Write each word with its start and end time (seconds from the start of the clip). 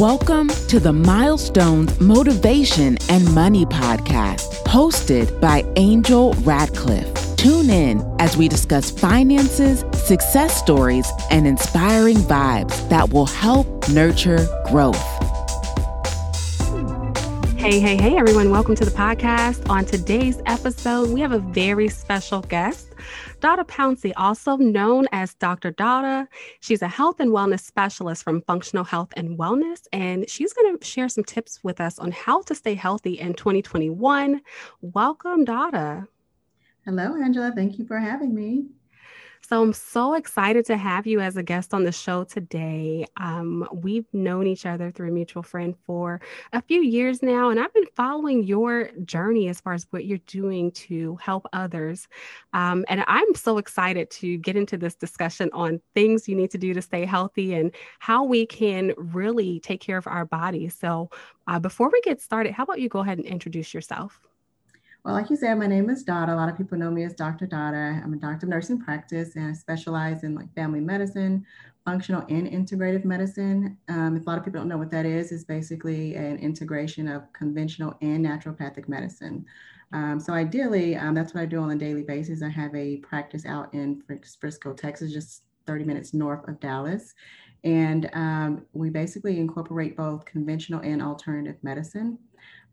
Welcome 0.00 0.48
to 0.68 0.80
the 0.80 0.94
Milestones 0.94 2.00
Motivation 2.00 2.96
and 3.10 3.34
Money 3.34 3.66
Podcast, 3.66 4.54
hosted 4.64 5.38
by 5.42 5.62
Angel 5.76 6.32
Radcliffe. 6.38 7.36
Tune 7.36 7.68
in 7.68 8.02
as 8.18 8.34
we 8.34 8.48
discuss 8.48 8.90
finances, 8.90 9.84
success 9.92 10.56
stories, 10.56 11.06
and 11.30 11.46
inspiring 11.46 12.16
vibes 12.16 12.88
that 12.88 13.10
will 13.10 13.26
help 13.26 13.90
nurture 13.90 14.48
growth. 14.70 15.19
Hey, 17.60 17.78
hey, 17.78 17.98
hey, 17.98 18.16
everyone. 18.16 18.50
Welcome 18.50 18.74
to 18.76 18.86
the 18.86 18.90
podcast. 18.90 19.68
On 19.68 19.84
today's 19.84 20.40
episode, 20.46 21.10
we 21.10 21.20
have 21.20 21.32
a 21.32 21.40
very 21.40 21.88
special 21.88 22.40
guest. 22.40 22.94
Dada 23.40 23.64
Pouncey, 23.64 24.14
also 24.16 24.56
known 24.56 25.06
as 25.12 25.34
Dr. 25.34 25.70
Dada. 25.70 26.26
She's 26.60 26.80
a 26.80 26.88
health 26.88 27.20
and 27.20 27.32
wellness 27.32 27.60
specialist 27.60 28.24
from 28.24 28.40
Functional 28.40 28.82
Health 28.82 29.12
and 29.14 29.38
Wellness, 29.38 29.82
and 29.92 30.26
she's 30.26 30.54
going 30.54 30.78
to 30.78 30.82
share 30.82 31.10
some 31.10 31.22
tips 31.22 31.62
with 31.62 31.82
us 31.82 31.98
on 31.98 32.12
how 32.12 32.40
to 32.44 32.54
stay 32.54 32.74
healthy 32.74 33.20
in 33.20 33.34
2021. 33.34 34.40
Welcome, 34.80 35.44
Dada. 35.44 36.08
Hello, 36.86 37.14
Angela. 37.22 37.52
Thank 37.54 37.78
you 37.78 37.84
for 37.84 37.98
having 37.98 38.34
me. 38.34 38.68
So 39.42 39.60
I'm 39.62 39.72
so 39.72 40.14
excited 40.14 40.64
to 40.66 40.76
have 40.76 41.08
you 41.08 41.18
as 41.18 41.36
a 41.36 41.42
guest 41.42 41.74
on 41.74 41.82
the 41.82 41.90
show 41.90 42.22
today. 42.22 43.04
Um, 43.16 43.66
we've 43.72 44.06
known 44.12 44.46
each 44.46 44.64
other 44.64 44.92
through 44.92 45.08
a 45.08 45.12
mutual 45.12 45.42
friend 45.42 45.74
for 45.86 46.20
a 46.52 46.62
few 46.62 46.82
years 46.82 47.20
now, 47.20 47.50
and 47.50 47.58
I've 47.58 47.74
been 47.74 47.86
following 47.96 48.44
your 48.44 48.90
journey 49.04 49.48
as 49.48 49.60
far 49.60 49.72
as 49.72 49.88
what 49.90 50.04
you're 50.04 50.18
doing 50.28 50.70
to 50.72 51.16
help 51.16 51.46
others. 51.52 52.06
Um, 52.52 52.84
and 52.88 53.02
I'm 53.08 53.34
so 53.34 53.58
excited 53.58 54.08
to 54.12 54.38
get 54.38 54.54
into 54.54 54.78
this 54.78 54.94
discussion 54.94 55.50
on 55.52 55.80
things 55.94 56.28
you 56.28 56.36
need 56.36 56.52
to 56.52 56.58
do 56.58 56.72
to 56.72 56.82
stay 56.82 57.04
healthy 57.04 57.54
and 57.54 57.74
how 57.98 58.22
we 58.22 58.46
can 58.46 58.92
really 58.96 59.58
take 59.60 59.80
care 59.80 59.98
of 59.98 60.06
our 60.06 60.26
bodies. 60.26 60.76
So 60.78 61.10
uh, 61.48 61.58
before 61.58 61.90
we 61.90 62.00
get 62.02 62.20
started, 62.20 62.52
how 62.52 62.62
about 62.62 62.80
you 62.80 62.88
go 62.88 63.00
ahead 63.00 63.18
and 63.18 63.26
introduce 63.26 63.74
yourself? 63.74 64.20
Well, 65.04 65.14
like 65.14 65.30
you 65.30 65.36
said, 65.36 65.54
my 65.54 65.66
name 65.66 65.88
is 65.88 66.02
Dada. 66.02 66.34
A 66.34 66.36
lot 66.36 66.50
of 66.50 66.58
people 66.58 66.76
know 66.76 66.90
me 66.90 67.04
as 67.04 67.14
Dr. 67.14 67.46
Dada. 67.46 68.00
I'm 68.04 68.12
a 68.12 68.16
doctor 68.16 68.44
of 68.44 68.50
nursing 68.50 68.78
practice 68.78 69.34
and 69.34 69.46
I 69.46 69.52
specialize 69.54 70.24
in 70.24 70.34
like 70.34 70.54
family 70.54 70.80
medicine, 70.80 71.46
functional 71.86 72.22
and 72.28 72.46
integrative 72.46 73.06
medicine. 73.06 73.78
Um, 73.88 74.16
if 74.16 74.26
a 74.26 74.30
lot 74.30 74.36
of 74.36 74.44
people 74.44 74.60
don't 74.60 74.68
know 74.68 74.76
what 74.76 74.90
that 74.90 75.06
is, 75.06 75.32
it's 75.32 75.44
basically 75.44 76.16
an 76.16 76.36
integration 76.36 77.08
of 77.08 77.32
conventional 77.32 77.94
and 78.02 78.26
naturopathic 78.26 78.88
medicine. 78.88 79.46
Um, 79.94 80.20
so 80.20 80.34
ideally, 80.34 80.96
um, 80.96 81.14
that's 81.14 81.32
what 81.32 81.40
I 81.40 81.46
do 81.46 81.60
on 81.60 81.70
a 81.70 81.76
daily 81.76 82.02
basis. 82.02 82.42
I 82.42 82.50
have 82.50 82.74
a 82.74 82.98
practice 82.98 83.46
out 83.46 83.72
in 83.72 84.02
Frisco, 84.38 84.74
Texas, 84.74 85.14
just 85.14 85.44
30 85.66 85.84
minutes 85.84 86.12
north 86.12 86.46
of 86.46 86.60
Dallas. 86.60 87.14
And 87.64 88.10
um, 88.12 88.66
we 88.74 88.90
basically 88.90 89.38
incorporate 89.38 89.96
both 89.96 90.26
conventional 90.26 90.80
and 90.80 91.00
alternative 91.02 91.56
medicine. 91.62 92.18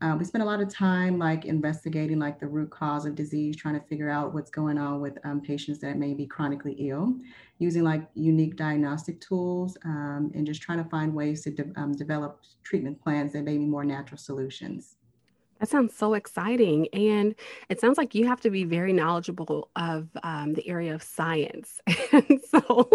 Um, 0.00 0.18
we 0.18 0.24
spend 0.24 0.42
a 0.42 0.46
lot 0.46 0.60
of 0.60 0.72
time 0.72 1.18
like 1.18 1.44
investigating 1.44 2.18
like 2.18 2.38
the 2.38 2.46
root 2.46 2.70
cause 2.70 3.04
of 3.04 3.14
disease, 3.14 3.56
trying 3.56 3.78
to 3.78 3.86
figure 3.86 4.08
out 4.08 4.32
what's 4.32 4.50
going 4.50 4.78
on 4.78 5.00
with 5.00 5.18
um, 5.24 5.40
patients 5.40 5.80
that 5.80 5.96
may 5.96 6.14
be 6.14 6.26
chronically 6.26 6.74
ill, 6.78 7.14
using 7.58 7.82
like 7.82 8.08
unique 8.14 8.56
diagnostic 8.56 9.20
tools, 9.20 9.76
um, 9.84 10.30
and 10.34 10.46
just 10.46 10.62
trying 10.62 10.82
to 10.82 10.88
find 10.88 11.12
ways 11.12 11.42
to 11.42 11.50
de- 11.50 11.72
um, 11.76 11.92
develop 11.92 12.40
treatment 12.62 13.02
plans 13.02 13.32
that 13.32 13.42
may 13.42 13.56
be 13.56 13.66
more 13.66 13.84
natural 13.84 14.18
solutions. 14.18 14.96
That 15.58 15.68
sounds 15.68 15.96
so 15.96 16.14
exciting. 16.14 16.86
And 16.92 17.34
it 17.68 17.80
sounds 17.80 17.98
like 17.98 18.14
you 18.14 18.26
have 18.26 18.40
to 18.42 18.50
be 18.50 18.64
very 18.64 18.92
knowledgeable 18.92 19.70
of 19.74 20.08
um, 20.22 20.54
the 20.54 20.68
area 20.68 20.94
of 20.94 21.02
science. 21.02 21.80
and 22.12 22.40
so, 22.48 22.88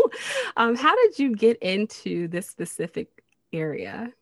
um, 0.56 0.76
how 0.76 0.96
did 0.96 1.20
you 1.20 1.36
get 1.36 1.58
into 1.62 2.30
this 2.30 2.48
specific 2.50 3.10
area? 3.52 4.14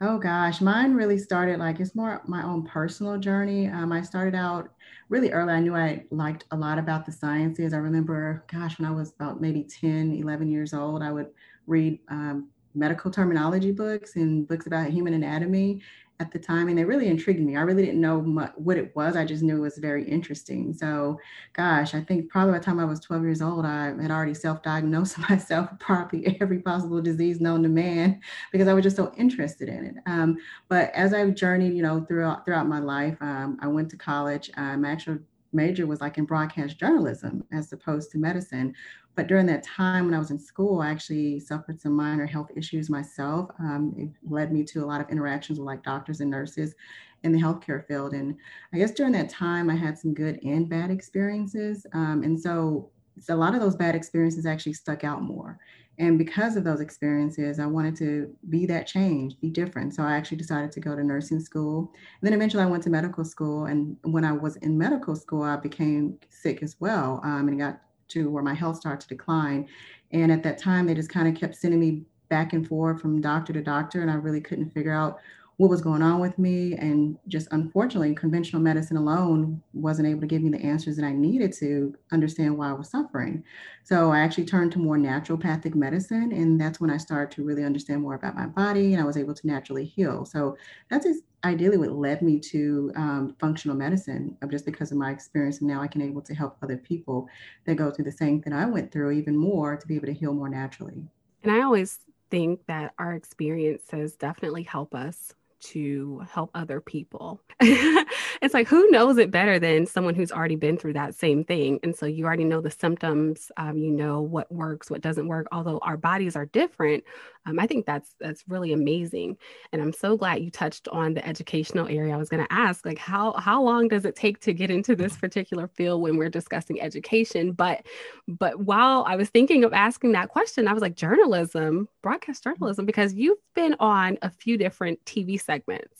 Oh 0.00 0.18
gosh, 0.18 0.60
mine 0.60 0.94
really 0.94 1.18
started 1.18 1.58
like 1.58 1.80
it's 1.80 1.94
more 1.96 2.22
my 2.26 2.44
own 2.44 2.64
personal 2.64 3.18
journey. 3.18 3.66
Um, 3.66 3.90
I 3.90 4.02
started 4.02 4.34
out 4.36 4.68
really 5.08 5.32
early. 5.32 5.52
I 5.52 5.60
knew 5.60 5.74
I 5.74 6.04
liked 6.12 6.44
a 6.52 6.56
lot 6.56 6.78
about 6.78 7.04
the 7.04 7.10
sciences. 7.10 7.72
I 7.72 7.78
remember, 7.78 8.44
gosh, 8.52 8.78
when 8.78 8.88
I 8.88 8.92
was 8.92 9.12
about 9.12 9.40
maybe 9.40 9.64
10, 9.64 10.12
11 10.14 10.48
years 10.50 10.72
old, 10.72 11.02
I 11.02 11.10
would 11.10 11.30
read 11.66 11.98
um, 12.08 12.48
medical 12.76 13.10
terminology 13.10 13.72
books 13.72 14.14
and 14.14 14.46
books 14.46 14.68
about 14.68 14.90
human 14.90 15.14
anatomy 15.14 15.82
at 16.20 16.32
the 16.32 16.38
time 16.38 16.68
and 16.68 16.76
they 16.76 16.84
really 16.84 17.08
intrigued 17.08 17.40
me. 17.40 17.56
I 17.56 17.60
really 17.60 17.84
didn't 17.84 18.00
know 18.00 18.20
much, 18.20 18.52
what 18.56 18.76
it 18.76 18.94
was. 18.96 19.16
I 19.16 19.24
just 19.24 19.42
knew 19.42 19.58
it 19.58 19.60
was 19.60 19.78
very 19.78 20.04
interesting. 20.04 20.74
So, 20.74 21.18
gosh, 21.52 21.94
I 21.94 22.00
think 22.00 22.28
probably 22.28 22.52
by 22.52 22.58
the 22.58 22.64
time 22.64 22.80
I 22.80 22.84
was 22.84 23.00
12 23.00 23.22
years 23.22 23.42
old, 23.42 23.64
I 23.64 23.86
had 24.00 24.10
already 24.10 24.34
self-diagnosed 24.34 25.18
myself 25.30 25.70
with 25.70 25.80
probably 25.80 26.36
every 26.40 26.58
possible 26.58 27.00
disease 27.00 27.40
known 27.40 27.62
to 27.62 27.68
man 27.68 28.20
because 28.52 28.68
I 28.68 28.74
was 28.74 28.82
just 28.82 28.96
so 28.96 29.12
interested 29.16 29.68
in 29.68 29.84
it. 29.84 29.94
Um, 30.06 30.38
but 30.68 30.90
as 30.94 31.14
I've 31.14 31.34
journeyed, 31.34 31.74
you 31.74 31.82
know, 31.82 32.00
throughout 32.00 32.44
throughout 32.44 32.66
my 32.66 32.80
life, 32.80 33.16
um, 33.20 33.58
I 33.60 33.68
went 33.68 33.90
to 33.90 33.96
college. 33.96 34.50
Um, 34.56 34.82
my 34.82 34.90
actual 34.90 35.18
major 35.52 35.86
was 35.86 36.00
like 36.00 36.18
in 36.18 36.24
broadcast 36.24 36.78
journalism 36.78 37.44
as 37.52 37.72
opposed 37.72 38.10
to 38.10 38.18
medicine. 38.18 38.74
But 39.18 39.26
during 39.26 39.46
that 39.46 39.64
time 39.64 40.04
when 40.04 40.14
I 40.14 40.18
was 40.20 40.30
in 40.30 40.38
school, 40.38 40.80
I 40.80 40.90
actually 40.90 41.40
suffered 41.40 41.80
some 41.80 41.90
minor 41.90 42.24
health 42.24 42.52
issues 42.54 42.88
myself. 42.88 43.50
Um, 43.58 43.92
it 43.98 44.10
led 44.22 44.52
me 44.52 44.62
to 44.66 44.84
a 44.84 44.86
lot 44.86 45.00
of 45.00 45.10
interactions 45.10 45.58
with 45.58 45.66
like 45.66 45.82
doctors 45.82 46.20
and 46.20 46.30
nurses 46.30 46.76
in 47.24 47.32
the 47.32 47.38
healthcare 47.40 47.84
field. 47.84 48.12
And 48.12 48.36
I 48.72 48.78
guess 48.78 48.92
during 48.92 49.10
that 49.14 49.28
time, 49.28 49.70
I 49.70 49.74
had 49.74 49.98
some 49.98 50.14
good 50.14 50.38
and 50.44 50.68
bad 50.68 50.92
experiences. 50.92 51.84
Um, 51.94 52.22
and 52.22 52.38
so, 52.38 52.90
so 53.18 53.34
a 53.34 53.36
lot 53.36 53.56
of 53.56 53.60
those 53.60 53.74
bad 53.74 53.96
experiences 53.96 54.46
actually 54.46 54.74
stuck 54.74 55.02
out 55.02 55.20
more. 55.20 55.58
And 55.98 56.16
because 56.16 56.54
of 56.54 56.62
those 56.62 56.80
experiences, 56.80 57.58
I 57.58 57.66
wanted 57.66 57.96
to 57.96 58.32
be 58.50 58.66
that 58.66 58.86
change, 58.86 59.34
be 59.40 59.50
different. 59.50 59.96
So 59.96 60.04
I 60.04 60.12
actually 60.12 60.36
decided 60.36 60.70
to 60.70 60.80
go 60.80 60.94
to 60.94 61.02
nursing 61.02 61.40
school. 61.40 61.92
And 62.20 62.28
then 62.28 62.34
eventually 62.34 62.62
I 62.62 62.66
went 62.66 62.84
to 62.84 62.90
medical 62.90 63.24
school. 63.24 63.64
And 63.64 63.96
when 64.02 64.24
I 64.24 64.30
was 64.30 64.54
in 64.58 64.78
medical 64.78 65.16
school, 65.16 65.42
I 65.42 65.56
became 65.56 66.20
sick 66.28 66.62
as 66.62 66.76
well 66.78 67.20
um, 67.24 67.48
and 67.48 67.58
got 67.58 67.80
to 68.08 68.30
where 68.30 68.42
my 68.42 68.54
health 68.54 68.76
started 68.76 69.00
to 69.00 69.08
decline. 69.08 69.68
And 70.12 70.32
at 70.32 70.42
that 70.42 70.58
time, 70.58 70.86
they 70.86 70.94
just 70.94 71.10
kind 71.10 71.28
of 71.28 71.34
kept 71.34 71.56
sending 71.56 71.80
me 71.80 72.02
back 72.28 72.52
and 72.52 72.66
forth 72.66 73.00
from 73.00 73.20
doctor 73.20 73.52
to 73.52 73.62
doctor, 73.62 74.02
and 74.02 74.10
I 74.10 74.14
really 74.14 74.40
couldn't 74.40 74.70
figure 74.70 74.92
out 74.92 75.18
what 75.58 75.68
was 75.68 75.80
going 75.80 76.02
on 76.02 76.20
with 76.20 76.38
me. 76.38 76.74
And 76.74 77.18
just 77.26 77.48
unfortunately, 77.50 78.14
conventional 78.14 78.62
medicine 78.62 78.96
alone 78.96 79.60
wasn't 79.72 80.06
able 80.06 80.20
to 80.20 80.26
give 80.26 80.40
me 80.40 80.50
the 80.50 80.64
answers 80.64 80.94
that 80.96 81.04
I 81.04 81.12
needed 81.12 81.52
to 81.54 81.94
understand 82.12 82.56
why 82.56 82.70
I 82.70 82.74
was 82.74 82.88
suffering. 82.88 83.42
So 83.82 84.12
I 84.12 84.20
actually 84.20 84.44
turned 84.44 84.70
to 84.72 84.78
more 84.78 84.96
naturopathic 84.96 85.74
medicine. 85.74 86.30
And 86.32 86.60
that's 86.60 86.80
when 86.80 86.90
I 86.90 86.96
started 86.96 87.34
to 87.34 87.44
really 87.44 87.64
understand 87.64 88.02
more 88.02 88.14
about 88.14 88.36
my 88.36 88.46
body 88.46 88.94
and 88.94 89.02
I 89.02 89.04
was 89.04 89.16
able 89.16 89.34
to 89.34 89.46
naturally 89.48 89.84
heal. 89.84 90.24
So 90.24 90.56
that's 90.90 91.06
ideally 91.42 91.76
what 91.76 91.90
led 91.90 92.22
me 92.22 92.38
to 92.38 92.92
um, 92.94 93.36
functional 93.40 93.76
medicine 93.76 94.36
just 94.48 94.64
because 94.64 94.92
of 94.92 94.98
my 94.98 95.10
experience. 95.10 95.58
And 95.58 95.68
now 95.68 95.82
I 95.82 95.88
can 95.88 96.02
able 96.02 96.22
to 96.22 96.34
help 96.36 96.56
other 96.62 96.76
people 96.76 97.28
that 97.66 97.74
go 97.74 97.90
through 97.90 98.04
the 98.04 98.12
same 98.12 98.40
thing 98.40 98.52
I 98.52 98.64
went 98.66 98.92
through 98.92 99.10
even 99.10 99.36
more 99.36 99.76
to 99.76 99.86
be 99.88 99.96
able 99.96 100.06
to 100.06 100.12
heal 100.12 100.32
more 100.32 100.48
naturally. 100.48 101.02
And 101.42 101.50
I 101.50 101.62
always 101.62 101.98
think 102.30 102.60
that 102.66 102.92
our 102.98 103.14
experiences 103.14 104.14
definitely 104.14 104.62
help 104.62 104.94
us 104.94 105.34
to 105.60 106.24
help 106.30 106.50
other 106.54 106.80
people. 106.80 107.40
it's 107.60 108.54
like, 108.54 108.68
who 108.68 108.90
knows 108.90 109.18
it 109.18 109.30
better 109.30 109.58
than 109.58 109.86
someone 109.86 110.14
who's 110.14 110.32
already 110.32 110.56
been 110.56 110.76
through 110.76 110.92
that 110.94 111.14
same 111.14 111.44
thing? 111.44 111.80
And 111.82 111.94
so 111.94 112.06
you 112.06 112.24
already 112.24 112.44
know 112.44 112.60
the 112.60 112.70
symptoms, 112.70 113.50
um, 113.56 113.78
you 113.78 113.90
know 113.90 114.20
what 114.20 114.50
works, 114.52 114.90
what 114.90 115.00
doesn't 115.00 115.28
work. 115.28 115.46
Although 115.52 115.78
our 115.82 115.96
bodies 115.96 116.36
are 116.36 116.46
different, 116.46 117.04
um, 117.46 117.58
I 117.58 117.66
think 117.66 117.86
that's 117.86 118.14
that's 118.20 118.44
really 118.48 118.72
amazing. 118.72 119.36
And 119.72 119.80
I'm 119.80 119.92
so 119.92 120.16
glad 120.16 120.42
you 120.42 120.50
touched 120.50 120.86
on 120.88 121.14
the 121.14 121.26
educational 121.26 121.88
area. 121.88 122.14
I 122.14 122.18
was 122.18 122.28
going 122.28 122.44
to 122.44 122.52
ask, 122.52 122.84
like, 122.84 122.98
how 122.98 123.32
how 123.32 123.62
long 123.62 123.88
does 123.88 124.04
it 124.04 124.16
take 124.16 124.40
to 124.40 124.52
get 124.52 124.70
into 124.70 124.94
this 124.94 125.16
particular 125.16 125.66
field 125.68 126.02
when 126.02 126.16
we're 126.16 126.28
discussing 126.28 126.80
education? 126.80 127.52
But 127.52 127.86
but 128.26 128.60
while 128.60 129.04
I 129.06 129.16
was 129.16 129.30
thinking 129.30 129.64
of 129.64 129.72
asking 129.72 130.12
that 130.12 130.28
question, 130.28 130.68
I 130.68 130.72
was 130.72 130.82
like, 130.82 130.94
journalism, 130.94 131.88
broadcast 132.02 132.44
journalism, 132.44 132.84
because 132.84 133.14
you've 133.14 133.38
been 133.54 133.74
on 133.80 134.18
a 134.22 134.30
few 134.30 134.58
different 134.58 135.02
TV 135.06 135.40
segments. 135.48 135.94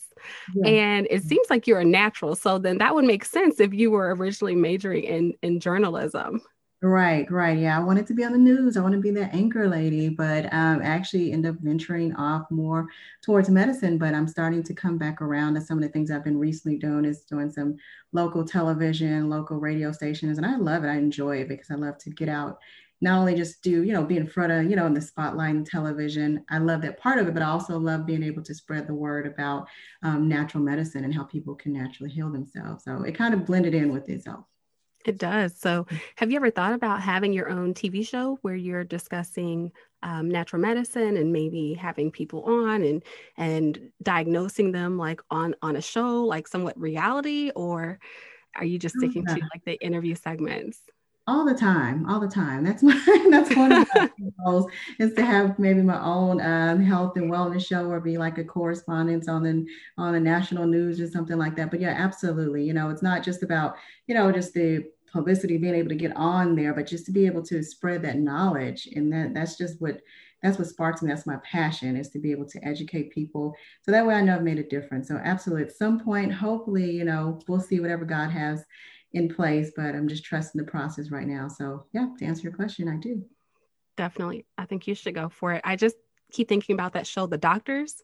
Yeah. 0.53 0.69
And 0.69 1.07
it 1.09 1.23
seems 1.23 1.49
like 1.49 1.65
you're 1.65 1.79
a 1.79 1.85
natural. 1.85 2.35
So 2.35 2.57
then 2.57 2.77
that 2.77 2.93
would 2.93 3.05
make 3.05 3.25
sense 3.25 3.59
if 3.59 3.73
you 3.73 3.91
were 3.91 4.13
originally 4.15 4.55
majoring 4.55 5.03
in, 5.03 5.33
in 5.41 5.59
journalism. 5.59 6.41
Right, 6.81 7.29
right. 7.29 7.57
Yeah, 7.57 7.77
I 7.77 7.83
wanted 7.83 8.07
to 8.07 8.13
be 8.13 8.23
on 8.23 8.31
the 8.31 8.37
news. 8.37 8.77
I 8.77 8.81
want 8.81 8.93
to 8.93 9.01
be 9.01 9.11
the 9.11 9.25
anchor 9.35 9.67
lady, 9.67 10.07
but 10.07 10.45
um, 10.53 10.81
actually 10.81 11.33
end 11.33 11.45
up 11.45 11.57
venturing 11.59 12.15
off 12.15 12.49
more 12.49 12.87
towards 13.21 13.49
medicine. 13.49 13.97
But 13.97 14.13
I'm 14.13 14.29
starting 14.29 14.63
to 14.63 14.73
come 14.73 14.97
back 14.97 15.21
around 15.21 15.55
to 15.55 15.61
some 15.61 15.77
of 15.77 15.83
the 15.83 15.89
things 15.89 16.09
I've 16.09 16.23
been 16.23 16.39
recently 16.39 16.77
doing 16.77 17.03
is 17.03 17.25
doing 17.25 17.51
some 17.51 17.75
local 18.13 18.45
television, 18.45 19.29
local 19.29 19.59
radio 19.59 19.91
stations, 19.91 20.37
and 20.37 20.47
I 20.47 20.55
love 20.55 20.85
it. 20.85 20.87
I 20.87 20.95
enjoy 20.95 21.41
it 21.41 21.49
because 21.49 21.69
I 21.69 21.75
love 21.75 21.97
to 21.97 22.11
get 22.11 22.29
out 22.29 22.59
not 23.01 23.19
only 23.19 23.35
just 23.35 23.61
do, 23.61 23.83
you 23.83 23.93
know, 23.93 24.03
be 24.03 24.17
in 24.17 24.27
front 24.27 24.51
of, 24.51 24.69
you 24.69 24.75
know, 24.75 24.85
in 24.85 24.93
the 24.93 25.01
spotlight 25.01 25.55
and 25.55 25.65
television. 25.65 26.43
I 26.49 26.57
love 26.57 26.81
that 26.81 26.99
part 26.99 27.19
of 27.19 27.27
it, 27.27 27.33
but 27.33 27.43
I 27.43 27.47
also 27.47 27.79
love 27.79 28.05
being 28.05 28.23
able 28.23 28.43
to 28.43 28.53
spread 28.53 28.87
the 28.87 28.93
word 28.93 29.25
about 29.25 29.67
um, 30.03 30.27
natural 30.27 30.63
medicine 30.63 31.03
and 31.05 31.13
how 31.13 31.23
people 31.23 31.55
can 31.55 31.73
naturally 31.73 32.11
heal 32.11 32.29
themselves. 32.29 32.83
So 32.83 33.03
it 33.03 33.13
kind 33.15 33.33
of 33.33 33.45
blended 33.45 33.73
in 33.73 33.91
with 33.91 34.09
itself. 34.09 34.45
It 35.05 35.17
does. 35.17 35.57
So, 35.57 35.87
have 36.17 36.29
you 36.29 36.35
ever 36.35 36.51
thought 36.51 36.73
about 36.73 37.01
having 37.01 37.31
your 37.31 37.49
own 37.49 37.73
TV 37.73 38.05
show 38.05 38.37
where 38.41 38.55
you're 38.55 38.83
discussing 38.83 39.71
um, 40.03 40.29
natural 40.29 40.61
medicine 40.61 41.15
and 41.15 41.31
maybe 41.31 41.73
having 41.73 42.11
people 42.11 42.43
on 42.43 42.83
and 42.83 43.03
and 43.37 43.91
diagnosing 44.03 44.73
them 44.73 44.97
like 44.97 45.21
on 45.31 45.55
on 45.61 45.77
a 45.77 45.81
show, 45.81 46.25
like 46.25 46.49
somewhat 46.49 46.77
reality, 46.77 47.51
or 47.55 47.97
are 48.55 48.65
you 48.65 48.77
just 48.77 48.95
sticking 48.97 49.25
to 49.25 49.39
like 49.53 49.63
the 49.65 49.75
interview 49.81 50.15
segments? 50.15 50.81
All 51.29 51.45
the 51.45 51.53
time, 51.53 52.09
all 52.09 52.19
the 52.19 52.27
time. 52.27 52.63
That's 52.63 52.81
my 52.89 53.27
that's 53.29 53.55
one 53.55 53.71
of 53.71 53.87
my 53.93 54.09
goals 54.43 54.71
is 54.99 55.13
to 55.13 55.23
have 55.23 55.59
maybe 55.59 55.81
my 55.81 56.01
own 56.01 56.41
um, 56.41 56.81
health 56.81 57.17
and 57.17 57.31
wellness 57.31 57.65
show 57.65 57.85
or 57.85 57.99
be 57.99 58.17
like 58.17 58.39
a 58.39 58.43
correspondence 58.43 59.27
on 59.27 59.43
the 59.43 59.65
on 59.97 60.13
the 60.13 60.19
national 60.19 60.65
news 60.65 60.99
or 60.99 61.07
something 61.07 61.37
like 61.37 61.55
that. 61.57 61.69
But 61.69 61.81
yeah, 61.81 61.95
absolutely. 61.97 62.63
You 62.63 62.73
know, 62.73 62.89
it's 62.89 63.03
not 63.03 63.23
just 63.23 63.43
about 63.43 63.75
you 64.07 64.15
know 64.15 64.31
just 64.31 64.53
the 64.53 64.85
publicity 65.13 65.57
being 65.57 65.75
able 65.75 65.89
to 65.89 65.95
get 65.95 66.15
on 66.15 66.55
there, 66.55 66.73
but 66.73 66.87
just 66.87 67.05
to 67.05 67.11
be 67.11 67.25
able 67.27 67.43
to 67.43 67.63
spread 67.63 68.01
that 68.03 68.17
knowledge 68.17 68.87
and 68.95 69.13
that 69.13 69.33
that's 69.35 69.55
just 69.55 69.79
what 69.79 70.01
that's 70.41 70.57
what 70.57 70.67
sparks 70.67 71.01
me. 71.01 71.09
That's 71.09 71.27
my 71.27 71.37
passion 71.43 71.95
is 71.95 72.09
to 72.09 72.19
be 72.19 72.31
able 72.31 72.45
to 72.47 72.65
educate 72.65 73.11
people. 73.11 73.53
So 73.83 73.91
that 73.91 74.05
way 74.05 74.15
I 74.15 74.21
know 74.21 74.35
I've 74.35 74.41
made 74.41 74.57
a 74.57 74.63
difference. 74.63 75.09
So 75.09 75.19
absolutely 75.23 75.65
at 75.65 75.75
some 75.75 75.99
point, 75.99 76.33
hopefully, 76.33 76.89
you 76.89 77.03
know, 77.03 77.39
we'll 77.47 77.59
see 77.59 77.79
whatever 77.79 78.05
God 78.05 78.29
has 78.31 78.63
in 79.13 79.33
place, 79.33 79.71
but 79.75 79.95
I'm 79.95 80.07
just 80.07 80.23
trusting 80.23 80.59
the 80.59 80.69
process 80.69 81.11
right 81.11 81.27
now. 81.27 81.47
So, 81.47 81.85
yeah, 81.93 82.07
to 82.19 82.25
answer 82.25 82.43
your 82.43 82.53
question, 82.53 82.87
I 82.87 82.97
do. 82.97 83.23
Definitely. 83.97 84.45
I 84.57 84.65
think 84.65 84.87
you 84.87 84.95
should 84.95 85.15
go 85.15 85.29
for 85.29 85.53
it. 85.53 85.61
I 85.63 85.75
just 85.75 85.95
keep 86.31 86.47
thinking 86.47 86.73
about 86.73 86.93
that 86.93 87.07
show, 87.07 87.25
The 87.25 87.37
Doctors, 87.37 88.03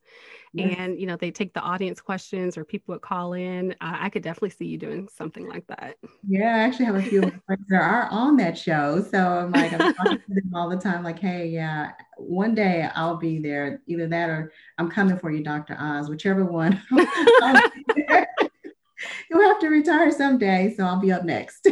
yes. 0.54 0.76
and 0.78 1.00
you 1.00 1.06
know 1.06 1.16
they 1.16 1.32
take 1.32 1.54
the 1.54 1.62
audience 1.62 2.02
questions 2.02 2.58
or 2.58 2.66
people 2.66 2.94
would 2.94 3.02
call 3.02 3.34
in. 3.34 3.72
Uh, 3.74 3.98
I 4.00 4.10
could 4.10 4.24
definitely 4.24 4.50
see 4.50 4.66
you 4.66 4.78
doing 4.78 5.08
something 5.16 5.48
like 5.48 5.66
that. 5.68 5.96
Yeah, 6.28 6.56
I 6.56 6.60
actually 6.60 6.86
have 6.86 6.96
a 6.96 7.02
few 7.02 7.22
friends 7.46 7.66
that 7.70 7.82
are 7.82 8.10
on 8.12 8.36
that 8.38 8.58
show, 8.58 9.02
so 9.02 9.20
I'm 9.20 9.52
like 9.52 9.74
I'm 9.74 9.94
talking 9.94 10.18
to 10.18 10.34
them 10.34 10.52
all 10.54 10.70
the 10.70 10.78
time. 10.78 11.04
Like, 11.04 11.20
hey, 11.20 11.48
yeah, 11.48 11.92
one 12.18 12.56
day 12.56 12.90
I'll 12.96 13.18
be 13.18 13.40
there. 13.40 13.82
Either 13.88 14.08
that 14.08 14.30
or 14.30 14.52
I'm 14.78 14.90
coming 14.90 15.18
for 15.18 15.32
you, 15.32 15.44
Dr. 15.44 15.78
Oz, 15.80 16.10
whichever 16.10 16.46
one. 16.46 16.82
You'll 19.30 19.48
have 19.48 19.60
to 19.60 19.68
retire 19.68 20.12
someday, 20.12 20.74
so 20.76 20.86
I'll 20.86 21.00
be 21.00 21.12
up 21.12 21.24
next. 21.24 21.68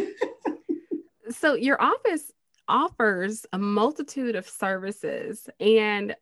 so 1.30 1.56
your 1.56 1.82
office 1.82 2.32
offers 2.68 3.46
a 3.54 3.58
multitude 3.58 4.36
of 4.36 4.48
services 4.48 5.50
and 5.60 6.16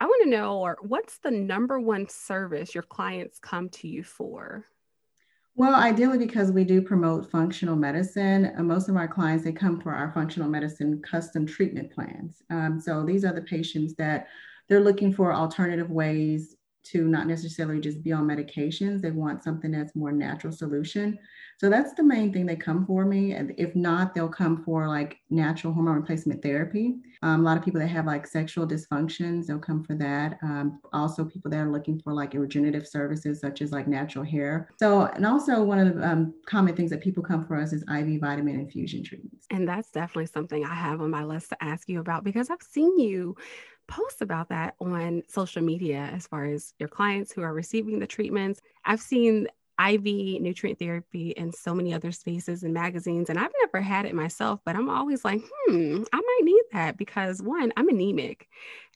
I 0.00 0.06
want 0.06 0.22
to 0.24 0.30
know 0.30 0.58
or 0.60 0.78
what's 0.80 1.18
the 1.18 1.30
number 1.30 1.80
one 1.80 2.08
service 2.08 2.74
your 2.74 2.84
clients 2.84 3.38
come 3.40 3.68
to 3.70 3.88
you 3.88 4.04
for? 4.04 4.64
Well, 5.56 5.74
ideally, 5.74 6.18
because 6.18 6.52
we 6.52 6.62
do 6.62 6.80
promote 6.80 7.32
functional 7.32 7.74
medicine, 7.74 8.52
uh, 8.56 8.62
most 8.62 8.88
of 8.88 8.94
our 8.94 9.08
clients 9.08 9.42
they 9.42 9.50
come 9.50 9.80
for 9.80 9.92
our 9.92 10.12
functional 10.12 10.48
medicine 10.48 11.02
custom 11.02 11.46
treatment 11.46 11.90
plans. 11.90 12.42
Um, 12.48 12.80
so 12.80 13.02
these 13.02 13.24
are 13.24 13.32
the 13.32 13.42
patients 13.42 13.94
that 13.96 14.28
they're 14.68 14.78
looking 14.78 15.12
for 15.12 15.34
alternative 15.34 15.90
ways 15.90 16.54
to 16.84 17.06
not 17.06 17.26
necessarily 17.26 17.80
just 17.80 18.02
be 18.02 18.12
on 18.12 18.26
medications. 18.26 19.00
They 19.00 19.10
want 19.10 19.42
something 19.42 19.70
that's 19.70 19.94
more 19.94 20.12
natural 20.12 20.52
solution. 20.52 21.18
So 21.58 21.68
that's 21.68 21.92
the 21.94 22.04
main 22.04 22.32
thing 22.32 22.46
they 22.46 22.56
come 22.56 22.86
for 22.86 23.04
me. 23.04 23.32
And 23.32 23.52
if 23.58 23.74
not, 23.74 24.14
they'll 24.14 24.28
come 24.28 24.62
for 24.64 24.86
like 24.86 25.18
natural 25.28 25.72
hormone 25.72 25.96
replacement 25.96 26.42
therapy. 26.42 26.96
Um, 27.22 27.40
a 27.40 27.42
lot 27.42 27.56
of 27.56 27.64
people 27.64 27.80
that 27.80 27.88
have 27.88 28.06
like 28.06 28.26
sexual 28.26 28.66
dysfunctions, 28.66 29.46
they'll 29.46 29.58
come 29.58 29.82
for 29.82 29.94
that. 29.96 30.38
Um, 30.42 30.80
also, 30.92 31.24
people 31.24 31.50
that 31.50 31.58
are 31.58 31.70
looking 31.70 32.00
for 32.00 32.12
like 32.12 32.32
regenerative 32.34 32.86
services 32.86 33.40
such 33.40 33.60
as 33.60 33.72
like 33.72 33.88
natural 33.88 34.24
hair. 34.24 34.70
So, 34.78 35.06
and 35.06 35.26
also 35.26 35.62
one 35.64 35.80
of 35.80 35.96
the 35.96 36.08
um, 36.08 36.34
common 36.46 36.76
things 36.76 36.90
that 36.90 37.02
people 37.02 37.24
come 37.24 37.44
for 37.44 37.56
us 37.56 37.72
is 37.72 37.82
IV 37.92 38.20
vitamin 38.20 38.60
infusion 38.60 39.02
treatments. 39.02 39.46
And 39.50 39.68
that's 39.68 39.90
definitely 39.90 40.26
something 40.26 40.64
I 40.64 40.74
have 40.74 41.00
on 41.00 41.10
my 41.10 41.24
list 41.24 41.48
to 41.50 41.62
ask 41.62 41.88
you 41.88 41.98
about 41.98 42.22
because 42.22 42.50
I've 42.50 42.62
seen 42.62 42.98
you 43.00 43.36
post 43.88 44.22
about 44.22 44.50
that 44.50 44.74
on 44.80 45.22
social 45.28 45.62
media 45.62 46.10
as 46.14 46.26
far 46.26 46.44
as 46.44 46.74
your 46.78 46.88
clients 46.88 47.32
who 47.32 47.42
are 47.42 47.52
receiving 47.52 47.98
the 47.98 48.06
treatments. 48.06 48.60
I've 48.84 49.00
seen 49.00 49.48
IV 49.80 50.40
nutrient 50.40 50.78
therapy 50.78 51.30
in 51.30 51.52
so 51.52 51.72
many 51.72 51.94
other 51.94 52.10
spaces 52.10 52.64
and 52.64 52.74
magazines, 52.74 53.30
and 53.30 53.38
I've 53.38 53.52
never 53.62 53.80
had 53.80 54.06
it 54.06 54.14
myself, 54.14 54.60
but 54.64 54.74
I'm 54.74 54.90
always 54.90 55.24
like, 55.24 55.40
hmm, 55.66 56.02
I 56.12 56.16
might 56.16 56.40
need 56.42 56.62
that 56.72 56.96
because 56.96 57.40
one, 57.40 57.72
I'm 57.76 57.88
anemic. 57.88 58.48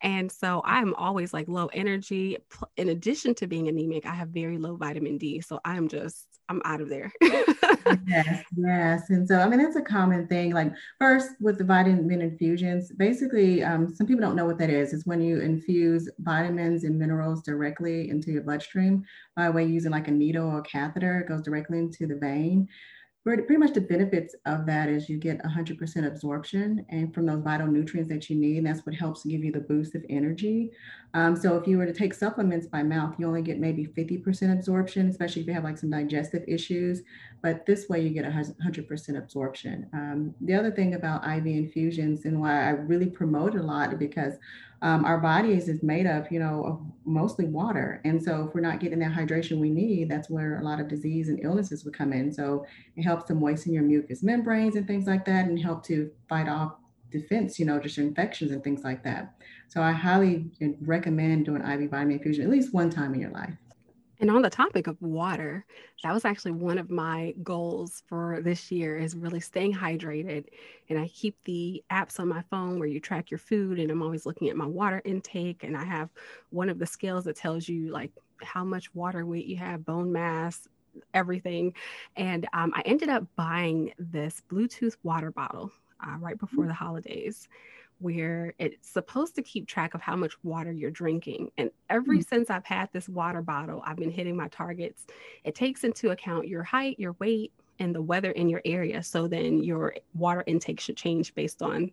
And 0.02 0.30
so 0.30 0.60
I'm 0.64 0.94
always 0.94 1.32
like 1.32 1.46
low 1.46 1.66
energy. 1.66 2.36
In 2.76 2.88
addition 2.88 3.34
to 3.36 3.46
being 3.46 3.68
anemic, 3.68 4.06
I 4.06 4.14
have 4.14 4.28
very 4.28 4.58
low 4.58 4.76
vitamin 4.76 5.18
D. 5.18 5.40
So 5.40 5.60
I'm 5.64 5.88
just 5.88 6.26
I'm 6.52 6.60
out 6.66 6.82
of 6.82 6.90
there. 6.90 7.10
yes, 8.06 8.44
yes. 8.54 9.08
And 9.08 9.26
so, 9.26 9.38
I 9.38 9.48
mean, 9.48 9.58
that's 9.58 9.76
a 9.76 9.82
common 9.82 10.26
thing. 10.26 10.52
Like, 10.52 10.74
first, 10.98 11.30
with 11.40 11.56
the 11.56 11.64
vitamin 11.64 12.20
infusions, 12.20 12.92
basically, 12.92 13.64
um, 13.64 13.92
some 13.94 14.06
people 14.06 14.20
don't 14.20 14.36
know 14.36 14.44
what 14.44 14.58
that 14.58 14.68
is. 14.68 14.92
It's 14.92 15.06
when 15.06 15.22
you 15.22 15.40
infuse 15.40 16.10
vitamins 16.18 16.84
and 16.84 16.98
minerals 16.98 17.42
directly 17.42 18.10
into 18.10 18.30
your 18.30 18.42
bloodstream 18.42 19.02
by 19.34 19.48
way 19.48 19.64
using 19.64 19.92
like 19.92 20.08
a 20.08 20.10
needle 20.10 20.46
or 20.46 20.60
catheter. 20.60 21.20
It 21.20 21.28
goes 21.28 21.40
directly 21.40 21.78
into 21.78 22.06
the 22.06 22.16
vein 22.16 22.68
pretty 23.24 23.56
much 23.56 23.72
the 23.72 23.80
benefits 23.80 24.34
of 24.46 24.66
that 24.66 24.88
is 24.88 25.08
you 25.08 25.16
get 25.16 25.40
100% 25.44 26.06
absorption 26.06 26.84
and 26.88 27.14
from 27.14 27.26
those 27.26 27.40
vital 27.42 27.68
nutrients 27.68 28.10
that 28.10 28.28
you 28.28 28.34
need. 28.34 28.58
And 28.58 28.66
that's 28.66 28.84
what 28.84 28.96
helps 28.96 29.24
give 29.24 29.44
you 29.44 29.52
the 29.52 29.60
boost 29.60 29.94
of 29.94 30.04
energy. 30.10 30.72
Um, 31.14 31.36
so 31.36 31.56
if 31.56 31.68
you 31.68 31.78
were 31.78 31.86
to 31.86 31.92
take 31.92 32.14
supplements 32.14 32.66
by 32.66 32.82
mouth, 32.82 33.14
you 33.18 33.26
only 33.26 33.42
get 33.42 33.60
maybe 33.60 33.86
50% 33.86 34.52
absorption, 34.52 35.08
especially 35.08 35.42
if 35.42 35.48
you 35.48 35.54
have 35.54 35.62
like 35.62 35.78
some 35.78 35.90
digestive 35.90 36.42
issues. 36.48 37.02
But 37.42 37.64
this 37.64 37.88
way 37.88 38.00
you 38.00 38.10
get 38.10 38.24
100% 38.24 39.16
absorption. 39.16 39.88
Um, 39.92 40.34
the 40.40 40.54
other 40.54 40.72
thing 40.72 40.94
about 40.94 41.24
IV 41.24 41.46
infusions 41.46 42.24
and 42.24 42.40
why 42.40 42.66
I 42.66 42.70
really 42.70 43.08
promote 43.08 43.54
a 43.54 43.62
lot 43.62 43.96
because 44.00 44.34
um, 44.82 45.04
our 45.04 45.18
bodies 45.18 45.68
is 45.68 45.82
made 45.82 46.06
of, 46.06 46.30
you 46.30 46.40
know, 46.40 46.64
of 46.64 46.80
mostly 47.04 47.46
water. 47.46 48.00
And 48.04 48.22
so 48.22 48.46
if 48.46 48.54
we're 48.54 48.60
not 48.60 48.80
getting 48.80 48.98
that 48.98 49.12
hydration 49.12 49.58
we 49.58 49.70
need, 49.70 50.10
that's 50.10 50.28
where 50.28 50.58
a 50.58 50.64
lot 50.64 50.80
of 50.80 50.88
disease 50.88 51.28
and 51.28 51.38
illnesses 51.42 51.84
would 51.84 51.96
come 51.96 52.12
in. 52.12 52.32
So 52.32 52.66
it 52.96 53.02
helps 53.02 53.24
to 53.26 53.34
moisten 53.34 53.72
your 53.72 53.84
mucous 53.84 54.24
membranes 54.24 54.74
and 54.74 54.86
things 54.86 55.06
like 55.06 55.24
that 55.26 55.46
and 55.46 55.58
help 55.58 55.84
to 55.86 56.10
fight 56.28 56.48
off 56.48 56.74
defense, 57.10 57.60
you 57.60 57.64
know, 57.64 57.78
just 57.78 57.98
infections 57.98 58.50
and 58.50 58.64
things 58.64 58.82
like 58.82 59.04
that. 59.04 59.34
So 59.68 59.80
I 59.80 59.92
highly 59.92 60.50
recommend 60.80 61.44
doing 61.44 61.62
IV 61.62 61.90
vitamin 61.90 62.16
infusion 62.16 62.44
at 62.44 62.50
least 62.50 62.74
one 62.74 62.90
time 62.90 63.14
in 63.14 63.20
your 63.20 63.30
life. 63.30 63.54
And 64.22 64.30
on 64.30 64.42
the 64.42 64.50
topic 64.50 64.86
of 64.86 65.02
water, 65.02 65.66
that 66.04 66.14
was 66.14 66.24
actually 66.24 66.52
one 66.52 66.78
of 66.78 66.92
my 66.92 67.34
goals 67.42 68.04
for 68.06 68.38
this 68.40 68.70
year 68.70 68.96
is 68.96 69.16
really 69.16 69.40
staying 69.40 69.74
hydrated. 69.74 70.44
And 70.88 70.96
I 70.96 71.08
keep 71.08 71.36
the 71.42 71.82
apps 71.90 72.20
on 72.20 72.28
my 72.28 72.40
phone 72.48 72.78
where 72.78 72.86
you 72.86 73.00
track 73.00 73.32
your 73.32 73.38
food 73.38 73.80
and 73.80 73.90
I'm 73.90 74.00
always 74.00 74.24
looking 74.24 74.48
at 74.48 74.54
my 74.54 74.64
water 74.64 75.02
intake 75.04 75.64
and 75.64 75.76
I 75.76 75.82
have 75.82 76.08
one 76.50 76.68
of 76.68 76.78
the 76.78 76.86
scales 76.86 77.24
that 77.24 77.34
tells 77.34 77.68
you 77.68 77.90
like 77.90 78.12
how 78.40 78.62
much 78.62 78.94
water 78.94 79.26
weight 79.26 79.46
you 79.46 79.56
have, 79.56 79.84
bone 79.84 80.12
mass, 80.12 80.68
everything. 81.14 81.74
And 82.14 82.46
um, 82.52 82.72
I 82.76 82.82
ended 82.82 83.08
up 83.08 83.24
buying 83.34 83.92
this 83.98 84.40
Bluetooth 84.48 84.98
water 85.02 85.32
bottle 85.32 85.72
uh, 86.00 86.16
right 86.18 86.38
before 86.38 86.68
the 86.68 86.74
holidays 86.74 87.48
where 88.02 88.54
it's 88.58 88.88
supposed 88.88 89.34
to 89.36 89.42
keep 89.42 89.66
track 89.66 89.94
of 89.94 90.00
how 90.00 90.16
much 90.16 90.34
water 90.42 90.72
you're 90.72 90.90
drinking. 90.90 91.50
And 91.56 91.70
ever 91.88 92.12
mm-hmm. 92.12 92.20
since 92.20 92.50
I've 92.50 92.64
had 92.64 92.88
this 92.92 93.08
water 93.08 93.42
bottle, 93.42 93.82
I've 93.86 93.96
been 93.96 94.10
hitting 94.10 94.36
my 94.36 94.48
targets. 94.48 95.06
It 95.44 95.54
takes 95.54 95.84
into 95.84 96.10
account 96.10 96.48
your 96.48 96.62
height, 96.62 96.98
your 96.98 97.16
weight, 97.18 97.52
and 97.78 97.94
the 97.94 98.02
weather 98.02 98.32
in 98.32 98.48
your 98.48 98.62
area. 98.64 99.02
So 99.02 99.26
then 99.26 99.62
your 99.62 99.94
water 100.14 100.44
intake 100.46 100.80
should 100.80 100.96
change 100.96 101.34
based 101.34 101.62
on 101.62 101.90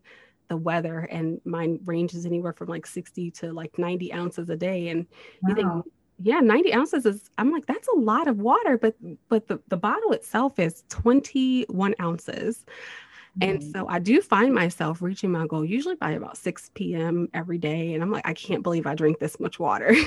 the 0.47 0.57
weather. 0.57 1.01
And 1.11 1.39
mine 1.45 1.79
ranges 1.85 2.25
anywhere 2.25 2.53
from 2.53 2.67
like 2.67 2.85
60 2.85 3.31
to 3.31 3.53
like 3.53 3.77
90 3.77 4.13
ounces 4.13 4.49
a 4.49 4.57
day. 4.57 4.89
And 4.89 5.05
wow. 5.41 5.49
you 5.49 5.55
think, 5.55 5.85
yeah, 6.21 6.39
90 6.39 6.73
ounces 6.73 7.05
is, 7.05 7.29
I'm 7.37 7.51
like, 7.51 7.65
that's 7.65 7.87
a 7.87 7.97
lot 7.97 8.27
of 8.27 8.39
water, 8.39 8.77
but 8.77 8.95
but 9.29 9.47
the, 9.47 9.59
the 9.69 9.77
bottle 9.77 10.11
itself 10.11 10.59
is 10.59 10.83
21 10.89 11.95
ounces. 12.01 12.65
And 13.41 13.59
mm-hmm. 13.59 13.71
so 13.71 13.87
I 13.87 13.99
do 13.99 14.21
find 14.21 14.53
myself 14.53 15.01
reaching 15.01 15.31
my 15.31 15.47
goal 15.47 15.63
usually 15.63 15.95
by 15.95 16.11
about 16.11 16.37
6 16.37 16.71
p.m. 16.73 17.29
every 17.33 17.57
day. 17.57 17.93
And 17.93 18.03
I'm 18.03 18.11
like, 18.11 18.27
I 18.27 18.33
can't 18.33 18.63
believe 18.63 18.85
I 18.85 18.95
drink 18.95 19.19
this 19.19 19.39
much 19.39 19.59
water. 19.59 19.93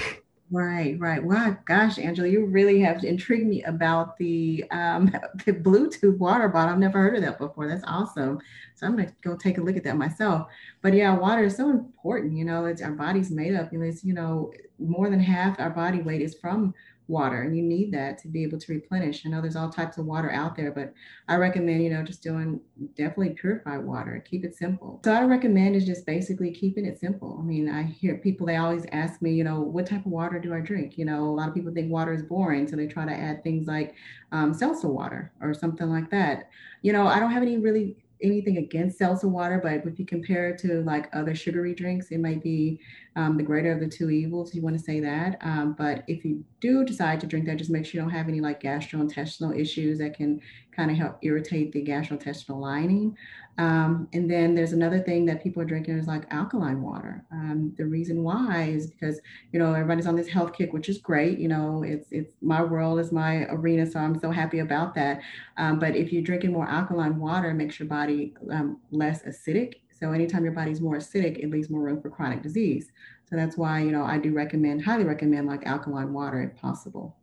Right, 0.53 1.01
right. 1.01 1.25
Wow, 1.25 1.57
gosh, 1.65 1.99
Angela, 1.99 2.29
you 2.29 2.45
really 2.45 2.79
have 2.81 3.03
intrigued 3.05 3.47
me 3.47 3.63
about 3.63 4.19
the 4.19 4.63
um, 4.71 5.07
the 5.47 5.55
Bluetooth 5.55 6.19
water 6.19 6.47
bottle. 6.47 6.75
I've 6.75 6.79
never 6.79 6.99
heard 6.99 7.17
of 7.17 7.23
that 7.23 7.39
before. 7.39 7.67
That's 7.67 7.85
awesome. 7.87 8.39
So 8.75 8.87
I'm 8.87 8.95
gonna 8.95 9.11
go 9.23 9.35
take 9.35 9.57
a 9.57 9.63
look 9.63 9.79
at 9.79 9.85
that 9.85 9.97
myself. 9.97 10.49
But 10.83 10.93
yeah, 10.93 11.17
water 11.17 11.45
is 11.45 11.57
so 11.57 11.71
important. 11.71 12.37
You 12.37 12.45
know, 12.45 12.67
it's 12.67 12.83
our 12.83 12.93
body's 12.93 13.31
made 13.31 13.55
up. 13.55 13.73
You 13.73 13.79
know, 13.79 13.87
it's 13.87 14.05
you 14.05 14.13
know 14.13 14.53
more 14.79 15.09
than 15.09 15.21
half 15.21 15.59
our 15.59 15.71
body 15.71 16.03
weight 16.03 16.21
is 16.21 16.35
from 16.35 16.75
water 17.13 17.43
and 17.43 17.57
you 17.57 17.63
need 17.63 17.93
that 17.93 18.19
to 18.19 18.29
be 18.29 18.43
able 18.43 18.59
to 18.59 18.73
replenish. 18.73 19.25
I 19.25 19.29
know 19.29 19.41
there's 19.41 19.55
all 19.55 19.71
types 19.71 19.99
of 19.99 20.07
water 20.07 20.33
out 20.33 20.57
there, 20.57 20.73
but 20.73 20.93
I 21.29 21.37
recommend, 21.37 21.85
you 21.85 21.91
know, 21.91 22.03
just 22.03 22.23
doing 22.23 22.61
definitely 22.97 23.31
purified 23.31 23.85
water, 23.85 24.25
keep 24.29 24.45
it 24.45 24.57
simple. 24.57 25.01
So 25.05 25.13
I 25.13 25.23
recommend 25.25 25.77
is 25.77 25.87
just 25.87 26.07
basically 26.07 26.51
keeping 26.53 26.87
it 26.87 26.99
simple. 26.99 27.39
I 27.39 27.45
mean, 27.45 27.69
I 27.69 27.83
hear 27.85 28.17
people, 28.17 28.47
they 28.47 28.57
always 28.57 28.87
ask 28.91 29.23
me, 29.23 29.33
you 29.33 29.45
know, 29.45 29.61
what 29.61 29.87
type 29.87 30.05
of 30.07 30.11
water 30.13 30.41
do 30.41 30.55
I 30.55 30.61
drink? 30.61 30.99
You 30.99 31.05
know, 31.05 31.23
a 31.25 31.37
lot 31.37 31.49
of 31.49 31.55
people 31.55 31.73
think 31.73 31.93
water 31.93 32.13
is 32.13 32.23
boring. 32.23 32.67
So 32.67 32.75
they 32.75 32.87
try 32.87 33.05
to 33.05 33.13
add 33.13 33.45
things 33.45 33.69
like 33.69 33.95
um, 34.33 34.53
seltzer 34.55 34.89
water 34.89 35.33
or 35.41 35.55
something 35.55 35.89
like 35.89 36.11
that. 36.11 36.49
You 36.81 36.93
know, 36.93 37.07
I 37.07 37.21
don't 37.21 37.31
have 37.31 37.43
any 37.43 37.59
really 37.59 37.97
anything 38.23 38.59
against 38.59 38.99
seltzer 38.99 39.29
water, 39.29 39.61
but 39.63 39.87
if 39.91 39.99
you 39.99 40.07
compare 40.07 40.51
it 40.51 40.59
to 40.59 40.83
like 40.83 41.09
other 41.13 41.35
sugary 41.35 41.75
drinks, 41.75 42.11
it 42.11 42.19
might 42.19 42.43
be 42.43 42.81
um, 43.17 43.37
the 43.37 43.43
greater 43.43 43.73
of 43.73 43.81
the 43.81 43.89
two 43.89 44.11
evils. 44.11 44.55
You 44.55 44.63
want 44.63 44.77
to 44.77 44.83
say 44.83 45.01
that. 45.01 45.39
Um, 45.43 45.75
but 45.77 46.05
if 46.07 46.25
you 46.25 46.45
do 46.61 46.85
decide 46.85 47.21
to 47.21 47.27
drink 47.27 47.47
that, 47.47 47.59
just 47.59 47.71
make 47.71 47.85
sure 47.85 48.01
you 48.01 48.05
don't 48.05 48.17
have 48.17 48.29
any 48.29 48.41
like 48.41 48.63
gastrointestinal 48.63 49.59
issues 49.59 49.99
that 49.99 50.17
can 50.17 50.41
kind 50.75 50.91
of 50.91 50.97
help 50.97 51.19
irritate 51.23 51.73
the 51.73 51.85
gastrointestinal 51.85 52.61
lining. 52.61 53.17
Um, 53.59 54.09
and 54.15 54.31
then 54.31 54.55
there's 54.55 54.73
another 54.73 54.99
thing 55.01 55.27
that 55.27 55.43
people 55.43 55.61
are 55.61 55.67
drinking 55.67 55.99
is 55.99 56.07
like 56.07 56.25
alkaline 56.31 56.81
water. 56.81 57.25
Um, 57.31 57.75
the 57.77 57.85
reason 57.85 58.23
why 58.23 58.65
is 58.65 58.87
because 58.87 59.21
you 59.53 59.59
know 59.59 59.75
everybody's 59.75 60.07
on 60.07 60.17
this 60.17 60.29
health 60.29 60.55
kick, 60.55 60.73
which 60.73 60.89
is 60.89 60.99
great. 60.99 61.39
You 61.39 61.49
know, 61.49 61.83
it's 61.83 62.09
it's 62.11 62.35
my 62.41 62.63
world 62.63 62.99
is 62.99 63.13
my 63.13 63.45
arena, 63.51 63.87
so 63.87 64.01
I'm 64.01 64.19
so 64.19 64.31
happy 64.31 64.61
about 64.61 64.95
that. 64.95 65.21
Um, 65.59 65.79
but 65.79 65.95
if 65.95 66.13
you're 66.13 66.23
drinking 66.23 66.53
more 66.53 66.67
alkaline 66.67 67.19
water, 67.19 67.51
it 67.51 67.55
makes 67.55 67.79
your 67.79 67.89
body 67.89 68.35
um, 68.51 68.81
less 68.91 69.23
acidic. 69.25 69.75
So 69.91 70.13
anytime 70.13 70.45
your 70.45 70.55
body's 70.55 70.81
more 70.81 70.97
acidic, 70.97 71.39
it 71.39 71.51
leaves 71.51 71.69
more 71.69 71.83
room 71.83 72.01
for 72.01 72.09
chronic 72.09 72.43
disease. 72.43 72.91
So 73.29 73.37
that's 73.37 73.59
why 73.59 73.81
you 73.81 73.93
know 73.93 74.05
I 74.05 74.17
do 74.17 74.33
recommend, 74.33 74.83
highly 74.83 75.05
recommend, 75.05 75.47
like 75.47 75.67
alkaline 75.67 76.15
water 76.15 76.43
if 76.43 76.59
possible. 76.59 77.17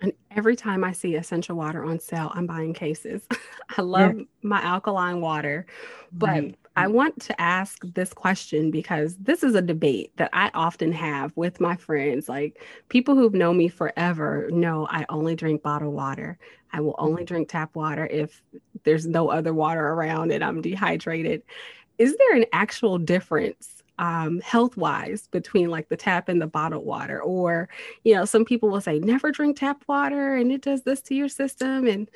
And 0.00 0.12
every 0.30 0.56
time 0.56 0.84
I 0.84 0.92
see 0.92 1.16
Essentia 1.16 1.54
water 1.54 1.84
on 1.84 1.98
sale, 1.98 2.30
I'm 2.34 2.46
buying 2.46 2.72
cases. 2.72 3.22
I 3.76 3.82
love 3.82 4.16
yeah. 4.16 4.24
my 4.42 4.60
alkaline 4.62 5.20
water, 5.20 5.66
but 6.12 6.28
right. 6.28 6.56
I 6.76 6.86
want 6.86 7.20
to 7.22 7.40
ask 7.40 7.78
this 7.94 8.12
question 8.14 8.70
because 8.70 9.16
this 9.16 9.42
is 9.42 9.54
a 9.54 9.62
debate 9.62 10.12
that 10.16 10.30
I 10.32 10.50
often 10.54 10.92
have 10.92 11.36
with 11.36 11.60
my 11.60 11.76
friends. 11.76 12.28
Like 12.28 12.62
people 12.88 13.14
who've 13.14 13.34
known 13.34 13.58
me 13.58 13.68
forever 13.68 14.48
know 14.50 14.86
I 14.90 15.04
only 15.08 15.34
drink 15.34 15.62
bottled 15.62 15.94
water. 15.94 16.38
I 16.72 16.80
will 16.80 16.92
mm-hmm. 16.92 17.04
only 17.04 17.24
drink 17.24 17.48
tap 17.48 17.74
water 17.74 18.06
if 18.06 18.42
there's 18.84 19.06
no 19.06 19.28
other 19.28 19.52
water 19.52 19.88
around 19.88 20.32
and 20.32 20.42
I'm 20.42 20.62
dehydrated. 20.62 21.42
Is 21.98 22.16
there 22.16 22.36
an 22.36 22.46
actual 22.52 22.96
difference 22.96 23.79
um, 24.00 24.40
health 24.40 24.78
wise 24.78 25.28
between 25.30 25.68
like 25.68 25.88
the 25.90 25.96
tap 25.96 26.28
and 26.30 26.40
the 26.40 26.46
bottled 26.46 26.86
water 26.86 27.22
or 27.22 27.68
you 28.02 28.14
know 28.14 28.24
some 28.24 28.46
people 28.46 28.70
will 28.70 28.80
say 28.80 28.98
never 28.98 29.30
drink 29.30 29.58
tap 29.58 29.84
water 29.86 30.36
and 30.36 30.50
it 30.50 30.62
does 30.62 30.82
this 30.82 31.02
to 31.02 31.14
your 31.14 31.28
system 31.28 31.86
and 31.86 32.10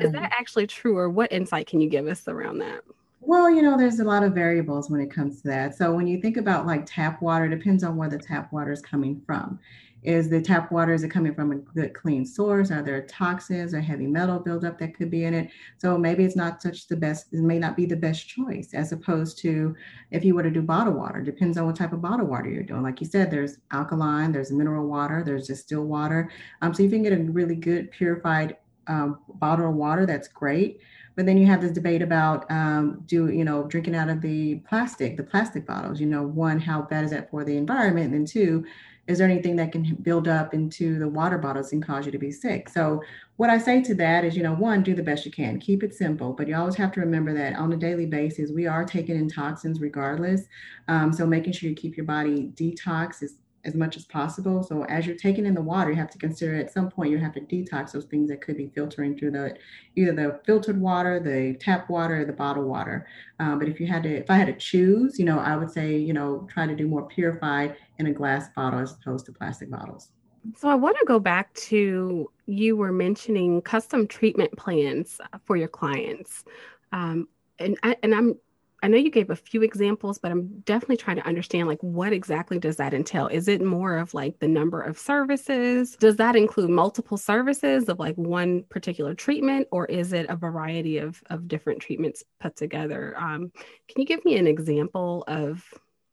is 0.00 0.12
that 0.12 0.32
actually 0.32 0.66
true 0.66 0.96
or 0.96 1.10
what 1.10 1.32
insight 1.32 1.66
can 1.66 1.80
you 1.80 1.88
give 1.88 2.06
us 2.06 2.28
around 2.28 2.58
that 2.58 2.82
well, 3.26 3.50
you 3.50 3.60
know, 3.60 3.76
there's 3.76 3.98
a 3.98 4.04
lot 4.04 4.22
of 4.22 4.34
variables 4.34 4.88
when 4.88 5.00
it 5.00 5.10
comes 5.10 5.42
to 5.42 5.48
that. 5.48 5.74
So 5.74 5.92
when 5.92 6.06
you 6.06 6.20
think 6.20 6.36
about 6.36 6.64
like 6.64 6.86
tap 6.86 7.20
water, 7.20 7.48
depends 7.48 7.82
on 7.82 7.96
where 7.96 8.08
the 8.08 8.18
tap 8.18 8.52
water 8.52 8.70
is 8.70 8.80
coming 8.80 9.20
from. 9.26 9.58
Is 10.06 10.28
the 10.28 10.40
tap 10.40 10.70
water 10.70 10.94
is 10.94 11.02
it 11.02 11.10
coming 11.10 11.34
from 11.34 11.50
a 11.50 11.56
good 11.56 11.92
clean 11.92 12.24
source? 12.24 12.70
Are 12.70 12.82
there 12.82 13.02
toxins 13.02 13.74
or 13.74 13.80
heavy 13.80 14.06
metal 14.06 14.38
buildup 14.38 14.78
that 14.78 14.96
could 14.96 15.10
be 15.10 15.24
in 15.24 15.34
it? 15.34 15.50
So 15.78 15.98
maybe 15.98 16.24
it's 16.24 16.36
not 16.36 16.62
such 16.62 16.86
the 16.86 16.96
best. 16.96 17.32
It 17.32 17.40
may 17.40 17.58
not 17.58 17.76
be 17.76 17.86
the 17.86 17.96
best 17.96 18.28
choice 18.28 18.72
as 18.72 18.92
opposed 18.92 19.38
to 19.40 19.74
if 20.12 20.24
you 20.24 20.36
were 20.36 20.44
to 20.44 20.50
do 20.50 20.62
bottled 20.62 20.96
water. 20.96 21.20
Depends 21.22 21.58
on 21.58 21.66
what 21.66 21.74
type 21.74 21.92
of 21.92 22.00
bottled 22.00 22.28
water 22.28 22.48
you're 22.48 22.62
doing. 22.62 22.84
Like 22.84 23.00
you 23.00 23.06
said, 23.06 23.30
there's 23.32 23.58
alkaline, 23.72 24.30
there's 24.30 24.52
mineral 24.52 24.86
water, 24.86 25.24
there's 25.24 25.48
distilled 25.48 25.88
water. 25.88 26.30
Um, 26.62 26.72
so 26.72 26.84
if 26.84 26.92
you 26.92 26.96
can 26.96 27.02
get 27.02 27.12
a 27.12 27.22
really 27.22 27.56
good 27.56 27.90
purified 27.90 28.56
um, 28.88 29.18
bottled 29.28 29.74
water. 29.74 30.06
That's 30.06 30.28
great. 30.28 30.80
But 31.14 31.26
then 31.26 31.38
you 31.38 31.46
have 31.46 31.60
this 31.60 31.72
debate 31.72 32.02
about 32.02 32.48
um, 32.50 33.02
do 33.06 33.28
you 33.28 33.44
know 33.44 33.64
drinking 33.64 33.96
out 33.96 34.08
of 34.08 34.20
the 34.20 34.56
plastic, 34.68 35.16
the 35.16 35.22
plastic 35.22 35.66
bottles. 35.66 36.00
You 36.00 36.06
know, 36.06 36.22
one, 36.22 36.60
how 36.60 36.82
bad 36.82 37.04
is 37.04 37.10
that 37.10 37.30
for 37.30 37.44
the 37.44 37.56
environment? 37.56 38.06
And 38.06 38.14
then 38.14 38.24
two, 38.26 38.64
is 39.08 39.18
there 39.18 39.28
anything 39.28 39.56
that 39.56 39.72
can 39.72 39.94
build 40.02 40.26
up 40.26 40.52
into 40.52 40.98
the 40.98 41.08
water 41.08 41.38
bottles 41.38 41.72
and 41.72 41.84
cause 41.84 42.06
you 42.06 42.12
to 42.12 42.18
be 42.18 42.32
sick? 42.32 42.68
So, 42.68 43.02
what 43.36 43.50
I 43.50 43.58
say 43.58 43.82
to 43.82 43.94
that 43.96 44.24
is, 44.24 44.36
you 44.36 44.42
know, 44.42 44.54
one, 44.54 44.82
do 44.82 44.94
the 44.94 45.02
best 45.02 45.26
you 45.26 45.30
can, 45.30 45.60
keep 45.60 45.82
it 45.82 45.94
simple, 45.94 46.32
but 46.32 46.48
you 46.48 46.56
always 46.56 46.74
have 46.76 46.92
to 46.92 47.00
remember 47.00 47.34
that 47.34 47.54
on 47.56 47.72
a 47.72 47.76
daily 47.76 48.06
basis, 48.06 48.50
we 48.50 48.66
are 48.66 48.84
taking 48.84 49.16
in 49.16 49.28
toxins 49.28 49.80
regardless. 49.80 50.42
Um, 50.88 51.12
so, 51.12 51.26
making 51.26 51.52
sure 51.52 51.68
you 51.68 51.76
keep 51.76 51.96
your 51.96 52.06
body 52.06 52.50
detox 52.54 53.22
is 53.22 53.36
as 53.66 53.74
much 53.74 53.96
as 53.96 54.04
possible. 54.04 54.62
So 54.62 54.84
as 54.84 55.06
you're 55.06 55.16
taking 55.16 55.44
in 55.44 55.52
the 55.52 55.60
water, 55.60 55.90
you 55.90 55.96
have 55.96 56.10
to 56.10 56.18
consider 56.18 56.54
at 56.54 56.72
some 56.72 56.88
point 56.88 57.10
you 57.10 57.18
have 57.18 57.34
to 57.34 57.40
detox 57.40 57.92
those 57.92 58.04
things 58.04 58.30
that 58.30 58.40
could 58.40 58.56
be 58.56 58.70
filtering 58.74 59.18
through 59.18 59.32
the 59.32 59.56
either 59.96 60.12
the 60.12 60.40
filtered 60.46 60.80
water, 60.80 61.18
the 61.18 61.58
tap 61.58 61.90
water, 61.90 62.24
the 62.24 62.32
bottled 62.32 62.66
water. 62.66 63.06
Um, 63.40 63.58
but 63.58 63.68
if 63.68 63.80
you 63.80 63.86
had 63.86 64.04
to, 64.04 64.16
if 64.16 64.30
I 64.30 64.36
had 64.36 64.46
to 64.46 64.54
choose, 64.54 65.18
you 65.18 65.24
know, 65.24 65.40
I 65.40 65.56
would 65.56 65.70
say, 65.70 65.96
you 65.96 66.12
know, 66.12 66.46
try 66.50 66.66
to 66.66 66.76
do 66.76 66.86
more 66.86 67.08
purified 67.08 67.76
in 67.98 68.06
a 68.06 68.12
glass 68.12 68.48
bottle 68.54 68.80
as 68.80 68.92
opposed 68.92 69.26
to 69.26 69.32
plastic 69.32 69.70
bottles. 69.70 70.10
So 70.56 70.68
I 70.68 70.74
want 70.74 70.96
to 70.98 71.04
go 71.06 71.18
back 71.18 71.52
to 71.54 72.30
you 72.46 72.76
were 72.76 72.92
mentioning 72.92 73.62
custom 73.62 74.06
treatment 74.06 74.56
plans 74.56 75.20
for 75.44 75.56
your 75.56 75.68
clients. 75.68 76.44
Um, 76.92 77.28
and 77.58 77.76
I, 77.82 77.96
and 78.02 78.14
I'm 78.14 78.36
I 78.82 78.88
know 78.88 78.98
you 78.98 79.10
gave 79.10 79.30
a 79.30 79.36
few 79.36 79.62
examples, 79.62 80.18
but 80.18 80.30
I'm 80.30 80.60
definitely 80.60 80.98
trying 80.98 81.16
to 81.16 81.26
understand 81.26 81.66
like 81.66 81.82
what 81.82 82.12
exactly 82.12 82.58
does 82.58 82.76
that 82.76 82.92
entail? 82.92 83.26
Is 83.26 83.48
it 83.48 83.62
more 83.62 83.96
of 83.96 84.12
like 84.12 84.38
the 84.38 84.48
number 84.48 84.82
of 84.82 84.98
services? 84.98 85.96
Does 85.96 86.16
that 86.16 86.36
include 86.36 86.70
multiple 86.70 87.16
services 87.16 87.88
of 87.88 87.98
like 87.98 88.14
one 88.16 88.64
particular 88.64 89.14
treatment, 89.14 89.66
or 89.70 89.86
is 89.86 90.12
it 90.12 90.26
a 90.28 90.36
variety 90.36 90.98
of 90.98 91.22
of 91.30 91.48
different 91.48 91.80
treatments 91.80 92.22
put 92.38 92.54
together? 92.54 93.14
Um, 93.18 93.50
can 93.88 94.02
you 94.02 94.04
give 94.04 94.24
me 94.24 94.36
an 94.36 94.46
example 94.46 95.24
of 95.26 95.64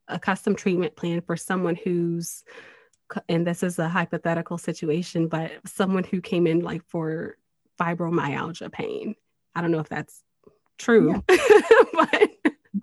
a 0.07 0.19
custom 0.19 0.55
treatment 0.55 0.95
plan 0.95 1.21
for 1.21 1.35
someone 1.35 1.75
who's 1.75 2.43
and 3.29 3.45
this 3.45 3.61
is 3.61 3.77
a 3.77 3.87
hypothetical 3.87 4.57
situation, 4.57 5.27
but 5.27 5.51
someone 5.65 6.03
who 6.03 6.19
came 6.19 6.47
in 6.47 6.61
like 6.61 6.83
for 6.87 7.37
fibromyalgia 7.79 8.71
pain. 8.71 9.15
I 9.53 9.61
don't 9.61 9.71
know 9.71 9.79
if 9.79 9.89
that's 9.89 10.23
true, 10.79 11.21
yeah. 11.27 11.37
but 11.93 12.29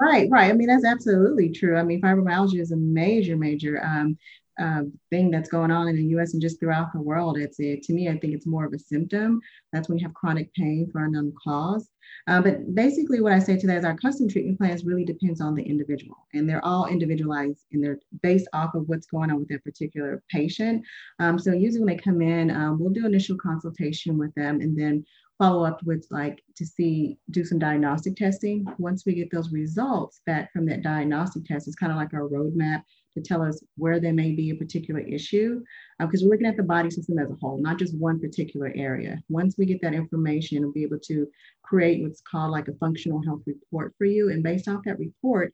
Right, 0.01 0.29
right. 0.31 0.51
I 0.51 0.53
mean, 0.53 0.69
that's 0.69 0.85
absolutely 0.85 1.51
true. 1.51 1.77
I 1.77 1.83
mean, 1.83 2.01
fibromyalgia 2.01 2.61
is 2.61 2.71
a 2.71 2.77
major, 2.77 3.37
major 3.37 3.85
um, 3.85 4.17
uh, 4.61 4.83
thing 5.11 5.31
that's 5.31 5.49
going 5.49 5.71
on 5.71 5.89
in 5.89 5.97
the 5.97 6.05
U.S. 6.05 6.33
and 6.33 6.43
just 6.43 6.61
throughout 6.61 6.93
the 6.93 7.01
world. 7.01 7.39
It's 7.39 7.59
a, 7.61 7.77
to 7.81 7.93
me, 7.93 8.09
I 8.09 8.19
think 8.19 8.35
it's 8.35 8.47
more 8.47 8.65
of 8.65 8.73
a 8.73 8.79
symptom. 8.79 9.41
That's 9.73 9.89
when 9.89 9.99
you 9.99 10.07
have 10.07 10.15
chronic 10.15 10.53
pain 10.55 10.89
for 10.93 11.05
unknown 11.05 11.33
cause. 11.43 11.89
Uh, 12.29 12.41
but 12.43 12.75
basically, 12.75 13.21
what 13.21 13.33
I 13.33 13.39
say 13.39 13.57
to 13.57 13.67
that 13.67 13.79
is 13.79 13.85
our 13.85 13.97
custom 13.97 14.29
treatment 14.29 14.59
plans 14.59 14.85
really 14.85 15.05
depends 15.05 15.41
on 15.41 15.55
the 15.55 15.63
individual, 15.63 16.27
and 16.35 16.49
they're 16.49 16.65
all 16.65 16.87
individualized 16.87 17.65
and 17.73 17.83
they're 17.83 17.99
based 18.23 18.49
off 18.53 18.75
of 18.75 18.89
what's 18.89 19.07
going 19.07 19.31
on 19.31 19.39
with 19.39 19.49
that 19.49 19.65
particular 19.65 20.23
patient. 20.31 20.85
Um, 21.19 21.39
so 21.39 21.53
usually 21.53 21.85
when 21.85 21.97
they 21.97 22.03
come 22.03 22.21
in, 22.21 22.51
um, 22.51 22.79
we'll 22.79 22.91
do 22.91 23.07
initial 23.07 23.37
consultation 23.37 24.19
with 24.19 24.35
them, 24.35 24.61
and 24.61 24.79
then 24.79 25.05
follow 25.41 25.65
up 25.65 25.83
with 25.85 26.07
like 26.11 26.45
to 26.55 26.67
see 26.67 27.17
do 27.31 27.47
some 27.47 27.59
diagnostic 27.59 28.15
testing 28.15 28.67
once 28.77 29.07
we 29.07 29.15
get 29.15 29.31
those 29.31 29.51
results 29.53 30.21
back 30.27 30.53
from 30.53 30.67
that 30.67 30.83
diagnostic 30.83 31.47
test 31.47 31.67
it's 31.67 31.75
kind 31.75 31.91
of 31.91 31.97
like 31.97 32.13
our 32.13 32.29
roadmap 32.29 32.83
to 33.15 33.21
tell 33.21 33.43
us 33.43 33.61
where 33.77 34.01
there 34.01 34.13
may 34.13 34.33
be 34.33 34.51
a 34.51 34.55
particular 34.55 35.01
issue 35.01 35.61
because 35.99 36.23
uh, 36.23 36.27
we're 36.27 36.33
looking 36.33 36.47
at 36.47 36.57
the 36.57 36.63
body 36.63 36.91
system 36.91 37.19
as 37.19 37.31
a 37.31 37.35
whole 37.41 37.61
not 37.61 37.79
just 37.79 37.97
one 37.99 38.21
particular 38.21 38.73
area 38.77 39.19
once 39.29 39.57
we 39.59 39.67
get 39.67 39.81
that 39.83 39.95
information 39.95 40.61
we'll 40.61 40.73
be 40.73 40.83
able 40.83 40.99
to 40.99 41.27
create 41.63 42.03
what's 42.03 42.23
called 42.23 42.51
like 42.51 42.69
a 42.69 42.75
functional 42.75 43.23
health 43.25 43.43
report 43.47 43.95
for 43.99 44.05
you 44.05 44.31
and 44.31 44.43
based 44.43 44.69
off 44.69 44.83
that 44.85 44.99
report 44.99 45.53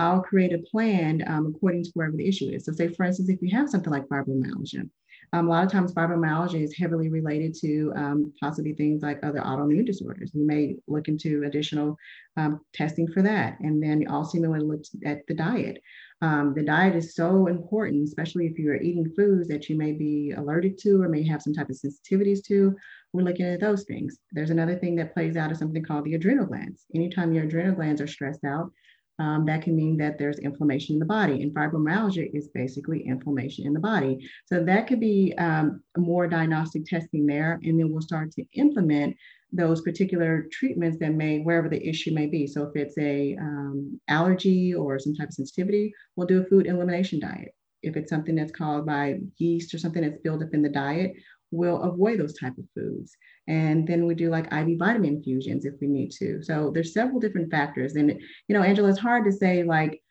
I'll 0.00 0.22
create 0.22 0.52
a 0.52 0.58
plan 0.58 1.24
um, 1.26 1.52
according 1.54 1.82
to 1.82 1.90
wherever 1.94 2.16
the 2.16 2.28
issue 2.28 2.50
is. 2.50 2.64
So, 2.64 2.72
say 2.72 2.86
for 2.86 3.04
instance, 3.04 3.28
if 3.28 3.42
you 3.42 3.50
have 3.56 3.68
something 3.68 3.92
like 3.92 4.06
fibromyalgia, 4.06 4.88
um, 5.32 5.46
a 5.46 5.50
lot 5.50 5.64
of 5.64 5.70
times 5.70 5.92
fibromyalgia 5.92 6.62
is 6.62 6.76
heavily 6.76 7.08
related 7.08 7.54
to 7.60 7.92
um, 7.96 8.32
possibly 8.40 8.72
things 8.72 9.02
like 9.02 9.22
other 9.22 9.40
autoimmune 9.40 9.84
disorders. 9.84 10.30
You 10.32 10.46
may 10.46 10.76
look 10.86 11.08
into 11.08 11.44
additional 11.44 11.96
um, 12.36 12.60
testing 12.72 13.08
for 13.08 13.22
that. 13.22 13.58
And 13.60 13.82
then 13.82 14.06
also 14.08 14.38
you 14.38 14.42
may 14.42 14.48
want 14.48 14.60
to 14.60 14.66
look 14.66 14.84
at 15.04 15.26
the 15.26 15.34
diet. 15.34 15.82
Um, 16.20 16.52
the 16.54 16.64
diet 16.64 16.96
is 16.96 17.14
so 17.14 17.46
important, 17.46 18.04
especially 18.08 18.46
if 18.46 18.58
you're 18.58 18.80
eating 18.80 19.12
foods 19.16 19.46
that 19.48 19.68
you 19.68 19.76
may 19.76 19.92
be 19.92 20.32
allergic 20.36 20.76
to 20.78 21.00
or 21.00 21.08
may 21.08 21.22
have 21.28 21.42
some 21.42 21.54
type 21.54 21.70
of 21.70 21.76
sensitivities 21.76 22.44
to. 22.46 22.74
We're 23.12 23.22
looking 23.22 23.46
at 23.46 23.60
those 23.60 23.84
things. 23.84 24.18
There's 24.32 24.50
another 24.50 24.76
thing 24.76 24.96
that 24.96 25.14
plays 25.14 25.36
out 25.36 25.52
is 25.52 25.58
something 25.58 25.82
called 25.82 26.04
the 26.04 26.14
adrenal 26.14 26.46
glands. 26.46 26.86
Anytime 26.94 27.32
your 27.32 27.44
adrenal 27.44 27.76
glands 27.76 28.00
are 28.00 28.08
stressed 28.08 28.44
out, 28.44 28.72
um, 29.18 29.44
that 29.46 29.62
can 29.62 29.74
mean 29.74 29.96
that 29.98 30.18
there's 30.18 30.38
inflammation 30.38 30.94
in 30.94 31.00
the 31.00 31.06
body. 31.06 31.42
And 31.42 31.54
fibromyalgia 31.54 32.30
is 32.32 32.48
basically 32.48 33.06
inflammation 33.06 33.66
in 33.66 33.72
the 33.72 33.80
body. 33.80 34.28
So 34.46 34.62
that 34.64 34.86
could 34.86 35.00
be 35.00 35.34
um, 35.38 35.82
more 35.96 36.28
diagnostic 36.28 36.84
testing 36.86 37.26
there. 37.26 37.58
And 37.62 37.78
then 37.78 37.90
we'll 37.90 38.00
start 38.00 38.30
to 38.32 38.44
implement 38.54 39.16
those 39.50 39.80
particular 39.80 40.46
treatments 40.52 40.98
that 41.00 41.14
may, 41.14 41.40
wherever 41.40 41.68
the 41.68 41.88
issue 41.88 42.12
may 42.12 42.26
be. 42.26 42.46
So 42.46 42.64
if 42.64 42.76
it's 42.76 42.98
a 42.98 43.36
um, 43.40 44.00
allergy 44.08 44.74
or 44.74 44.98
some 44.98 45.14
type 45.14 45.28
of 45.28 45.34
sensitivity, 45.34 45.92
we'll 46.14 46.26
do 46.26 46.42
a 46.42 46.44
food 46.44 46.66
elimination 46.66 47.18
diet. 47.18 47.54
If 47.82 47.96
it's 47.96 48.10
something 48.10 48.34
that's 48.34 48.52
caused 48.52 48.86
by 48.86 49.18
yeast 49.38 49.72
or 49.72 49.78
something 49.78 50.02
that's 50.02 50.20
built 50.22 50.42
up 50.42 50.52
in 50.52 50.62
the 50.62 50.68
diet, 50.68 51.14
we'll 51.50 51.82
avoid 51.82 52.20
those 52.20 52.38
type 52.38 52.56
of 52.58 52.64
foods. 52.74 53.16
And 53.46 53.86
then 53.86 54.06
we 54.06 54.14
do 54.14 54.30
like 54.30 54.52
IV 54.52 54.78
vitamin 54.78 55.16
infusions 55.16 55.64
if 55.64 55.74
we 55.80 55.86
need 55.86 56.10
to. 56.12 56.42
So 56.42 56.70
there's 56.72 56.92
several 56.92 57.20
different 57.20 57.50
factors. 57.50 57.94
And 57.94 58.10
you 58.10 58.54
know, 58.54 58.62
Angela, 58.62 58.90
it's 58.90 58.98
hard 58.98 59.24
to 59.24 59.32
say 59.32 59.62
like 59.62 60.02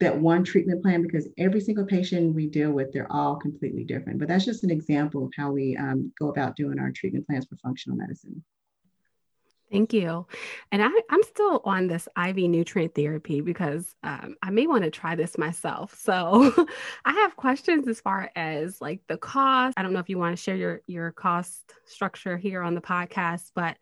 that 0.00 0.16
one 0.16 0.44
treatment 0.44 0.82
plan 0.82 1.02
because 1.02 1.28
every 1.38 1.60
single 1.60 1.84
patient 1.84 2.34
we 2.34 2.46
deal 2.46 2.70
with, 2.70 2.92
they're 2.92 3.12
all 3.12 3.36
completely 3.36 3.84
different. 3.84 4.18
But 4.18 4.28
that's 4.28 4.44
just 4.44 4.64
an 4.64 4.70
example 4.70 5.24
of 5.24 5.32
how 5.36 5.50
we 5.50 5.76
um, 5.76 6.12
go 6.18 6.28
about 6.28 6.56
doing 6.56 6.78
our 6.78 6.92
treatment 6.92 7.26
plans 7.26 7.46
for 7.46 7.56
functional 7.56 7.98
medicine. 7.98 8.42
Thank 9.70 9.92
you. 9.92 10.26
And 10.72 10.82
I, 10.82 10.86
am 10.86 11.22
still 11.22 11.60
on 11.64 11.88
this 11.88 12.08
IV 12.16 12.36
nutrient 12.36 12.94
therapy 12.94 13.40
because 13.42 13.94
um, 14.02 14.36
I 14.42 14.50
may 14.50 14.66
want 14.66 14.84
to 14.84 14.90
try 14.90 15.14
this 15.14 15.36
myself. 15.36 15.98
So 15.98 16.52
I 17.04 17.12
have 17.12 17.36
questions 17.36 17.86
as 17.86 18.00
far 18.00 18.30
as 18.34 18.80
like 18.80 19.00
the 19.08 19.18
cost. 19.18 19.74
I 19.76 19.82
don't 19.82 19.92
know 19.92 19.98
if 19.98 20.08
you 20.08 20.18
want 20.18 20.36
to 20.36 20.42
share 20.42 20.56
your, 20.56 20.80
your 20.86 21.12
cost 21.12 21.74
structure 21.84 22.38
here 22.38 22.62
on 22.62 22.74
the 22.74 22.80
podcast, 22.80 23.50
but 23.54 23.76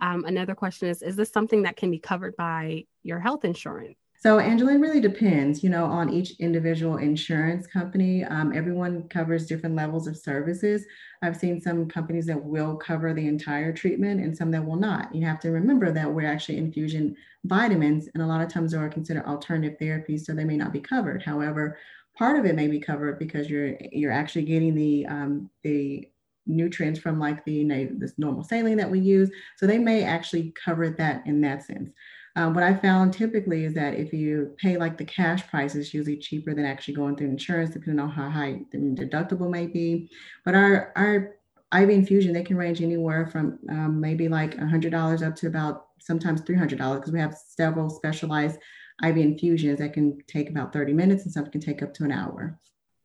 um, 0.00 0.24
another 0.24 0.54
question 0.54 0.88
is 0.88 1.02
Is 1.02 1.16
this 1.16 1.30
something 1.30 1.62
that 1.62 1.76
can 1.76 1.90
be 1.90 1.98
covered 1.98 2.36
by 2.36 2.84
your 3.02 3.18
health 3.18 3.44
insurance? 3.44 3.96
So, 4.22 4.38
Angela, 4.38 4.74
it 4.74 4.78
really 4.78 5.00
depends, 5.00 5.64
you 5.64 5.68
know, 5.68 5.84
on 5.84 6.08
each 6.08 6.38
individual 6.38 6.98
insurance 6.98 7.66
company. 7.66 8.22
Um, 8.22 8.52
everyone 8.54 9.08
covers 9.08 9.46
different 9.48 9.74
levels 9.74 10.06
of 10.06 10.16
services. 10.16 10.86
I've 11.22 11.36
seen 11.36 11.60
some 11.60 11.88
companies 11.88 12.26
that 12.26 12.44
will 12.44 12.76
cover 12.76 13.12
the 13.12 13.26
entire 13.26 13.72
treatment 13.72 14.20
and 14.20 14.36
some 14.36 14.52
that 14.52 14.64
will 14.64 14.76
not. 14.76 15.12
You 15.12 15.26
have 15.26 15.40
to 15.40 15.50
remember 15.50 15.90
that 15.90 16.12
we're 16.12 16.30
actually 16.30 16.58
infusion 16.58 17.16
vitamins, 17.46 18.08
and 18.14 18.22
a 18.22 18.26
lot 18.26 18.40
of 18.42 18.48
times 18.48 18.74
are 18.74 18.88
considered 18.88 19.24
alternative 19.26 19.76
therapies, 19.80 20.20
so 20.20 20.34
they 20.34 20.44
may 20.44 20.56
not 20.56 20.72
be 20.72 20.80
covered. 20.80 21.24
However, 21.24 21.76
part 22.16 22.38
of 22.38 22.44
it 22.46 22.54
may 22.54 22.68
be 22.68 22.78
covered 22.78 23.18
because 23.18 23.50
you're 23.50 23.76
you're 23.90 24.12
actually 24.12 24.44
getting 24.44 24.76
the 24.76 25.04
um, 25.06 25.50
the 25.64 26.08
nutrients 26.46 27.00
from 27.00 27.18
like 27.18 27.44
the 27.44 27.64
this 27.98 28.18
normal 28.18 28.44
saline 28.44 28.78
that 28.78 28.90
we 28.90 29.00
use, 29.00 29.32
so 29.56 29.66
they 29.66 29.78
may 29.78 30.04
actually 30.04 30.52
cover 30.64 30.90
that 30.90 31.26
in 31.26 31.40
that 31.40 31.64
sense. 31.64 31.90
Um, 32.34 32.54
what 32.54 32.64
I 32.64 32.74
found 32.74 33.12
typically 33.12 33.64
is 33.64 33.74
that 33.74 33.94
if 33.94 34.12
you 34.12 34.54
pay 34.58 34.76
like 34.76 34.96
the 34.96 35.04
cash 35.04 35.46
price, 35.48 35.74
it's 35.74 35.92
usually 35.92 36.16
cheaper 36.16 36.54
than 36.54 36.64
actually 36.64 36.94
going 36.94 37.16
through 37.16 37.28
insurance, 37.28 37.70
depending 37.70 38.00
on 38.00 38.10
how 38.10 38.30
high 38.30 38.60
the 38.70 38.78
deductible 38.78 39.50
may 39.50 39.66
be. 39.66 40.10
But 40.44 40.54
our 40.54 40.92
our 40.96 41.36
IV 41.74 41.90
infusion, 41.90 42.32
they 42.32 42.42
can 42.42 42.56
range 42.56 42.82
anywhere 42.82 43.26
from 43.26 43.58
um, 43.70 44.00
maybe 44.00 44.28
like 44.28 44.56
$100 44.56 45.26
up 45.26 45.36
to 45.36 45.46
about 45.46 45.86
sometimes 46.00 46.42
$300 46.42 46.96
because 46.96 47.12
we 47.12 47.20
have 47.20 47.34
several 47.34 47.88
specialized 47.88 48.58
IV 49.02 49.16
infusions 49.16 49.78
that 49.78 49.92
can 49.92 50.18
take 50.26 50.50
about 50.50 50.72
30 50.72 50.92
minutes 50.92 51.24
and 51.24 51.32
some 51.32 51.46
can 51.46 51.60
take 51.60 51.82
up 51.82 51.94
to 51.94 52.04
an 52.04 52.12
hour 52.12 52.58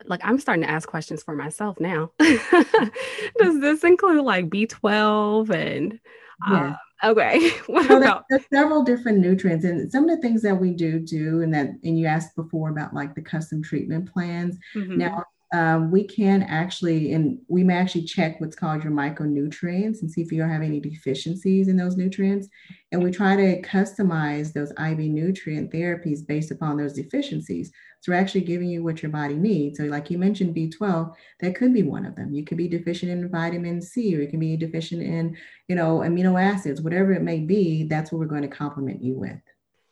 like 0.05 0.21
I'm 0.23 0.39
starting 0.39 0.63
to 0.63 0.69
ask 0.69 0.87
questions 0.87 1.23
for 1.23 1.35
myself 1.35 1.79
now. 1.79 2.11
Does 2.19 3.59
this 3.59 3.83
include 3.83 4.23
like 4.23 4.49
B12 4.49 5.49
and 5.49 5.99
uh, 6.45 6.73
Okay. 7.03 7.49
so 7.67 7.99
there's, 7.99 8.13
there's, 8.29 8.43
several 8.51 8.83
different 8.83 9.19
nutrients, 9.19 9.65
and 9.65 9.91
some 9.91 10.09
of 10.09 10.15
the 10.15 10.21
things 10.21 10.41
that 10.41 10.55
we 10.59 10.71
do 10.71 10.99
do, 10.99 11.41
and 11.41 11.53
that, 11.53 11.67
and 11.83 11.99
you 11.99 12.05
asked 12.05 12.35
before 12.35 12.69
about 12.69 12.93
like 12.93 13.15
the 13.15 13.21
custom 13.21 13.61
treatment 13.61 14.11
plans. 14.11 14.57
Mm-hmm. 14.75 14.97
Now, 14.97 15.23
um, 15.53 15.91
we 15.91 16.03
can 16.03 16.43
actually, 16.43 17.13
and 17.13 17.39
we 17.47 17.63
may 17.63 17.75
actually 17.75 18.03
check 18.03 18.39
what's 18.41 18.55
called 18.55 18.83
your 18.83 18.91
micronutrients 18.91 20.01
and 20.01 20.11
see 20.11 20.21
if 20.21 20.31
you 20.31 20.41
have 20.43 20.61
any 20.61 20.81
deficiencies 20.81 21.69
in 21.69 21.77
those 21.77 21.95
nutrients. 21.95 22.49
And 22.91 23.01
we 23.01 23.11
try 23.11 23.35
to 23.37 23.61
customize 23.61 24.51
those 24.51 24.71
IV 24.71 24.99
nutrient 24.99 25.71
therapies 25.71 26.25
based 26.25 26.51
upon 26.51 26.75
those 26.75 26.93
deficiencies. 26.93 27.71
So 28.01 28.11
we're 28.11 28.19
actually 28.19 28.41
giving 28.41 28.69
you 28.69 28.83
what 28.83 29.01
your 29.01 29.11
body 29.11 29.35
needs. 29.35 29.77
So, 29.77 29.85
like 29.85 30.11
you 30.11 30.17
mentioned, 30.17 30.55
B12, 30.55 31.13
that 31.39 31.55
could 31.55 31.73
be 31.73 31.83
one 31.83 32.05
of 32.05 32.15
them. 32.15 32.33
You 32.33 32.43
could 32.43 32.57
be 32.57 32.67
deficient 32.67 33.11
in 33.11 33.29
vitamin 33.29 33.81
C, 33.81 34.15
or 34.15 34.21
you 34.21 34.27
can 34.27 34.39
be 34.39 34.55
deficient 34.57 35.01
in, 35.01 35.35
you 35.67 35.75
know, 35.75 35.99
amino 35.99 36.41
acids, 36.41 36.81
whatever 36.81 37.13
it 37.13 37.23
may 37.23 37.39
be. 37.39 37.83
That's 37.83 38.11
what 38.11 38.19
we're 38.19 38.25
going 38.25 38.43
to 38.43 38.47
complement 38.49 39.01
you 39.01 39.17
with. 39.17 39.39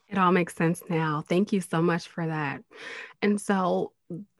It 0.08 0.18
all 0.18 0.32
makes 0.32 0.54
sense 0.54 0.82
now. 0.88 1.24
Thank 1.28 1.52
you 1.52 1.60
so 1.60 1.82
much 1.82 2.06
for 2.06 2.26
that. 2.26 2.62
And 3.22 3.40
so, 3.40 3.92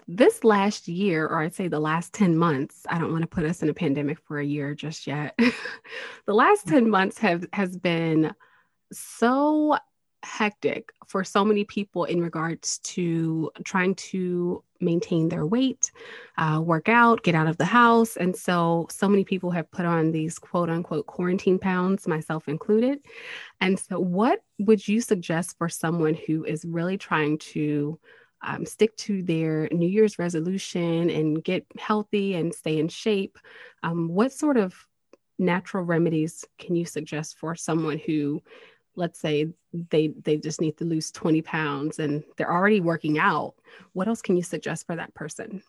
this 0.09 0.45
last 0.45 0.89
year, 0.89 1.27
or 1.27 1.41
I'd 1.41 1.55
say 1.55 1.69
the 1.69 1.81
last 1.81 2.13
10 2.13 2.37
months, 2.37 2.83
I 2.89 2.99
don't 2.99 3.11
want 3.11 3.23
to 3.23 3.29
put 3.29 3.45
us 3.45 3.63
in 3.63 3.69
a 3.69 3.75
pandemic 3.75 4.19
for 4.21 4.39
a 4.39 4.45
year 4.45 4.75
just 4.75 5.07
yet. 5.07 5.37
the 6.27 6.35
last 6.35 6.69
10 6.69 6.89
months 6.89 7.19
have 7.19 7.47
has 7.53 7.77
been 7.77 8.33
so 8.93 9.77
hectic 10.23 10.93
for 11.07 11.23
so 11.25 11.45
many 11.45 11.65
people 11.65 12.05
in 12.05 12.21
regards 12.21 12.79
to 12.79 13.51
trying 13.65 13.95
to 13.95 14.63
maintain 14.81 15.29
their 15.29 15.47
weight, 15.47 15.91
uh, 16.37 16.61
work 16.63 16.89
out, 16.89 17.23
get 17.23 17.35
out 17.35 17.47
of 17.47 17.57
the 17.57 17.65
house. 17.65 18.17
And 18.17 18.37
so, 18.37 18.87
so 18.91 19.09
many 19.09 19.25
people 19.25 19.51
have 19.53 19.71
put 19.71 19.87
on 19.87 20.13
these 20.13 20.39
quote 20.39 20.69
unquote 20.69 21.07
quarantine 21.07 21.59
pounds, 21.59 22.07
myself 22.07 22.49
included. 22.49 23.01
And 23.61 23.79
so, 23.79 23.99
what 23.99 24.41
would 24.59 24.87
you 24.87 25.01
suggest 25.01 25.57
for 25.59 25.69
someone 25.69 26.15
who 26.15 26.45
is 26.45 26.65
really 26.65 26.99
trying 26.99 27.39
to 27.39 27.99
um, 28.43 28.67
stick 28.67 28.97
to 28.99 29.23
their 29.23 29.69
New 29.73 29.89
Year's 29.89 30.19
resolution 30.19 31.11
and 31.11 31.43
get 31.43 31.67
healthy 31.79 32.35
and 32.35 32.55
stay 32.55 32.79
in 32.79 32.89
shape? 32.89 33.39
Um, 33.83 34.09
what 34.09 34.33
sort 34.33 34.57
of 34.57 34.87
natural 35.39 35.85
remedies 35.85 36.45
can 36.59 36.77
you 36.77 36.85
suggest 36.85 37.39
for 37.39 37.55
someone 37.55 37.99
who 37.99 38.43
let's 38.97 39.21
say 39.21 39.49
they 39.91 40.09
they 40.09 40.37
just 40.37 40.61
need 40.61 40.77
to 40.79 40.85
lose 40.85 41.11
20 41.11 41.43
pounds 41.43 41.99
and 41.99 42.25
they're 42.37 42.53
already 42.53 42.81
working 42.81 43.19
out 43.19 43.55
what 43.93 44.09
else 44.09 44.23
can 44.23 44.37
you 44.37 44.43
suggest 44.43 44.87
for 44.87 44.97
that 44.97 45.13
person 45.15 45.63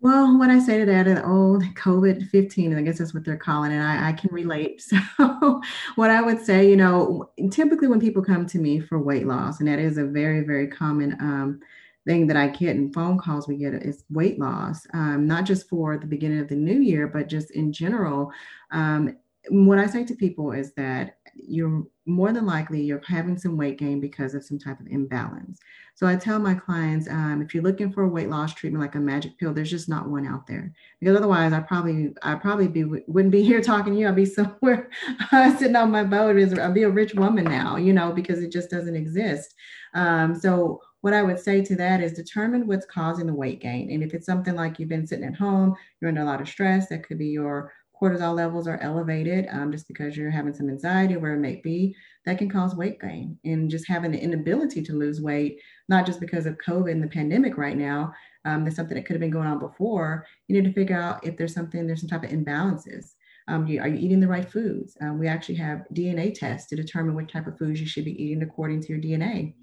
well 0.00 0.36
what 0.36 0.50
i 0.50 0.58
say 0.58 0.78
to 0.78 0.84
that 0.84 1.06
is 1.06 1.18
oh 1.20 1.60
covid-15 1.74 2.76
i 2.76 2.82
guess 2.82 2.98
that's 2.98 3.14
what 3.14 3.24
they're 3.24 3.36
calling 3.36 3.70
it 3.70 3.80
I, 3.80 4.08
I 4.08 4.12
can 4.12 4.30
relate 4.32 4.82
so 5.16 5.60
what 5.94 6.10
i 6.10 6.20
would 6.20 6.44
say 6.44 6.68
you 6.68 6.76
know 6.76 7.30
typically 7.50 7.86
when 7.86 8.00
people 8.00 8.22
come 8.22 8.46
to 8.46 8.58
me 8.58 8.80
for 8.80 8.98
weight 8.98 9.26
loss 9.26 9.60
and 9.60 9.68
that 9.68 9.78
is 9.78 9.98
a 9.98 10.04
very 10.04 10.40
very 10.40 10.66
common 10.66 11.12
um, 11.20 11.60
thing 12.08 12.26
that 12.26 12.36
i 12.36 12.48
get 12.48 12.76
in 12.76 12.92
phone 12.92 13.18
calls 13.18 13.46
we 13.46 13.56
get 13.56 13.74
is 13.74 14.04
weight 14.10 14.38
loss 14.40 14.86
um, 14.94 15.26
not 15.26 15.44
just 15.44 15.68
for 15.68 15.98
the 15.98 16.06
beginning 16.06 16.40
of 16.40 16.48
the 16.48 16.56
new 16.56 16.80
year 16.80 17.06
but 17.06 17.28
just 17.28 17.50
in 17.50 17.72
general 17.72 18.32
um, 18.72 19.14
what 19.50 19.78
i 19.78 19.86
say 19.86 20.04
to 20.04 20.14
people 20.14 20.52
is 20.52 20.72
that 20.72 21.18
you're 21.34 21.84
more 22.08 22.32
than 22.32 22.46
likely 22.46 22.80
you're 22.82 23.02
having 23.06 23.36
some 23.36 23.56
weight 23.56 23.78
gain 23.78 24.00
because 24.00 24.34
of 24.34 24.42
some 24.42 24.58
type 24.58 24.80
of 24.80 24.86
imbalance. 24.86 25.60
So 25.94 26.06
I 26.06 26.16
tell 26.16 26.38
my 26.38 26.54
clients, 26.54 27.08
um, 27.08 27.42
if 27.42 27.52
you're 27.52 27.62
looking 27.62 27.92
for 27.92 28.04
a 28.04 28.08
weight 28.08 28.30
loss 28.30 28.54
treatment 28.54 28.82
like 28.82 28.94
a 28.94 29.00
magic 29.00 29.38
pill, 29.38 29.52
there's 29.52 29.70
just 29.70 29.88
not 29.88 30.08
one 30.08 30.26
out 30.26 30.46
there. 30.46 30.72
Because 30.98 31.16
otherwise, 31.16 31.52
I 31.52 31.60
probably 31.60 32.14
I 32.22 32.34
probably 32.36 32.68
be 32.68 32.84
wouldn't 32.84 33.32
be 33.32 33.42
here 33.50 33.60
talking 33.60 33.92
to 33.92 34.00
you. 34.00 34.08
I'd 34.08 34.16
be 34.16 34.24
somewhere 34.24 34.88
sitting 35.30 35.76
on 35.76 35.90
my 35.90 36.04
boat. 36.04 36.36
I'd 36.58 36.74
be 36.74 36.84
a 36.84 36.90
rich 36.90 37.14
woman 37.14 37.44
now, 37.44 37.76
you 37.76 37.92
know, 37.92 38.12
because 38.12 38.42
it 38.42 38.50
just 38.50 38.70
doesn't 38.70 38.96
exist. 38.96 39.54
Um, 39.94 40.34
so 40.34 40.80
what 41.00 41.14
I 41.14 41.22
would 41.22 41.38
say 41.38 41.62
to 41.62 41.76
that 41.76 42.00
is 42.00 42.12
determine 42.12 42.66
what's 42.66 42.86
causing 42.86 43.26
the 43.26 43.34
weight 43.34 43.60
gain. 43.60 43.90
And 43.90 44.02
if 44.02 44.14
it's 44.14 44.26
something 44.26 44.54
like 44.54 44.78
you've 44.78 44.88
been 44.88 45.06
sitting 45.06 45.24
at 45.24 45.36
home, 45.36 45.74
you're 46.00 46.08
under 46.08 46.22
a 46.22 46.24
lot 46.24 46.40
of 46.40 46.48
stress, 46.48 46.88
that 46.88 47.06
could 47.06 47.18
be 47.18 47.28
your 47.28 47.72
cortisol 48.00 48.34
levels 48.34 48.68
are 48.68 48.78
elevated 48.78 49.46
um, 49.50 49.72
just 49.72 49.88
because 49.88 50.16
you're 50.16 50.30
having 50.30 50.54
some 50.54 50.68
anxiety 50.68 51.14
or 51.14 51.18
where 51.18 51.34
it 51.34 51.40
may 51.40 51.56
be, 51.56 51.94
that 52.24 52.38
can 52.38 52.48
cause 52.48 52.76
weight 52.76 53.00
gain. 53.00 53.36
And 53.44 53.70
just 53.70 53.88
having 53.88 54.12
the 54.12 54.20
inability 54.20 54.82
to 54.82 54.92
lose 54.92 55.20
weight, 55.20 55.60
not 55.88 56.06
just 56.06 56.20
because 56.20 56.46
of 56.46 56.58
COVID 56.58 56.92
and 56.92 57.02
the 57.02 57.08
pandemic 57.08 57.56
right 57.56 57.76
now, 57.76 58.12
um, 58.44 58.62
there's 58.62 58.76
something 58.76 58.94
that 58.94 59.04
could 59.04 59.14
have 59.14 59.20
been 59.20 59.30
going 59.30 59.48
on 59.48 59.58
before. 59.58 60.26
You 60.46 60.54
need 60.54 60.68
to 60.68 60.74
figure 60.74 61.00
out 61.00 61.26
if 61.26 61.36
there's 61.36 61.54
something, 61.54 61.86
there's 61.86 62.00
some 62.00 62.08
type 62.08 62.24
of 62.24 62.30
imbalances. 62.30 63.14
Um, 63.48 63.66
you, 63.66 63.80
are 63.80 63.88
you 63.88 63.98
eating 63.98 64.20
the 64.20 64.28
right 64.28 64.48
foods? 64.48 64.96
Um, 65.00 65.18
we 65.18 65.26
actually 65.26 65.56
have 65.56 65.86
DNA 65.94 66.34
tests 66.34 66.68
to 66.68 66.76
determine 66.76 67.14
what 67.14 67.30
type 67.30 67.46
of 67.46 67.58
foods 67.58 67.80
you 67.80 67.86
should 67.86 68.04
be 68.04 68.22
eating 68.22 68.42
according 68.42 68.82
to 68.82 68.88
your 68.88 69.00
DNA. 69.00 69.54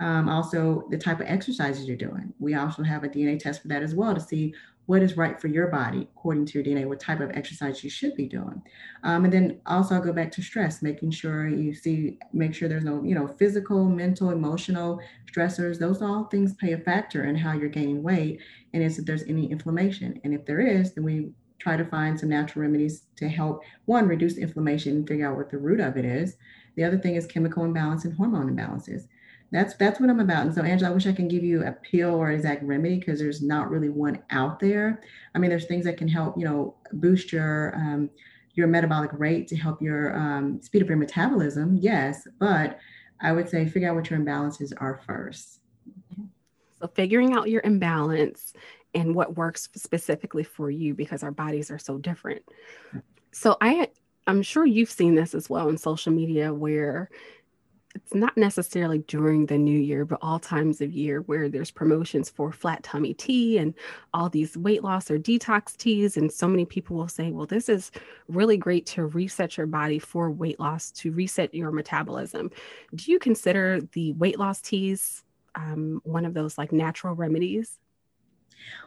Um, 0.00 0.28
also, 0.28 0.88
the 0.90 0.98
type 0.98 1.20
of 1.20 1.26
exercises 1.26 1.86
you're 1.86 1.96
doing. 1.96 2.32
We 2.38 2.54
also 2.54 2.82
have 2.82 3.04
a 3.04 3.08
DNA 3.08 3.38
test 3.38 3.62
for 3.62 3.68
that 3.68 3.82
as 3.82 3.94
well 3.94 4.14
to 4.14 4.20
see 4.20 4.54
what 4.86 5.02
is 5.02 5.16
right 5.16 5.40
for 5.40 5.48
your 5.48 5.68
body 5.68 6.08
according 6.16 6.44
to 6.44 6.58
your 6.58 6.64
DNA, 6.64 6.86
what 6.86 7.00
type 7.00 7.20
of 7.20 7.30
exercise 7.30 7.82
you 7.82 7.88
should 7.88 8.14
be 8.16 8.26
doing. 8.26 8.60
Um, 9.02 9.24
and 9.24 9.32
then 9.32 9.60
also 9.66 9.94
I'll 9.94 10.02
go 10.02 10.12
back 10.12 10.30
to 10.32 10.42
stress, 10.42 10.82
making 10.82 11.10
sure 11.10 11.48
you 11.48 11.74
see, 11.74 12.18
make 12.32 12.54
sure 12.54 12.68
there's 12.68 12.84
no, 12.84 13.02
you 13.02 13.14
know, 13.14 13.26
physical, 13.26 13.86
mental, 13.86 14.30
emotional 14.30 15.00
stressors. 15.30 15.78
Those 15.78 16.02
all 16.02 16.24
things 16.24 16.54
play 16.54 16.72
a 16.72 16.78
factor 16.78 17.24
in 17.24 17.36
how 17.36 17.52
you're 17.52 17.68
gaining 17.68 18.02
weight. 18.02 18.40
And 18.74 18.82
is 18.82 18.98
if 18.98 19.06
there's 19.06 19.22
any 19.22 19.50
inflammation. 19.50 20.20
And 20.24 20.34
if 20.34 20.44
there 20.44 20.60
is, 20.60 20.94
then 20.94 21.04
we 21.04 21.30
try 21.58 21.76
to 21.76 21.84
find 21.84 22.18
some 22.18 22.28
natural 22.28 22.62
remedies 22.62 23.04
to 23.16 23.28
help 23.28 23.62
one, 23.86 24.08
reduce 24.08 24.36
inflammation 24.36 24.96
and 24.96 25.08
figure 25.08 25.28
out 25.28 25.36
what 25.36 25.50
the 25.50 25.58
root 25.58 25.80
of 25.80 25.96
it 25.96 26.04
is. 26.04 26.36
The 26.76 26.84
other 26.84 26.98
thing 26.98 27.14
is 27.14 27.26
chemical 27.26 27.64
imbalance 27.64 28.04
and 28.04 28.14
hormone 28.16 28.54
imbalances. 28.54 29.06
that's 29.52 29.74
that's 29.76 30.00
what 30.00 30.10
I'm 30.10 30.20
about. 30.20 30.46
And 30.46 30.54
so, 30.54 30.62
Angela, 30.62 30.90
I 30.90 30.94
wish 30.94 31.06
I 31.06 31.12
can 31.12 31.28
give 31.28 31.44
you 31.44 31.64
a 31.64 31.72
pill 31.72 32.14
or 32.14 32.28
an 32.28 32.34
exact 32.34 32.64
remedy 32.64 32.98
because 32.98 33.20
there's 33.20 33.42
not 33.42 33.70
really 33.70 33.88
one 33.88 34.22
out 34.30 34.58
there. 34.58 35.00
I 35.34 35.38
mean, 35.38 35.50
there's 35.50 35.66
things 35.66 35.84
that 35.84 35.96
can 35.96 36.08
help, 36.08 36.36
you 36.36 36.44
know, 36.44 36.74
boost 36.92 37.32
your 37.32 37.74
um, 37.76 38.10
your 38.54 38.66
metabolic 38.66 39.10
rate 39.14 39.48
to 39.48 39.56
help 39.56 39.80
your 39.80 40.16
um, 40.16 40.60
speed 40.62 40.82
up 40.82 40.88
your 40.88 40.96
metabolism. 40.96 41.76
Yes, 41.80 42.26
but 42.38 42.78
I 43.20 43.32
would 43.32 43.48
say 43.48 43.66
figure 43.66 43.88
out 43.88 43.96
what 43.96 44.10
your 44.10 44.18
imbalances 44.18 44.72
are 44.78 45.00
first. 45.06 45.60
So, 46.80 46.88
figuring 46.94 47.32
out 47.32 47.48
your 47.48 47.62
imbalance 47.64 48.52
and 48.94 49.14
what 49.14 49.36
works 49.36 49.68
specifically 49.74 50.44
for 50.44 50.70
you 50.70 50.94
because 50.94 51.22
our 51.22 51.30
bodies 51.30 51.70
are 51.70 51.78
so 51.78 51.98
different. 51.98 52.42
So, 53.32 53.56
I 53.60 53.88
I'm 54.26 54.42
sure 54.42 54.64
you've 54.64 54.90
seen 54.90 55.14
this 55.14 55.34
as 55.34 55.50
well 55.50 55.68
in 55.68 55.76
social 55.76 56.12
media 56.12 56.52
where 56.54 57.10
it's 57.94 58.14
not 58.14 58.36
necessarily 58.36 58.98
during 58.98 59.46
the 59.46 59.56
new 59.56 59.78
year, 59.78 60.04
but 60.04 60.18
all 60.20 60.40
times 60.40 60.80
of 60.80 60.92
year 60.92 61.20
where 61.22 61.48
there's 61.48 61.70
promotions 61.70 62.28
for 62.28 62.50
flat 62.50 62.82
tummy 62.82 63.14
tea 63.14 63.58
and 63.58 63.72
all 64.12 64.28
these 64.28 64.56
weight 64.56 64.82
loss 64.82 65.10
or 65.10 65.18
detox 65.18 65.76
teas. 65.76 66.16
And 66.16 66.32
so 66.32 66.48
many 66.48 66.64
people 66.64 66.96
will 66.96 67.08
say, 67.08 67.30
well, 67.30 67.46
this 67.46 67.68
is 67.68 67.92
really 68.28 68.56
great 68.56 68.84
to 68.86 69.06
reset 69.06 69.56
your 69.56 69.68
body 69.68 70.00
for 70.00 70.30
weight 70.30 70.58
loss, 70.58 70.90
to 70.92 71.12
reset 71.12 71.54
your 71.54 71.70
metabolism. 71.70 72.50
Do 72.94 73.12
you 73.12 73.20
consider 73.20 73.80
the 73.92 74.12
weight 74.14 74.38
loss 74.40 74.60
teas 74.60 75.22
um, 75.54 76.00
one 76.02 76.24
of 76.24 76.34
those 76.34 76.58
like 76.58 76.72
natural 76.72 77.14
remedies? 77.14 77.78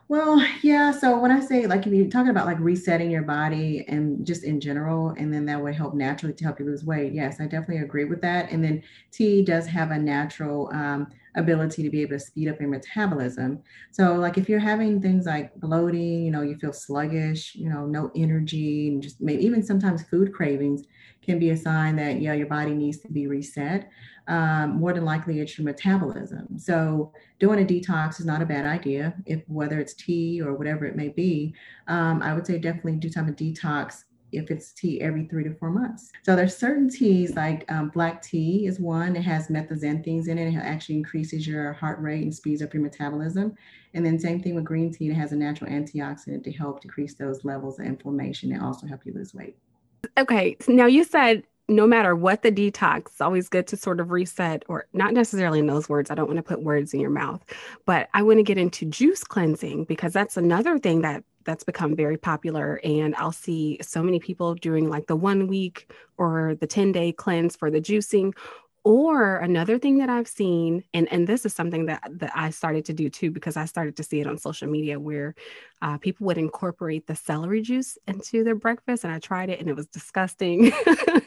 Well, 0.10 0.42
yeah. 0.64 0.92
So 0.92 1.20
when 1.20 1.32
I 1.32 1.40
say 1.42 1.68
like 1.68 1.86
if 1.86 1.94
you're 1.94 2.08
talking 2.08 2.30
about 2.30 2.46
like 2.46 2.60
resetting 2.60 3.12
your 3.12 3.24
body 3.24 3.84
and 3.88 4.26
just 4.26 4.44
in 4.44 4.60
general, 4.62 5.10
and 5.18 5.34
then 5.34 5.46
that 5.48 5.62
would 5.62 5.76
help 5.76 5.94
naturally 5.94 6.34
to 6.36 6.44
help 6.46 6.60
you 6.60 6.66
lose 6.66 6.86
weight. 6.86 7.14
Yes, 7.14 7.42
I 7.42 7.44
definitely 7.46 7.80
agree 7.84 8.06
with 8.06 8.22
that. 8.22 8.52
And 8.52 8.64
then 8.64 8.84
tea 9.12 9.44
does 9.44 9.68
have 9.68 9.92
a 9.92 9.98
natural 10.00 10.70
um, 10.74 11.08
ability 11.36 11.84
to 11.84 11.90
be 11.90 12.02
able 12.02 12.12
to 12.12 12.20
speed 12.20 12.48
up 12.48 12.60
your 12.60 12.70
metabolism. 12.70 13.62
So 13.92 14.16
like 14.16 14.38
if 14.38 14.48
you're 14.50 14.60
having 14.60 15.02
things 15.02 15.26
like 15.26 15.54
bloating, 15.56 16.24
you 16.24 16.32
know, 16.32 16.42
you 16.42 16.56
feel 16.58 16.74
sluggish, 16.74 17.54
you 17.56 17.70
know, 17.70 17.86
no 17.86 18.12
energy, 18.16 18.88
and 18.88 19.04
just 19.04 19.20
maybe 19.22 19.44
even 19.46 19.62
sometimes 19.64 20.04
food 20.04 20.34
cravings 20.34 20.84
can 21.28 21.38
be 21.40 21.52
a 21.52 21.58
sign 21.58 21.96
that 21.98 22.22
yeah, 22.22 22.34
your 22.34 22.48
body 22.48 22.74
needs 22.74 22.98
to 23.00 23.10
be 23.10 23.28
reset 23.28 23.90
um, 24.28 24.80
more 24.80 24.94
than 24.94 25.06
likely 25.06 25.40
it's 25.40 25.58
your 25.58 25.66
metabolism. 25.66 26.58
So 26.58 27.14
doing 27.40 27.62
a 27.62 27.66
detox 27.66 28.20
is 28.20 28.26
not 28.26 28.42
a 28.42 28.46
bad 28.46 28.66
idea. 28.66 29.14
If 29.26 29.42
whether 29.48 29.80
it's 29.80 29.94
tea 29.94 30.42
or 30.42 30.54
whatever 30.54 30.86
it 30.86 30.96
may 30.96 31.10
be, 31.10 31.54
um, 31.88 32.22
I 32.22 32.34
would 32.34 32.46
say 32.46 32.58
definitely 32.58 32.94
do 32.94 33.10
time 33.10 33.30
of 33.30 33.36
detox 33.36 34.04
if 34.34 34.52
it's 34.52 34.74
tea 34.74 35.00
every 35.00 35.26
three 35.26 35.46
to 35.46 35.54
four 35.54 35.70
months. 35.70 36.12
So 36.24 36.36
there's 36.36 36.56
certain 36.56 36.90
teas 36.90 37.36
like 37.36 37.70
um, 37.72 37.90
black 37.90 38.22
tea 38.22 38.68
is 38.68 38.78
one. 38.78 39.16
It 39.16 39.22
has 39.22 39.48
methylxanthines 39.48 40.28
in 40.28 40.38
it. 40.38 40.54
It 40.54 40.58
actually 40.58 40.96
increases 40.96 41.48
your 41.48 41.72
heart 41.74 42.00
rate 42.02 42.24
and 42.24 42.36
speeds 42.36 42.62
up 42.62 42.74
your 42.74 42.84
metabolism. 42.84 43.56
And 43.94 44.06
then 44.06 44.20
same 44.20 44.42
thing 44.42 44.56
with 44.56 44.66
green 44.66 44.94
tea. 44.94 45.10
It 45.10 45.14
has 45.14 45.32
a 45.32 45.38
natural 45.38 45.72
antioxidant 45.72 46.44
to 46.44 46.52
help 46.52 46.82
decrease 46.82 47.16
those 47.16 47.46
levels 47.46 47.80
of 47.80 47.86
inflammation 47.86 48.52
and 48.52 48.62
also 48.62 48.86
help 48.86 49.06
you 49.06 49.14
lose 49.14 49.34
weight. 49.34 49.56
Okay. 50.18 50.58
Now 50.68 50.86
you 50.86 51.04
said 51.04 51.44
no 51.70 51.86
matter 51.86 52.16
what 52.16 52.44
the 52.44 52.52
detox, 52.52 53.08
it's 53.08 53.22
always 53.22 53.50
good 53.50 53.68
to 53.68 53.78
sort 53.78 54.00
of 54.00 54.12
reset, 54.12 54.64
or 54.70 54.88
not 54.94 55.14
necessarily 55.14 55.60
in 55.60 55.68
those 55.68 55.90
words. 55.90 56.10
I 56.10 56.16
don't 56.16 56.28
want 56.28 56.38
to 56.38 56.44
put 56.44 56.64
words 56.64 56.94
in 56.94 57.00
your 57.00 57.10
mouth, 57.10 57.44
but 57.86 58.08
I 58.14 58.24
want 58.24 58.40
to 58.40 58.44
get 58.44 58.58
into 58.58 58.86
juice 58.86 59.24
cleansing 59.24 59.84
because 59.86 60.14
that's 60.14 60.38
another 60.38 60.80
thing 60.80 61.02
that 61.02 61.24
that's 61.44 61.64
become 61.64 61.96
very 61.96 62.18
popular. 62.18 62.80
And 62.84 63.16
I'll 63.16 63.32
see 63.32 63.80
so 63.82 64.04
many 64.04 64.20
people 64.20 64.56
doing 64.56 64.90
like 64.90 65.08
the 65.08 65.16
one 65.16 65.48
week 65.48 65.92
or 66.18 66.56
the 66.60 66.68
10 66.68 66.92
day 66.92 67.12
cleanse 67.12 67.56
for 67.56 67.72
the 67.72 67.82
juicing, 67.82 68.34
or 68.88 69.36
another 69.40 69.78
thing 69.78 69.98
that 69.98 70.10
I've 70.10 70.30
seen, 70.30 70.82
and, 70.94 71.12
and 71.12 71.28
this 71.28 71.46
is 71.46 71.54
something 71.54 71.88
that, 71.88 72.10
that 72.10 72.32
I 72.34 72.52
started 72.52 72.86
to 72.86 72.94
do 72.94 73.10
too, 73.10 73.32
because 73.32 73.58
I 73.58 73.66
started 73.66 73.98
to 73.98 74.04
see 74.04 74.22
it 74.22 74.28
on 74.28 74.38
social 74.38 74.70
media 74.70 74.98
where 74.98 75.36
uh, 75.82 75.98
people 75.98 76.26
would 76.28 76.38
incorporate 76.38 77.06
the 77.06 77.14
celery 77.14 77.62
juice 77.62 77.98
into 78.08 78.46
their 78.46 78.56
breakfast. 78.56 79.04
And 79.04 79.12
I 79.12 79.20
tried 79.20 79.50
it 79.50 79.60
and 79.60 79.68
it 79.68 79.76
was 79.76 79.88
disgusting. 79.88 80.72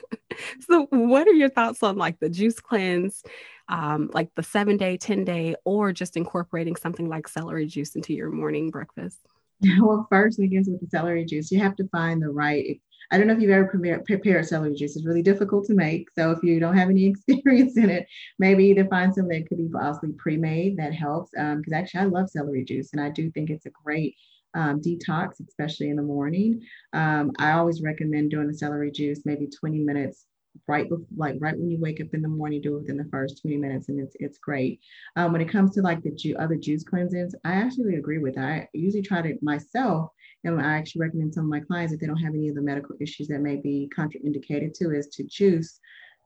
so, 0.60 0.86
what 0.88 1.28
are 1.28 1.34
your 1.34 1.50
thoughts 1.50 1.82
on 1.82 1.98
like 1.98 2.18
the 2.18 2.30
juice 2.30 2.58
cleanse, 2.60 3.22
um, 3.68 4.10
like 4.14 4.34
the 4.36 4.42
seven 4.42 4.78
day, 4.78 4.96
10 4.96 5.26
day, 5.26 5.54
or 5.66 5.92
just 5.92 6.16
incorporating 6.16 6.76
something 6.76 7.10
like 7.10 7.28
celery 7.28 7.66
juice 7.66 7.94
into 7.94 8.14
your 8.14 8.30
morning 8.30 8.70
breakfast? 8.70 9.18
Well, 9.78 10.06
first, 10.08 10.40
I 10.40 10.46
guess 10.46 10.66
with 10.66 10.80
the 10.80 10.86
celery 10.86 11.26
juice, 11.26 11.52
you 11.52 11.58
have 11.60 11.76
to 11.76 11.88
find 11.88 12.22
the 12.22 12.30
right 12.30 12.80
I 13.10 13.18
don't 13.18 13.26
know 13.26 13.34
if 13.34 13.40
you've 13.40 13.50
ever 13.50 13.66
prepared, 13.66 14.04
prepared 14.04 14.46
celery 14.46 14.74
juice. 14.74 14.96
It's 14.96 15.06
really 15.06 15.22
difficult 15.22 15.66
to 15.66 15.74
make. 15.74 16.08
So 16.14 16.30
if 16.30 16.42
you 16.42 16.60
don't 16.60 16.76
have 16.76 16.90
any 16.90 17.06
experience 17.28 17.76
in 17.76 17.90
it, 17.90 18.06
maybe 18.38 18.64
either 18.66 18.86
find 18.86 19.14
some 19.14 19.28
that 19.28 19.48
could 19.48 19.58
be 19.58 19.68
possibly 19.68 20.12
pre-made 20.12 20.76
that 20.78 20.94
helps. 20.94 21.30
Because 21.32 21.72
um, 21.72 21.74
actually, 21.74 22.00
I 22.00 22.04
love 22.04 22.30
celery 22.30 22.64
juice, 22.64 22.90
and 22.92 23.00
I 23.00 23.10
do 23.10 23.30
think 23.30 23.50
it's 23.50 23.66
a 23.66 23.70
great 23.84 24.14
um, 24.54 24.80
detox, 24.80 25.40
especially 25.46 25.90
in 25.90 25.96
the 25.96 26.02
morning. 26.02 26.60
Um, 26.92 27.32
I 27.38 27.52
always 27.52 27.82
recommend 27.82 28.30
doing 28.30 28.48
the 28.48 28.54
celery 28.54 28.90
juice 28.90 29.22
maybe 29.24 29.48
20 29.48 29.78
minutes 29.78 30.26
right 30.66 30.88
before, 30.88 31.06
like 31.16 31.36
right 31.38 31.56
when 31.56 31.70
you 31.70 31.78
wake 31.80 32.00
up 32.00 32.08
in 32.12 32.22
the 32.22 32.28
morning, 32.28 32.60
do 32.60 32.76
it 32.76 32.80
within 32.80 32.96
the 32.96 33.08
first 33.10 33.40
20 33.42 33.56
minutes, 33.56 33.88
and 33.88 34.00
it's 34.00 34.16
it's 34.20 34.38
great. 34.38 34.80
Um, 35.16 35.32
when 35.32 35.40
it 35.40 35.48
comes 35.48 35.72
to 35.74 35.82
like 35.82 36.02
the 36.02 36.10
ju- 36.10 36.36
other 36.38 36.56
juice 36.56 36.84
cleanses, 36.84 37.34
I 37.44 37.52
actually 37.52 37.96
agree 37.96 38.18
with 38.18 38.34
that. 38.34 38.44
I 38.44 38.68
usually 38.72 39.02
try 39.02 39.22
to 39.22 39.36
myself 39.42 40.10
and 40.44 40.60
I 40.60 40.76
actually 40.76 41.02
recommend 41.02 41.34
some 41.34 41.44
of 41.44 41.50
my 41.50 41.60
clients 41.60 41.92
if 41.92 42.00
they 42.00 42.06
don't 42.06 42.16
have 42.16 42.34
any 42.34 42.48
of 42.48 42.54
the 42.54 42.62
medical 42.62 42.96
issues 43.00 43.28
that 43.28 43.40
may 43.40 43.56
be 43.56 43.90
contraindicated 43.96 44.72
to 44.74 44.92
is 44.92 45.08
to 45.08 45.24
juice 45.24 45.80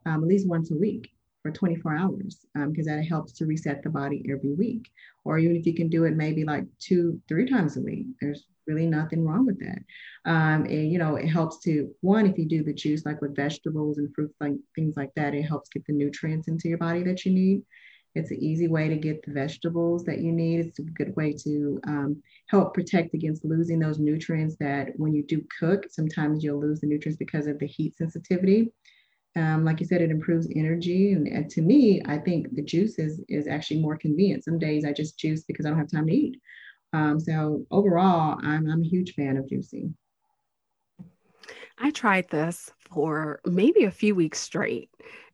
um, 0.07 0.23
at 0.23 0.29
least 0.29 0.49
once 0.49 0.71
a 0.71 0.77
week 0.77 1.11
for 1.43 1.51
24 1.51 1.97
hours 1.97 2.47
because 2.55 2.89
um, 2.89 2.97
that 2.97 3.07
helps 3.07 3.33
to 3.33 3.47
reset 3.47 3.83
the 3.83 3.91
body 3.91 4.25
every 4.31 4.55
week. 4.55 4.89
Or 5.25 5.39
even 5.39 5.57
if 5.57 5.67
you 5.67 5.75
can 5.75 5.89
do 5.89 6.05
it 6.05 6.17
maybe 6.17 6.45
like 6.45 6.65
two, 6.81 7.21
three 7.29 7.49
times 7.49 7.77
a 7.77 7.83
week, 7.83 8.07
there's 8.21 8.47
really 8.67 8.87
nothing 8.87 9.27
wrong 9.27 9.45
with 9.45 9.59
that. 9.61 9.79
Um, 10.25 10.65
and 10.65 10.91
you 10.91 10.99
know, 10.99 11.17
it 11.17 11.29
helps 11.29 11.59
to 11.65 11.91
one 12.01 12.27
if 12.27 12.39
you 12.39 12.47
do 12.47 12.65
the 12.65 12.73
juice 12.73 13.05
like 13.05 13.21
with 13.21 13.37
vegetables 13.37 13.99
and 13.99 14.15
fruits, 14.15 14.35
like 14.41 14.55
things 14.75 14.97
like 14.97 15.11
that, 15.17 15.35
it 15.35 15.43
helps 15.43 15.69
get 15.69 15.85
the 15.87 15.93
nutrients 15.93 16.49
into 16.49 16.69
your 16.69 16.79
body 16.79 17.03
that 17.03 17.25
you 17.27 17.33
need. 17.33 17.63
It's 18.15 18.31
an 18.31 18.43
easy 18.43 18.69
way 18.69 18.89
to 18.89 18.97
get 18.97 19.25
the 19.25 19.33
vegetables 19.33 20.05
that 20.05 20.21
you 20.21 20.31
need. 20.31 20.61
It's 20.61 20.79
a 20.79 20.83
good 20.83 21.15
way 21.17 21.33
to 21.45 21.81
um, 21.87 22.23
help 22.49 22.73
protect 22.73 23.15
against 23.15 23.45
losing 23.45 23.81
those 23.81 23.99
nutrients 23.99 24.57
that 24.61 24.91
when 24.97 25.13
you 25.15 25.25
do 25.25 25.45
cook, 25.59 25.87
sometimes 25.91 26.45
you'll 26.45 26.61
lose 26.61 26.81
the 26.81 26.87
nutrients 26.87 27.19
because 27.19 27.47
of 27.47 27.59
the 27.59 27.67
heat 27.67 27.97
sensitivity. 27.97 28.73
Um, 29.37 29.65
like 29.65 29.81
you 29.81 29.87
said, 29.87 30.01
it 30.01 30.13
improves 30.13 30.49
energy. 30.55 31.13
And, 31.13 31.27
and, 31.27 31.51
to 31.51 31.63
me, 31.63 32.01
I 32.07 32.19
think 32.19 32.55
the 32.55 32.63
juice 32.63 33.01
is, 33.01 33.21
is 33.29 33.49
actually 33.49 33.81
more 33.81 33.97
convenient. 33.97 34.45
Some 34.45 34.61
days 34.61 34.85
I 34.85 34.93
just 34.93 35.19
juice 35.19 35.43
because 35.43 35.67
I 35.67 35.71
don't 35.71 35.79
have 35.79 35.91
time 35.91 36.07
to 36.07 36.15
eat. 36.15 36.41
Um, 36.93 37.19
so 37.19 37.67
overall, 37.73 38.39
I'm, 38.41 38.71
I'm 38.71 38.83
a 38.83 38.89
huge 38.89 39.15
fan 39.15 39.37
of 39.37 39.47
juicing. 39.47 39.95
I 41.79 41.91
tried 41.91 42.31
this 42.31 42.71
for 42.79 43.41
maybe 43.45 43.83
a 43.83 43.91
few 43.91 44.15
weeks 44.15 44.39
straight, 44.39 44.91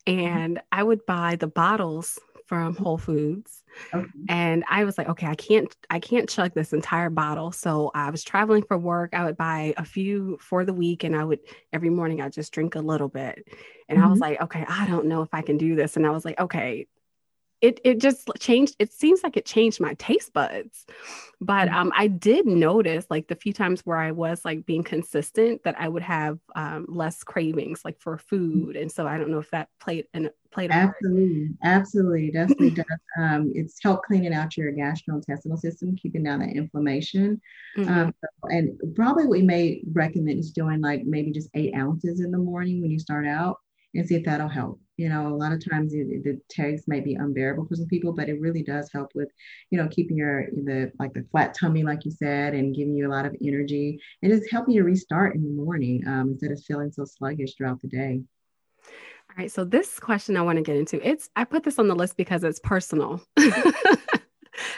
and 0.07 0.63
I 0.73 0.83
would 0.83 1.05
buy 1.05 1.37
the 1.37 1.47
bottles 1.47 2.19
from 2.51 2.75
Whole 2.75 2.99
Foods. 2.99 3.63
Okay. 3.95 4.11
And 4.29 4.65
I 4.69 4.83
was 4.83 4.99
like, 4.99 5.09
okay, 5.09 5.29
I 5.29 5.37
can't 5.37 5.73
I 5.89 6.01
can't 6.01 6.29
chug 6.29 6.53
this 6.53 6.73
entire 6.73 7.09
bottle. 7.09 7.53
So 7.53 7.93
I 7.95 8.11
was 8.11 8.25
traveling 8.25 8.65
for 8.65 8.77
work. 8.77 9.11
I 9.13 9.23
would 9.23 9.37
buy 9.37 9.73
a 9.77 9.85
few 9.85 10.37
for 10.41 10.65
the 10.65 10.75
week 10.75 11.05
and 11.05 11.15
I 11.15 11.23
would 11.23 11.39
every 11.73 11.91
morning 11.91 12.21
I 12.21 12.29
just 12.29 12.53
drink 12.53 12.75
a 12.75 12.81
little 12.81 13.07
bit. 13.07 13.47
And 13.89 13.99
mm-hmm. 13.99 14.05
I 14.05 14.11
was 14.11 14.19
mm-hmm. 14.19 14.31
like, 14.33 14.43
okay, 14.43 14.67
I 14.69 14.89
don't 14.89 15.07
know 15.07 15.23
if 15.23 15.29
I 15.33 15.43
can 15.43 15.59
do 15.59 15.77
this. 15.77 15.97
And 15.97 16.05
I 16.05 16.11
was 16.11 16.25
like, 16.25 16.41
okay, 16.41 16.89
it 17.61 17.81
it 17.85 17.99
just 17.99 18.31
changed 18.39 18.75
it 18.79 18.93
seems 18.93 19.23
like 19.23 19.37
it 19.37 19.45
changed 19.45 19.81
my 19.81 19.95
taste 19.95 20.33
buds 20.33 20.87
but 21.41 21.69
mm. 21.69 21.75
um 21.75 21.93
i 21.97 22.07
did 22.07 22.47
notice 22.47 23.07
like 23.11 23.29
the 23.29 23.35
few 23.35 23.53
times 23.53 23.81
where 23.85 23.97
i 23.97 24.11
was 24.11 24.45
like 24.45 24.65
being 24.67 24.83
consistent 24.83 25.63
that 25.63 25.79
i 25.79 25.89
would 25.89 26.03
have 26.03 26.39
um, 26.55 26.87
less 26.89 27.23
cravings 27.23 27.83
like 27.85 27.99
for 28.01 28.17
mm. 28.17 28.21
food 28.21 28.77
and 28.77 28.91
so 28.91 29.07
i 29.07 29.19
don't 29.19 29.31
know 29.31 29.39
if 29.39 29.51
that 29.51 29.69
played 29.81 30.07
and 30.15 30.31
played 30.53 30.71
absolutely 30.73 31.49
absolutely 31.63 32.31
definitely 32.31 32.71
does 32.71 32.85
um, 33.21 33.53
it's 33.55 33.79
helped 33.83 34.07
cleaning 34.07 34.35
out 34.35 34.57
your 34.57 34.73
gastrointestinal 34.73 35.59
system 35.59 35.95
keeping 35.97 36.25
down 36.25 36.41
that 36.41 36.57
inflammation 36.57 37.41
mm-hmm. 37.77 37.91
um, 37.91 38.15
and 38.45 38.79
probably 38.97 39.25
what 39.25 39.39
we 39.39 39.43
may 39.43 39.83
recommend 39.93 40.39
is 40.39 40.51
doing 40.51 40.81
like 40.81 41.05
maybe 41.05 41.31
just 41.31 41.51
eight 41.55 41.75
ounces 41.75 42.21
in 42.21 42.31
the 42.31 42.39
morning 42.39 42.81
when 42.81 42.91
you 42.91 42.99
start 42.99 43.27
out 43.27 43.59
and 43.95 44.07
see 44.07 44.15
if 44.15 44.25
that'll 44.25 44.49
help. 44.49 44.81
You 45.01 45.09
know, 45.09 45.29
a 45.29 45.35
lot 45.35 45.53
of 45.53 45.67
times 45.67 45.95
it, 45.95 46.25
the 46.25 46.39
tags 46.51 46.83
may 46.87 47.01
be 47.01 47.15
unbearable 47.15 47.65
for 47.65 47.75
some 47.75 47.87
people, 47.87 48.13
but 48.13 48.29
it 48.29 48.39
really 48.39 48.63
does 48.63 48.93
help 48.93 49.13
with, 49.15 49.31
you 49.71 49.79
know, 49.79 49.89
keeping 49.89 50.19
your 50.19 50.45
the 50.51 50.93
like 50.99 51.15
the 51.15 51.25
flat 51.31 51.57
tummy, 51.59 51.83
like 51.83 52.05
you 52.05 52.11
said, 52.11 52.53
and 52.53 52.75
giving 52.75 52.95
you 52.95 53.09
a 53.09 53.15
lot 53.17 53.25
of 53.25 53.35
energy, 53.43 53.99
and 54.23 54.31
it's 54.31 54.51
helping 54.51 54.75
you 54.75 54.85
restart 54.85 55.35
in 55.35 55.43
the 55.43 55.63
morning 55.63 56.07
um, 56.07 56.33
instead 56.33 56.53
of 56.53 56.63
feeling 56.65 56.93
so 56.93 57.07
sluggish 57.07 57.55
throughout 57.55 57.81
the 57.81 57.89
day. 57.89 58.21
All 59.31 59.37
right, 59.39 59.51
so 59.51 59.65
this 59.65 59.99
question 59.99 60.37
I 60.37 60.43
want 60.43 60.57
to 60.59 60.63
get 60.63 60.77
into 60.77 61.01
it's 61.09 61.31
I 61.35 61.45
put 61.45 61.63
this 61.63 61.79
on 61.79 61.89
the 61.89 61.95
list 61.95 62.19
because 62.19 62.45
it's 62.45 62.61
personal. 62.61 63.23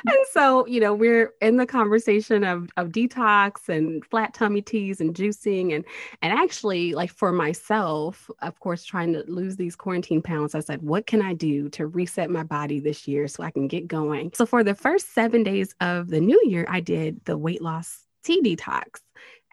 and 0.06 0.18
so, 0.30 0.66
you 0.66 0.80
know, 0.80 0.94
we're 0.94 1.32
in 1.40 1.56
the 1.56 1.66
conversation 1.66 2.44
of, 2.44 2.70
of 2.76 2.88
detox 2.88 3.68
and 3.68 4.04
flat 4.06 4.34
tummy 4.34 4.62
teas 4.62 5.00
and 5.00 5.14
juicing 5.14 5.74
and 5.74 5.84
and 6.22 6.32
actually 6.32 6.94
like 6.94 7.10
for 7.10 7.32
myself, 7.32 8.30
of 8.40 8.58
course, 8.60 8.84
trying 8.84 9.12
to 9.12 9.24
lose 9.26 9.56
these 9.56 9.76
quarantine 9.76 10.22
pounds, 10.22 10.54
I 10.54 10.60
said, 10.60 10.82
what 10.82 11.06
can 11.06 11.22
I 11.22 11.34
do 11.34 11.68
to 11.70 11.86
reset 11.86 12.30
my 12.30 12.42
body 12.42 12.80
this 12.80 13.06
year 13.06 13.28
so 13.28 13.42
I 13.42 13.50
can 13.50 13.68
get 13.68 13.86
going? 13.86 14.32
So 14.34 14.46
for 14.46 14.64
the 14.64 14.74
first 14.74 15.14
seven 15.14 15.42
days 15.42 15.74
of 15.80 16.08
the 16.08 16.20
new 16.20 16.40
year, 16.46 16.66
I 16.68 16.80
did 16.80 17.24
the 17.24 17.38
weight 17.38 17.62
loss 17.62 18.06
tea 18.22 18.42
detox. 18.42 19.00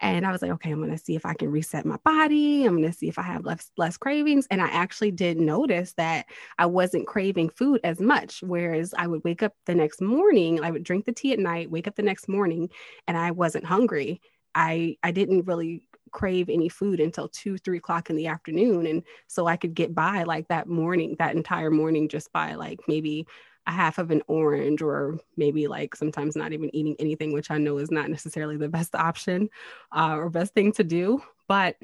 And 0.01 0.25
I 0.25 0.31
was 0.31 0.41
like, 0.41 0.51
okay, 0.51 0.71
I'm 0.71 0.79
going 0.79 0.91
to 0.91 0.97
see 1.03 1.15
if 1.15 1.25
I 1.25 1.33
can 1.33 1.51
reset 1.51 1.85
my 1.85 1.97
body. 2.05 2.65
I'm 2.65 2.77
going 2.77 2.91
to 2.91 2.97
see 2.97 3.09
if 3.09 3.19
I 3.19 3.23
have 3.23 3.45
less 3.45 3.71
less 3.77 3.97
cravings. 3.97 4.47
And 4.49 4.61
I 4.61 4.67
actually 4.67 5.11
did 5.11 5.37
notice 5.39 5.93
that 5.93 6.25
I 6.57 6.65
wasn't 6.65 7.07
craving 7.07 7.49
food 7.49 7.81
as 7.83 7.99
much. 7.99 8.41
Whereas 8.41 8.93
I 8.97 9.07
would 9.07 9.23
wake 9.23 9.43
up 9.43 9.53
the 9.65 9.75
next 9.75 10.01
morning, 10.01 10.63
I 10.63 10.71
would 10.71 10.83
drink 10.83 11.05
the 11.05 11.11
tea 11.11 11.33
at 11.33 11.39
night, 11.39 11.71
wake 11.71 11.87
up 11.87 11.95
the 11.95 12.03
next 12.03 12.27
morning, 12.27 12.69
and 13.07 13.17
I 13.17 13.31
wasn't 13.31 13.65
hungry. 13.65 14.21
I 14.55 14.97
I 15.03 15.11
didn't 15.11 15.45
really 15.45 15.83
crave 16.11 16.49
any 16.49 16.69
food 16.69 16.99
until 16.99 17.29
two, 17.29 17.57
three 17.57 17.77
o'clock 17.77 18.09
in 18.09 18.15
the 18.15 18.27
afternoon. 18.27 18.87
And 18.87 19.03
so 19.27 19.47
I 19.47 19.57
could 19.57 19.73
get 19.75 19.93
by 19.93 20.23
like 20.23 20.47
that 20.47 20.67
morning, 20.67 21.15
that 21.19 21.35
entire 21.35 21.71
morning, 21.71 22.09
just 22.09 22.31
by 22.33 22.55
like 22.55 22.79
maybe 22.87 23.27
half 23.71 23.97
of 23.97 24.11
an 24.11 24.21
orange 24.27 24.81
or 24.81 25.19
maybe 25.37 25.67
like 25.67 25.95
sometimes 25.95 26.35
not 26.35 26.53
even 26.53 26.73
eating 26.75 26.95
anything 26.99 27.33
which 27.33 27.51
i 27.51 27.57
know 27.57 27.77
is 27.77 27.91
not 27.91 28.09
necessarily 28.09 28.57
the 28.57 28.69
best 28.69 28.95
option 29.09 29.49
uh, 29.91 30.15
or 30.15 30.29
best 30.29 30.53
thing 30.53 30.71
to 30.73 30.83
do. 30.83 31.21
But 31.47 31.77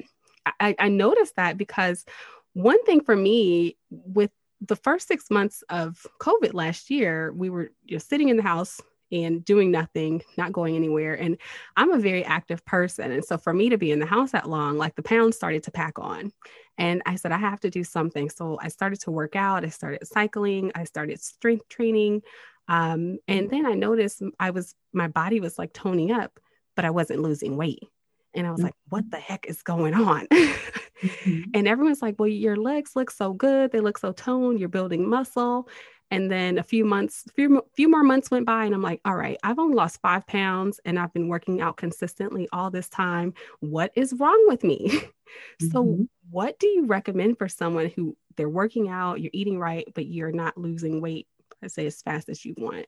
I, 0.60 0.74
I 0.78 0.88
noticed 0.88 1.36
that 1.36 1.58
because 1.58 2.04
one 2.52 2.82
thing 2.84 3.02
for 3.02 3.16
me 3.16 3.76
with 3.90 4.30
the 4.60 4.76
first 4.76 5.06
six 5.06 5.30
months 5.30 5.62
of 5.68 6.06
covid 6.18 6.54
last 6.54 6.88
year 6.88 7.30
we 7.32 7.50
were 7.50 7.72
just 7.86 8.08
sitting 8.08 8.30
in 8.30 8.38
the 8.38 8.42
house 8.42 8.80
and 9.12 9.44
doing 9.44 9.70
nothing, 9.70 10.22
not 10.36 10.52
going 10.52 10.76
anywhere. 10.76 11.14
And 11.14 11.38
I'm 11.76 11.92
a 11.92 11.98
very 11.98 12.24
active 12.24 12.64
person. 12.64 13.12
And 13.12 13.24
so 13.24 13.38
for 13.38 13.52
me 13.52 13.68
to 13.68 13.78
be 13.78 13.92
in 13.92 14.00
the 14.00 14.06
house 14.06 14.32
that 14.32 14.48
long, 14.48 14.78
like 14.78 14.96
the 14.96 15.02
pounds 15.02 15.36
started 15.36 15.62
to 15.64 15.70
pack 15.70 15.98
on. 15.98 16.32
And 16.78 17.02
I 17.06 17.16
said, 17.16 17.32
I 17.32 17.38
have 17.38 17.60
to 17.60 17.70
do 17.70 17.84
something. 17.84 18.28
So 18.28 18.58
I 18.60 18.68
started 18.68 19.00
to 19.02 19.10
work 19.10 19.36
out. 19.36 19.64
I 19.64 19.68
started 19.68 20.06
cycling. 20.06 20.72
I 20.74 20.84
started 20.84 21.22
strength 21.22 21.68
training. 21.68 22.22
Um, 22.68 23.18
and 23.28 23.48
then 23.48 23.64
I 23.64 23.74
noticed 23.74 24.22
I 24.40 24.50
was, 24.50 24.74
my 24.92 25.08
body 25.08 25.40
was 25.40 25.58
like 25.58 25.72
toning 25.72 26.10
up, 26.10 26.38
but 26.74 26.84
I 26.84 26.90
wasn't 26.90 27.22
losing 27.22 27.56
weight. 27.56 27.80
And 28.34 28.46
I 28.46 28.50
was 28.50 28.62
like, 28.62 28.74
what 28.90 29.10
the 29.10 29.16
heck 29.16 29.46
is 29.46 29.62
going 29.62 29.94
on? 29.94 30.26
mm-hmm. 30.26 31.42
And 31.54 31.66
everyone's 31.66 32.02
like, 32.02 32.16
well, 32.18 32.28
your 32.28 32.56
legs 32.56 32.92
look 32.94 33.10
so 33.10 33.32
good. 33.32 33.72
They 33.72 33.80
look 33.80 33.96
so 33.96 34.12
toned. 34.12 34.60
You're 34.60 34.68
building 34.68 35.08
muscle. 35.08 35.68
And 36.10 36.30
then 36.30 36.58
a 36.58 36.62
few 36.62 36.84
months, 36.84 37.24
few, 37.34 37.62
few 37.74 37.90
more 37.90 38.04
months 38.04 38.30
went 38.30 38.46
by, 38.46 38.64
and 38.64 38.74
I'm 38.74 38.82
like, 38.82 39.00
all 39.04 39.16
right, 39.16 39.36
I've 39.42 39.58
only 39.58 39.74
lost 39.74 40.00
five 40.00 40.26
pounds 40.26 40.80
and 40.84 40.98
I've 40.98 41.12
been 41.12 41.28
working 41.28 41.60
out 41.60 41.76
consistently 41.76 42.48
all 42.52 42.70
this 42.70 42.88
time. 42.88 43.34
What 43.60 43.90
is 43.96 44.14
wrong 44.14 44.44
with 44.48 44.64
me? 44.64 45.00
Mm-hmm. 45.60 45.72
So, 45.72 46.06
what 46.30 46.56
do 46.60 46.68
you 46.68 46.86
recommend 46.86 47.36
for 47.36 47.48
someone 47.48 47.90
who 47.96 48.16
they're 48.36 48.48
working 48.48 48.88
out, 48.88 49.20
you're 49.20 49.32
eating 49.34 49.58
right, 49.58 49.86
but 49.92 50.06
you're 50.06 50.30
not 50.30 50.56
losing 50.56 51.00
weight, 51.00 51.26
I 51.62 51.66
say, 51.66 51.84
as 51.86 52.00
fast 52.00 52.28
as 52.28 52.44
you 52.44 52.54
want? 52.56 52.86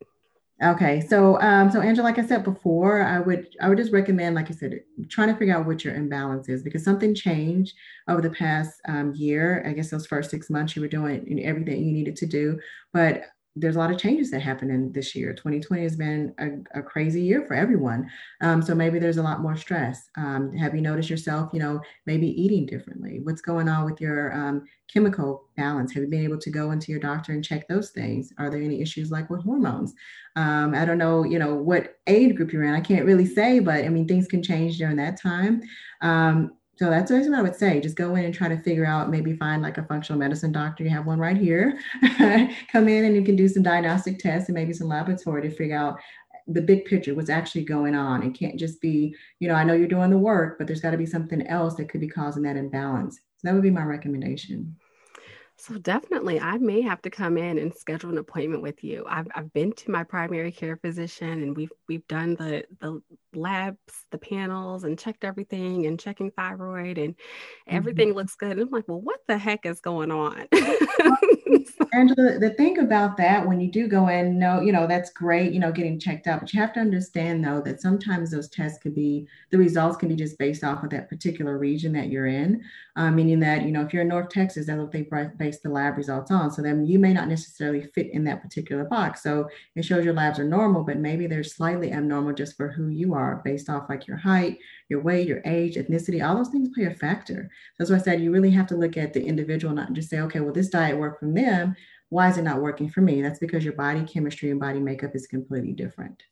Okay, 0.61 1.01
so 1.01 1.41
um, 1.41 1.71
so 1.71 1.81
Angela, 1.81 2.05
like 2.05 2.19
I 2.19 2.27
said 2.27 2.43
before, 2.43 3.03
I 3.03 3.21
would 3.21 3.47
I 3.61 3.69
would 3.69 3.79
just 3.79 3.93
recommend, 3.93 4.35
like 4.35 4.51
I 4.51 4.55
said, 4.55 4.81
trying 5.09 5.29
to 5.29 5.37
figure 5.37 5.57
out 5.57 5.67
what 5.67 5.85
your 5.85 5.95
imbalance 5.95 6.49
is 6.49 6.65
because 6.65 6.83
something 6.83 7.15
changed 7.15 7.77
over 8.09 8.21
the 8.21 8.31
past 8.31 8.81
um, 8.89 9.15
year. 9.15 9.65
I 9.65 9.73
guess 9.73 9.89
those 9.89 10.07
first 10.09 10.31
six 10.31 10.51
months 10.51 10.75
you 10.75 10.83
were 10.83 10.89
doing 10.89 11.45
everything 11.45 11.85
you 11.85 11.93
needed 11.93 12.17
to 12.17 12.27
do, 12.27 12.59
but 12.93 13.23
there's 13.57 13.77
a 13.77 13.79
lot 13.79 13.91
of 13.91 13.99
changes 13.99 14.31
that 14.31 14.41
happen 14.41 14.71
in 14.71 14.93
this 14.93 15.15
year. 15.15 15.33
2020 15.33 15.83
has 15.83 15.97
been 15.97 16.35
a, 16.39 16.79
a 16.79 16.83
crazy 16.83 17.21
year 17.21 17.45
for 17.47 17.55
everyone. 17.55 18.09
Um, 18.41 18.63
so 18.63 18.75
maybe 18.75 18.99
there's 18.99 19.17
a 19.17 19.23
lot 19.23 19.41
more 19.41 19.57
stress. 19.57 20.09
Um, 20.17 20.53
have 20.55 20.75
you 20.75 20.81
noticed 20.81 21.11
yourself, 21.11 21.51
you 21.53 21.59
know, 21.59 21.81
maybe 22.07 22.29
eating 22.41 22.67
differently? 22.67 23.21
What's 23.23 23.41
going 23.41 23.69
on 23.69 23.85
with 23.85 24.01
your 24.01 24.33
um, 24.33 24.65
chemical 24.93 25.49
balance? 25.57 25.93
Have 25.93 26.05
you 26.05 26.09
been 26.09 26.25
able 26.25 26.39
to 26.39 26.51
go 26.51 26.71
into 26.71 26.93
your 26.93 27.01
doctor 27.01 27.33
and 27.33 27.45
check 27.45 27.67
those 27.69 27.91
things? 27.91 28.33
Are 28.39 28.51
there 28.51 28.63
any 28.63 28.81
issues 28.81 29.11
like 29.11 29.29
with 29.31 29.43
hormones? 29.43 29.95
Um, 30.37 30.75
I 30.75 30.85
don't 30.85 30.99
know, 30.99 31.25
you 31.25 31.39
know, 31.39 31.55
what 31.55 31.99
age 32.07 32.37
group 32.37 32.53
you're 32.53 32.65
in. 32.65 32.75
I 32.75 32.81
can't 32.81 33.07
really 33.07 33.27
say, 33.27 33.59
but 33.59 33.85
I 33.85 33.89
mean, 33.89 34.07
things 34.07 34.29
can 34.29 34.43
change 34.43 34.79
during 34.79 34.97
that 34.97 35.21
time. 35.21 35.63
So 36.79 36.91
that's 36.91 37.11
the 37.11 37.17
reason 37.17 37.35
I 37.35 37.43
would 37.43 37.57
say. 37.57 37.81
Just 37.81 37.97
go 37.97 38.15
in 38.15 38.25
and 38.25 38.33
try 38.33 38.47
to 38.47 38.57
figure 38.57 38.87
out, 38.87 39.11
maybe 39.11 39.35
find 39.35 39.63
like 39.63 39.79
a 39.79 39.83
functional 39.83 40.19
medicine 40.19 40.53
doctor. 40.53 40.85
You 40.85 40.91
have 40.91 41.07
one 41.07 41.19
right 41.19 41.37
here. 41.37 41.81
Come 42.73 42.89
in 42.89 43.05
and 43.05 43.17
you 43.17 43.25
can 43.25 43.35
do 43.35 43.49
some 43.49 43.65
diagnostic 43.65 44.21
tests 44.21 44.49
and 44.49 44.55
maybe 44.55 44.73
some 44.73 44.87
laboratory 44.87 45.43
to 45.43 45.51
figure 45.51 45.77
out 45.77 45.99
the 46.47 46.63
big 46.63 46.85
picture, 46.85 47.17
what's 47.17 47.31
actually 47.31 47.65
going 47.65 47.97
on. 47.97 48.23
It 48.23 48.39
can't 48.39 48.57
just 48.57 48.81
be, 48.81 49.13
you 49.41 49.49
know, 49.49 49.55
I 49.55 49.65
know 49.65 49.75
you're 49.75 49.89
doing 49.89 50.11
the 50.11 50.19
work, 50.19 50.57
but 50.57 50.69
there's 50.69 50.81
got 50.81 50.93
to 50.93 50.97
be 50.97 51.05
something 51.05 51.45
else 51.49 51.75
that 51.75 51.89
could 51.89 52.01
be 52.01 52.09
causing 52.09 52.45
that 52.45 52.57
imbalance. 52.57 53.17
So 53.17 53.49
that 53.49 53.55
would 53.55 53.63
be 53.65 53.71
my 53.71 53.83
recommendation. 53.83 54.77
So 55.61 55.77
definitely, 55.77 56.39
I 56.39 56.57
may 56.59 56.81
have 56.83 57.03
to 57.03 57.11
come 57.11 57.37
in 57.37 57.59
and 57.59 57.75
schedule 57.75 58.11
an 58.11 58.19
appointment 58.19 58.63
with 58.63 58.85
you. 58.85 59.05
I've, 59.09 59.27
I've 59.35 59.53
been 59.53 59.73
to 59.73 59.91
my 59.91 60.05
primary 60.05 60.53
care 60.53 60.77
physician, 60.77 61.43
and 61.43 61.57
we've 61.57 61.73
we've 61.89 62.07
done 62.07 62.37
the 62.37 62.65
the 62.81 63.03
labs, 63.35 64.05
the 64.13 64.19
panels, 64.19 64.85
and 64.85 64.97
checked 64.97 65.25
everything, 65.25 65.87
and 65.87 65.99
checking 65.99 66.31
thyroid, 66.31 66.97
and 66.97 67.17
everything 67.67 68.11
mm-hmm. 68.11 68.19
looks 68.19 68.37
good. 68.37 68.53
And 68.53 68.61
I'm 68.61 68.71
like, 68.71 68.87
well, 68.87 69.01
what 69.01 69.19
the 69.27 69.37
heck 69.37 69.67
is 69.67 69.81
going 69.81 70.13
on? 70.13 70.47
Angela, 71.93 72.39
the 72.39 72.51
thing 72.57 72.79
about 72.79 73.17
that, 73.17 73.47
when 73.47 73.61
you 73.61 73.71
do 73.71 73.89
go 73.89 74.09
in, 74.09 74.39
no, 74.39 74.61
you 74.61 74.73
know, 74.73 74.87
that's 74.87 75.11
great, 75.11 75.53
you 75.53 75.61
know, 75.61 75.73
getting 75.73 75.99
checked 75.99 76.27
out. 76.27 76.41
But 76.41 76.53
you 76.53 76.61
have 76.61 76.73
to 76.75 76.81
understand, 76.81 77.45
though, 77.45 77.61
that 77.63 77.81
sometimes 77.81 78.31
those 78.31 78.49
tests 78.49 78.79
could 78.83 78.95
be, 78.95 79.27
the 79.51 79.59
results 79.59 79.97
can 79.97 80.09
be 80.09 80.17
just 80.17 80.39
based 80.39 80.65
off 80.65 80.85
of 80.85 80.91
that 80.91 81.09
particular 81.09 81.59
region 81.59 81.93
that 81.93 82.09
you're 82.09 82.27
in. 82.27 82.63
Uh, 82.97 83.11
meaning 83.11 83.41
that, 83.41 83.63
you 83.63 83.71
know, 83.71 83.83
if 83.83 83.93
you're 83.93 84.03
in 84.03 84.09
North 84.09 84.29
Texas, 84.29 84.67
that's 84.67 84.79
what 84.79 84.91
they 84.91 85.09
base 85.37 85.61
the 85.61 85.69
lab 85.69 85.97
results 85.97 86.31
on. 86.31 86.51
So 86.51 86.63
then 86.63 86.85
you 86.85 86.99
may 86.99 87.13
not 87.13 87.29
necessarily 87.29 87.83
fit 87.95 88.11
in 88.13 88.25
that 88.25 88.43
particular 88.43 88.85
box. 88.85 89.23
So 89.23 89.49
it 89.77 89.85
shows 89.85 90.05
your 90.05 90.15
labs 90.15 90.39
are 90.39 90.45
normal, 90.45 90.83
but 90.83 90.99
maybe 90.99 91.27
they're 91.27 91.45
slightly 91.45 91.93
abnormal 91.93 92.35
just 92.35 92.57
for 92.57 92.69
who 92.69 92.89
you 92.89 93.15
are 93.15 93.41
based 93.45 93.71
off 93.71 93.89
like 93.89 94.07
your 94.07 94.17
height, 94.17 94.59
your 94.89 95.01
weight, 95.01 95.29
your 95.29 95.43
age, 95.45 95.77
ethnicity, 95.77 96.27
all 96.27 96.37
those 96.37 96.49
things 96.49 96.71
play 96.75 96.85
a 96.85 96.95
factor. 96.95 97.51
That's 97.79 97.91
why 97.91 97.97
I 97.97 98.01
said 98.01 98.21
you 98.21 98.31
really 98.31 98.51
have 98.51 98.67
to 98.69 98.77
look 98.77 98.97
at 98.97 99.13
the 99.13 99.23
individual, 99.23 99.75
not 99.75 99.93
just 99.93 100.11
say, 100.11 100.21
okay, 100.21 100.41
well, 100.41 100.53
this 100.53 100.69
diet 100.69 100.99
worked 100.99 101.21
for 101.21 101.31
them. 101.31 101.77
Why 102.09 102.29
is 102.31 102.39
it 102.39 102.43
not 102.43 102.63
working 102.63 102.89
for 102.89 103.01
me? 103.01 103.21
That's 103.21 103.39
because 103.39 103.65
your 103.65 103.75
body 103.75 104.03
chemistry 104.05 104.51
and 104.51 104.61
body 104.61 104.81
makeup 104.81 105.15
is 105.15 105.27
completely 105.27 105.73
different. 105.73 106.23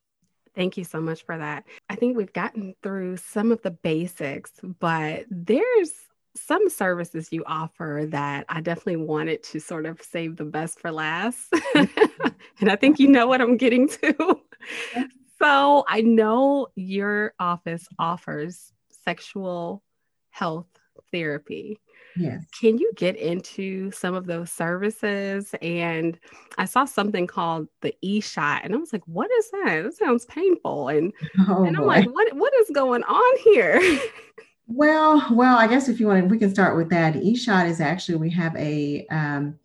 Thank 0.54 0.78
you 0.78 0.84
so 0.84 1.02
much 1.02 1.24
for 1.26 1.36
that. 1.36 1.64
I 1.90 1.96
think 1.96 2.16
we've 2.16 2.32
gotten 2.32 2.74
through 2.82 3.18
some 3.18 3.52
of 3.52 3.60
the 3.60 3.72
basics, 3.72 4.52
but 4.62 5.26
there's 5.30 5.92
some 6.34 6.70
services 6.70 7.28
you 7.30 7.44
offer 7.46 8.06
that 8.08 8.46
I 8.48 8.62
definitely 8.62 8.96
wanted 8.96 9.42
to 9.44 9.60
sort 9.60 9.84
of 9.84 10.00
save 10.00 10.36
the 10.36 10.44
best 10.44 10.80
for 10.80 10.90
last. 10.90 11.52
and 11.74 12.70
I 12.70 12.76
think 12.76 12.98
you 12.98 13.08
know 13.08 13.26
what 13.26 13.42
I'm 13.42 13.56
getting 13.58 13.88
to. 13.88 14.40
So 15.38 15.84
I 15.88 16.00
know 16.00 16.68
your 16.76 17.34
office 17.38 17.86
offers 17.98 18.72
sexual 19.04 19.82
health 20.30 20.66
therapy. 21.12 21.78
Yes. 22.16 22.44
Can 22.58 22.78
you 22.78 22.92
get 22.96 23.16
into 23.16 23.90
some 23.90 24.14
of 24.14 24.26
those 24.26 24.50
services? 24.50 25.54
And 25.60 26.18
I 26.56 26.64
saw 26.64 26.86
something 26.86 27.26
called 27.26 27.68
the 27.82 27.94
e 28.00 28.20
shot, 28.20 28.64
and 28.64 28.74
I 28.74 28.78
was 28.78 28.92
like, 28.92 29.06
what 29.06 29.30
is 29.30 29.50
that? 29.50 29.82
That 29.84 29.94
sounds 29.94 30.24
painful. 30.24 30.88
And, 30.88 31.12
oh, 31.48 31.64
and 31.64 31.76
I'm 31.76 31.82
boy. 31.82 31.88
like, 31.88 32.06
what, 32.06 32.34
what 32.34 32.54
is 32.60 32.70
going 32.70 33.02
on 33.04 33.38
here? 33.44 33.98
well, 34.66 35.26
well, 35.30 35.58
I 35.58 35.66
guess 35.66 35.88
if 35.88 36.00
you 36.00 36.06
want, 36.06 36.30
we 36.30 36.38
can 36.38 36.50
start 36.50 36.76
with 36.76 36.88
that. 36.90 37.16
E 37.16 37.36
shot 37.36 37.66
is 37.66 37.80
actually, 37.80 38.16
we 38.16 38.30
have 38.30 38.56
a, 38.56 39.06
um, 39.10 39.58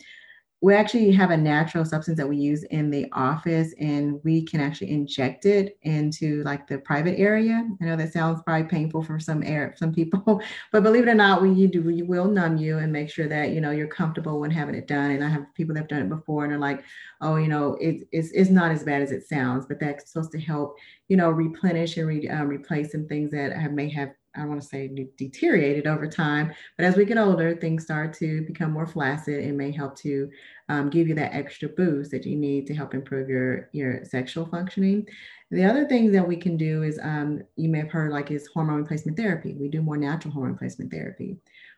we 0.62 0.76
actually 0.76 1.12
have 1.12 1.32
a 1.32 1.38
natural 1.38 1.84
substance 1.84 2.17
that 2.17 2.30
we 2.30 2.38
use 2.38 2.63
in 2.65 2.91
the 2.91 3.08
office 3.13 3.74
and 3.80 4.19
we 4.24 4.45
can 4.45 4.62
actually 4.62 4.91
inject 4.91 5.47
it 5.47 5.78
into 5.82 6.43
like 6.43 6.67
the 6.67 6.78
private 6.78 7.17
area. 7.19 7.67
I 7.82 7.86
know 7.86 7.95
that 7.95 8.13
sounds 8.13 8.41
probably 8.45 8.67
painful 8.67 9.04
for 9.04 9.19
some 9.19 9.41
air 9.41 9.74
some 9.76 9.91
people 9.93 10.41
but 10.71 10.84
believe 10.84 11.08
it 11.08 11.10
or 11.10 11.15
not 11.15 11.41
we 11.41 11.52
you 11.52 11.67
do 11.67 11.82
we 11.82 12.04
will 12.04 12.26
numb 12.26 12.58
you 12.58 12.78
and 12.78 12.93
make 12.93 13.10
sure 13.10 13.28
that 13.28 13.50
you 13.50 13.62
know 13.62 13.71
you're 13.71 13.88
comfortable 13.88 14.39
when 14.39 14.52
having 14.52 14.76
it 14.76 14.88
done. 14.88 15.12
And 15.12 15.24
i 15.24 15.30
have 15.30 15.54
people 15.56 15.74
that 15.74 15.82
have 15.82 15.89
done 15.89 16.04
it 16.04 16.10
before 16.10 16.43
and 16.43 16.54
are 16.54 16.60
like 16.60 16.84
oh 17.21 17.38
you 17.38 17.47
know 17.47 17.76
it, 17.82 18.08
it's, 18.12 18.30
it's 18.32 18.50
not 18.50 18.71
as 18.71 18.84
bad 18.84 19.02
as 19.02 19.12
it 19.12 19.28
sounds 19.28 19.65
but 19.65 19.80
that's 19.80 20.12
supposed 20.12 20.32
to 20.32 20.39
help 20.39 20.78
you 21.08 21.17
know 21.17 21.30
replenish 21.30 21.97
and 21.97 22.08
re, 22.08 22.30
um, 22.30 22.47
replace 22.47 22.91
some 22.91 23.08
things 23.08 23.32
that 23.32 23.54
have 23.54 23.71
may 23.71 23.89
have 23.89 24.12
I 24.35 24.39
don't 24.39 24.49
want 24.49 24.61
to 24.61 24.67
say 24.67 24.89
deteriorated 25.17 25.87
over 25.87 26.07
time, 26.07 26.53
but 26.77 26.85
as 26.85 26.95
we 26.95 27.05
get 27.05 27.17
older, 27.17 27.55
things 27.55 27.83
start 27.83 28.13
to 28.15 28.41
become 28.43 28.71
more 28.71 28.87
flaccid 28.87 29.43
and 29.43 29.57
may 29.57 29.71
help 29.71 29.95
to 29.97 30.29
um, 30.69 30.89
give 30.89 31.07
you 31.07 31.15
that 31.15 31.33
extra 31.33 31.67
boost 31.67 32.11
that 32.11 32.25
you 32.25 32.37
need 32.37 32.65
to 32.67 32.73
help 32.73 32.93
improve 32.93 33.27
your, 33.27 33.69
your 33.73 34.05
sexual 34.05 34.45
functioning. 34.45 35.05
The 35.49 35.65
other 35.65 35.85
thing 35.85 36.11
that 36.13 36.27
we 36.27 36.37
can 36.37 36.55
do 36.55 36.83
is 36.83 36.97
um, 37.03 37.41
you 37.57 37.67
may 37.67 37.79
have 37.79 37.91
heard 37.91 38.11
like 38.11 38.31
is 38.31 38.47
hormone 38.47 38.77
replacement 38.77 39.17
therapy. 39.17 39.53
We 39.53 39.67
do 39.67 39.81
more 39.81 39.97
natural 39.97 40.33
hormone 40.33 40.53
replacement 40.53 40.91
therapy. 40.91 41.37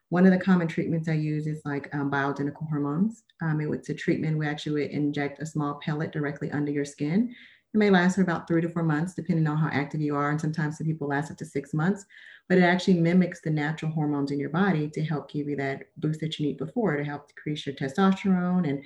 One 0.09 0.27
of 0.27 0.31
the 0.31 0.37
common 0.37 0.67
treatments 0.67 1.09
I 1.09 1.13
use 1.13 1.47
is 1.47 1.61
like 1.65 1.89
um, 1.95 2.11
bioidentical 2.11 2.69
hormones. 2.69 3.23
Um, 3.41 3.61
it, 3.61 3.69
it's 3.73 3.89
a 3.89 3.95
treatment 3.95 4.37
we 4.37 4.47
actually 4.47 4.83
would 4.83 4.91
inject 4.91 5.41
a 5.41 5.45
small 5.45 5.79
pellet 5.83 6.11
directly 6.11 6.51
under 6.51 6.71
your 6.71 6.85
skin 6.85 7.33
It 7.73 7.77
may 7.77 7.89
last 7.89 8.15
for 8.15 8.21
about 8.21 8.47
three 8.47 8.61
to 8.61 8.69
four 8.69 8.83
months, 8.83 9.15
depending 9.15 9.47
on 9.47 9.57
how 9.57 9.69
active 9.69 10.01
you 10.01 10.15
are. 10.15 10.29
And 10.29 10.39
sometimes 10.39 10.77
some 10.77 10.85
people 10.85 11.07
last 11.07 11.31
up 11.31 11.37
to 11.37 11.45
six 11.45 11.73
months, 11.73 12.05
but 12.49 12.57
it 12.57 12.63
actually 12.63 12.95
mimics 12.95 13.41
the 13.41 13.49
natural 13.49 13.91
hormones 13.91 14.31
in 14.31 14.39
your 14.39 14.49
body 14.49 14.89
to 14.89 15.03
help 15.03 15.31
give 15.31 15.47
you 15.47 15.55
that 15.55 15.83
boost 15.97 16.19
that 16.19 16.39
you 16.39 16.45
need 16.45 16.57
before 16.57 16.97
to 16.97 17.03
help 17.03 17.27
decrease 17.27 17.65
your 17.65 17.75
testosterone 17.75 18.67
and 18.67 18.83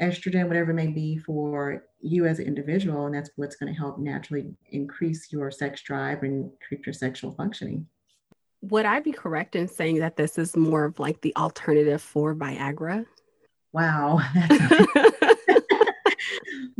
estrogen, 0.00 0.48
whatever 0.48 0.70
it 0.70 0.74
may 0.74 0.86
be 0.86 1.18
for 1.18 1.84
you 2.00 2.26
as 2.26 2.38
an 2.38 2.46
individual. 2.46 3.06
And 3.06 3.14
that's 3.14 3.30
what's 3.36 3.56
going 3.56 3.72
to 3.72 3.78
help 3.78 3.98
naturally 3.98 4.54
increase 4.70 5.32
your 5.32 5.50
sex 5.50 5.82
drive 5.82 6.22
and 6.22 6.50
keep 6.68 6.86
your 6.86 6.92
sexual 6.92 7.32
functioning. 7.32 7.86
Would 8.62 8.86
I 8.86 9.00
be 9.00 9.12
correct 9.12 9.56
in 9.56 9.68
saying 9.68 9.98
that 10.00 10.16
this 10.16 10.38
is 10.38 10.56
more 10.56 10.84
of 10.84 10.98
like 10.98 11.20
the 11.20 11.34
alternative 11.36 12.02
for 12.02 12.34
Viagra? 12.34 13.06
Wow. 13.72 14.20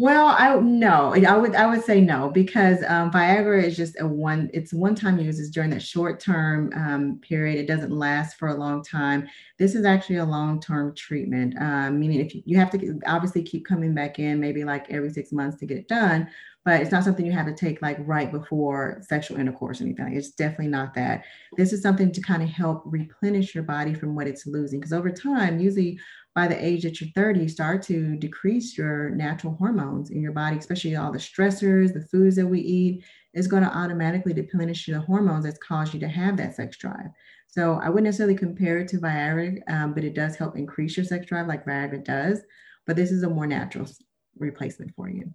well, 0.01 0.29
I 0.29 0.59
no, 0.59 1.13
I 1.15 1.37
would 1.37 1.55
I 1.55 1.67
would 1.67 1.85
say 1.85 2.01
no 2.01 2.31
because 2.31 2.79
um, 2.89 3.11
Viagra 3.11 3.63
is 3.63 3.77
just 3.77 4.01
a 4.01 4.07
one. 4.07 4.49
It's 4.55 4.73
one 4.73 4.95
time 4.95 5.21
uses 5.21 5.51
during 5.51 5.69
that 5.71 5.83
short 5.83 6.21
term 6.21 6.73
um, 6.75 7.21
period. 7.21 7.59
It 7.59 7.67
doesn't 7.67 7.93
last 7.93 8.39
for 8.39 8.49
a 8.49 8.55
long 8.55 8.83
time. 8.83 9.29
This 9.59 9.75
is 9.75 9.85
actually 9.85 10.17
a 10.17 10.25
long 10.25 10.59
term 10.59 10.95
treatment, 10.95 11.55
um, 11.61 12.01
meaning 12.01 12.21
if 12.21 12.35
you, 12.35 12.43
you 12.47 12.57
have 12.57 12.71
to 12.71 12.99
obviously 13.07 13.43
keep 13.43 13.67
coming 13.67 13.95
back 13.95 14.19
in, 14.19 14.41
maybe 14.41 14.65
like 14.65 14.91
every 14.91 15.11
six 15.11 15.33
months 15.33 15.59
to 15.59 15.67
get 15.67 15.77
it 15.77 15.87
done 15.87 16.29
but 16.65 16.81
it's 16.81 16.91
not 16.91 17.05
something 17.05 17.25
you 17.25 17.33
have 17.33 17.47
to 17.47 17.55
take 17.55 17.81
like 17.81 17.97
right 18.01 18.31
before 18.31 19.01
sexual 19.07 19.39
intercourse 19.39 19.81
or 19.81 19.85
anything. 19.85 20.15
It's 20.15 20.33
definitely 20.33 20.69
not 20.69 20.95
that. 20.95 21.25
This 21.57 21.73
is 21.73 21.81
something 21.81 22.13
to 22.13 22.21
kind 22.21 22.43
of 22.43 22.51
help 22.51 22.83
replenish 22.85 23.55
your 23.55 23.65
body 23.65 23.95
from 23.95 24.15
what 24.15 24.27
it's 24.27 24.47
losing. 24.47 24.79
Because 24.79 24.93
over 24.93 25.11
time, 25.11 25.59
usually 25.59 25.99
by 26.41 26.47
the 26.47 26.65
age 26.65 26.85
that 26.85 27.03
you're 27.03 27.11
30, 27.15 27.41
you 27.41 27.49
start 27.51 27.83
to 27.83 28.17
decrease 28.17 28.79
your 28.79 29.11
natural 29.11 29.55
hormones 29.57 30.09
in 30.09 30.23
your 30.23 30.33
body, 30.33 30.57
especially 30.57 30.97
all 30.97 31.13
the 31.13 31.19
stressors, 31.19 31.93
the 31.93 32.01
foods 32.01 32.35
that 32.37 32.47
we 32.47 32.61
eat, 32.61 33.05
is 33.35 33.47
going 33.47 33.63
to 33.63 33.77
automatically 33.77 34.33
deplenish 34.33 34.87
the 34.87 34.99
hormones 34.99 35.45
that's 35.45 35.59
caused 35.59 35.93
you 35.93 36.01
to 36.01 36.09
have 36.09 36.39
that 36.39 36.57
sex 36.57 36.79
drive. 36.79 37.11
So 37.47 37.75
I 37.75 37.91
wouldn't 37.91 38.07
necessarily 38.07 38.37
compare 38.37 38.79
it 38.79 38.89
to 38.89 38.97
Viagra, 38.97 39.61
um, 39.69 39.93
but 39.93 40.03
it 40.03 40.15
does 40.15 40.35
help 40.35 40.57
increase 40.57 40.97
your 40.97 41.05
sex 41.05 41.27
drive 41.27 41.47
like 41.47 41.67
Viagra 41.67 42.03
does. 42.03 42.41
But 42.87 42.97
this 42.97 43.13
is 43.13 43.23
a 43.23 43.29
more 43.29 43.47
natural 43.47 43.87
replacement 44.39 44.95
for 44.95 45.11
you. 45.11 45.35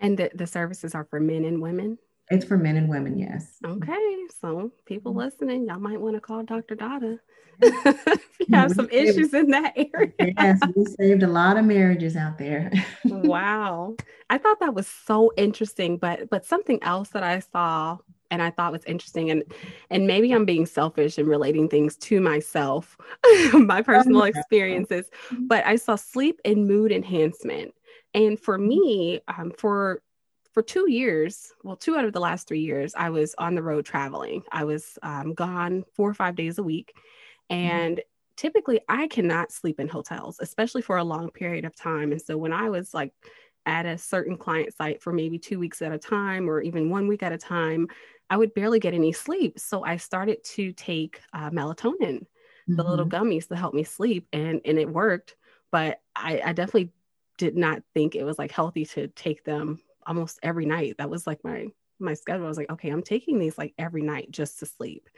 And 0.00 0.16
the, 0.16 0.30
the 0.34 0.46
services 0.46 0.94
are 0.94 1.04
for 1.04 1.20
men 1.20 1.44
and 1.44 1.60
women? 1.60 1.98
It's 2.30 2.44
for 2.44 2.58
men 2.58 2.76
and 2.76 2.88
women, 2.88 3.18
yes. 3.18 3.58
Okay. 3.64 4.16
So 4.40 4.72
people 4.84 5.12
mm-hmm. 5.12 5.20
listening, 5.20 5.66
y'all 5.66 5.78
might 5.78 6.00
want 6.00 6.16
to 6.16 6.20
call 6.20 6.42
Dr. 6.42 6.74
Dawda 6.74 7.18
if 7.62 8.40
you 8.40 8.54
have 8.54 8.72
some 8.72 8.88
issues 8.90 9.32
in 9.32 9.50
that 9.50 9.72
area. 9.76 10.12
yes, 10.18 10.60
we 10.74 10.84
saved 10.84 11.22
a 11.22 11.28
lot 11.28 11.56
of 11.56 11.64
marriages 11.64 12.16
out 12.16 12.36
there. 12.36 12.70
wow. 13.04 13.96
I 14.28 14.38
thought 14.38 14.60
that 14.60 14.74
was 14.74 14.86
so 14.86 15.32
interesting, 15.36 15.96
but 15.96 16.28
but 16.28 16.44
something 16.44 16.82
else 16.82 17.10
that 17.10 17.22
I 17.22 17.38
saw 17.38 17.98
and 18.30 18.42
I 18.42 18.50
thought 18.50 18.72
was 18.72 18.84
interesting 18.84 19.30
and 19.30 19.42
and 19.90 20.06
maybe 20.06 20.32
I'm 20.32 20.44
being 20.44 20.66
selfish 20.66 21.16
and 21.16 21.28
relating 21.28 21.68
things 21.68 21.96
to 21.96 22.20
myself, 22.20 22.98
my 23.52 23.82
personal 23.82 24.24
experiences, 24.24 25.06
mm-hmm. 25.30 25.46
but 25.46 25.64
I 25.64 25.76
saw 25.76 25.96
sleep 25.96 26.40
and 26.44 26.66
mood 26.66 26.92
enhancement. 26.92 27.72
And 28.14 28.40
for 28.40 28.58
me, 28.58 29.20
um, 29.28 29.52
for 29.58 30.02
for 30.56 30.62
two 30.62 30.90
years, 30.90 31.52
well, 31.64 31.76
two 31.76 31.96
out 31.96 32.06
of 32.06 32.14
the 32.14 32.20
last 32.20 32.48
three 32.48 32.62
years, 32.62 32.94
I 32.96 33.10
was 33.10 33.34
on 33.36 33.54
the 33.54 33.62
road 33.62 33.84
traveling. 33.84 34.42
I 34.50 34.64
was 34.64 34.98
um, 35.02 35.34
gone 35.34 35.84
four 35.94 36.08
or 36.08 36.14
five 36.14 36.34
days 36.34 36.56
a 36.56 36.62
week. 36.62 36.94
Mm-hmm. 37.52 37.54
And 37.54 37.96
mm-hmm. 37.98 38.36
typically, 38.38 38.80
I 38.88 39.06
cannot 39.08 39.52
sleep 39.52 39.78
in 39.78 39.86
hotels, 39.86 40.38
especially 40.40 40.80
for 40.80 40.96
a 40.96 41.04
long 41.04 41.30
period 41.30 41.66
of 41.66 41.76
time. 41.76 42.10
And 42.10 42.22
so, 42.22 42.38
when 42.38 42.54
I 42.54 42.70
was 42.70 42.94
like 42.94 43.12
at 43.66 43.84
a 43.84 43.98
certain 43.98 44.38
client 44.38 44.74
site 44.74 45.02
for 45.02 45.12
maybe 45.12 45.38
two 45.38 45.58
weeks 45.58 45.82
at 45.82 45.92
a 45.92 45.98
time 45.98 46.48
or 46.48 46.62
even 46.62 46.88
one 46.88 47.06
week 47.06 47.22
at 47.22 47.32
a 47.32 47.38
time, 47.38 47.88
I 48.30 48.38
would 48.38 48.54
barely 48.54 48.80
get 48.80 48.94
any 48.94 49.12
sleep. 49.12 49.58
So, 49.58 49.84
I 49.84 49.98
started 49.98 50.42
to 50.54 50.72
take 50.72 51.20
uh, 51.34 51.50
melatonin, 51.50 52.00
mm-hmm. 52.00 52.76
the 52.76 52.82
little 52.82 53.04
mm-hmm. 53.04 53.28
gummies 53.28 53.48
to 53.48 53.56
help 53.56 53.74
me 53.74 53.84
sleep, 53.84 54.26
and, 54.32 54.62
and 54.64 54.78
it 54.78 54.88
worked. 54.88 55.36
But 55.70 56.00
I, 56.14 56.40
I 56.42 56.52
definitely 56.54 56.92
did 57.36 57.58
not 57.58 57.82
think 57.92 58.14
it 58.14 58.24
was 58.24 58.38
like 58.38 58.52
healthy 58.52 58.86
to 58.86 59.08
take 59.08 59.44
them 59.44 59.82
almost 60.06 60.38
every 60.42 60.66
night. 60.66 60.96
That 60.98 61.10
was 61.10 61.26
like 61.26 61.42
my 61.44 61.66
my 61.98 62.14
schedule. 62.14 62.44
I 62.44 62.48
was 62.48 62.58
like, 62.58 62.70
okay, 62.70 62.90
I'm 62.90 63.02
taking 63.02 63.38
these 63.38 63.56
like 63.56 63.74
every 63.78 64.02
night 64.02 64.30
just 64.30 64.58
to 64.60 64.66
sleep. 64.66 65.08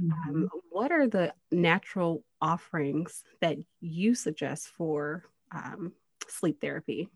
Mm-hmm. 0.00 0.30
Um, 0.30 0.48
what 0.70 0.90
are 0.90 1.06
the 1.06 1.32
natural 1.52 2.24
offerings 2.40 3.22
that 3.40 3.56
you 3.80 4.14
suggest 4.14 4.68
for 4.68 5.24
um, 5.52 5.92
sleep 6.28 6.60
therapy? 6.60 7.08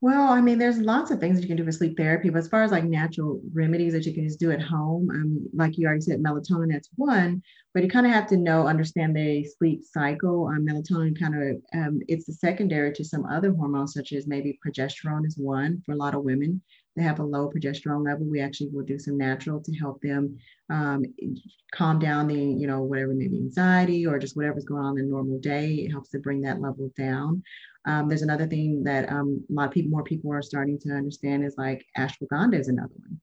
Well, 0.00 0.28
I 0.28 0.40
mean, 0.40 0.58
there's 0.58 0.78
lots 0.78 1.10
of 1.10 1.18
things 1.18 1.40
you 1.40 1.48
can 1.48 1.56
do 1.56 1.64
for 1.64 1.72
sleep 1.72 1.96
therapy, 1.96 2.30
but 2.30 2.38
as 2.38 2.48
far 2.48 2.62
as 2.62 2.70
like 2.70 2.84
natural 2.84 3.40
remedies 3.52 3.92
that 3.94 4.06
you 4.06 4.14
can 4.14 4.24
just 4.28 4.38
do 4.38 4.52
at 4.52 4.62
home, 4.62 5.10
um, 5.10 5.48
like 5.52 5.76
you 5.76 5.86
already 5.88 6.02
said, 6.02 6.22
melatonin, 6.22 6.70
that's 6.70 6.88
one, 6.94 7.42
but 7.74 7.82
you 7.82 7.88
kind 7.88 8.06
of 8.06 8.12
have 8.12 8.28
to 8.28 8.36
know, 8.36 8.68
understand 8.68 9.16
the 9.16 9.44
sleep 9.58 9.82
cycle. 9.82 10.46
Um, 10.46 10.64
melatonin 10.64 11.18
kind 11.18 11.34
of, 11.34 11.62
um, 11.74 12.00
it's 12.06 12.26
the 12.26 12.32
secondary 12.32 12.92
to 12.92 13.04
some 13.04 13.26
other 13.26 13.52
hormones, 13.52 13.92
such 13.92 14.12
as 14.12 14.28
maybe 14.28 14.56
progesterone 14.64 15.26
is 15.26 15.36
one 15.36 15.82
for 15.84 15.92
a 15.92 15.96
lot 15.96 16.14
of 16.14 16.22
women. 16.22 16.62
They 16.94 17.02
have 17.02 17.18
a 17.18 17.24
low 17.24 17.50
progesterone 17.50 18.04
level. 18.04 18.26
We 18.26 18.40
actually 18.40 18.70
will 18.72 18.84
do 18.84 18.98
some 19.00 19.18
natural 19.18 19.60
to 19.60 19.72
help 19.78 20.00
them 20.00 20.36
um, 20.70 21.04
calm 21.72 21.98
down 21.98 22.28
the, 22.28 22.34
you 22.34 22.66
know, 22.66 22.82
whatever, 22.82 23.14
maybe 23.14 23.36
anxiety 23.38 24.06
or 24.06 24.18
just 24.18 24.36
whatever's 24.36 24.64
going 24.64 24.84
on 24.84 24.98
in 24.98 25.04
a 25.04 25.08
normal 25.08 25.38
day. 25.38 25.74
It 25.74 25.90
helps 25.90 26.10
to 26.10 26.18
bring 26.18 26.40
that 26.42 26.60
level 26.60 26.92
down. 26.96 27.42
Um, 27.88 28.06
there's 28.06 28.22
another 28.22 28.46
thing 28.46 28.84
that 28.84 29.10
um, 29.10 29.42
a 29.48 29.52
lot 29.52 29.68
of 29.68 29.72
people, 29.72 29.90
more 29.90 30.04
people 30.04 30.30
are 30.30 30.42
starting 30.42 30.78
to 30.80 30.90
understand 30.90 31.42
is 31.42 31.54
like 31.56 31.86
ashwagandha 31.96 32.60
is 32.60 32.68
another 32.68 32.92
one. 32.96 33.18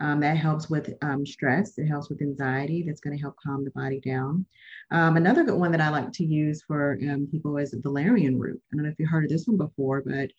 Um, 0.00 0.18
that 0.20 0.36
helps 0.36 0.68
with 0.68 0.92
um, 1.02 1.24
stress. 1.24 1.78
It 1.78 1.86
helps 1.86 2.08
with 2.08 2.20
anxiety. 2.20 2.82
That's 2.82 3.00
going 3.00 3.16
to 3.16 3.22
help 3.22 3.36
calm 3.36 3.64
the 3.64 3.70
body 3.70 4.00
down. 4.00 4.46
Um, 4.90 5.16
another 5.16 5.44
good 5.44 5.58
one 5.58 5.70
that 5.72 5.80
I 5.80 5.90
like 5.90 6.10
to 6.12 6.24
use 6.24 6.62
for 6.66 6.98
um, 7.08 7.28
people 7.30 7.56
is 7.58 7.74
valerian 7.82 8.36
root. 8.36 8.60
I 8.72 8.76
don't 8.76 8.84
know 8.84 8.90
if 8.90 8.98
you 8.98 9.06
heard 9.06 9.24
of 9.24 9.30
this 9.30 9.46
one 9.46 9.58
before, 9.58 10.02
but 10.04 10.30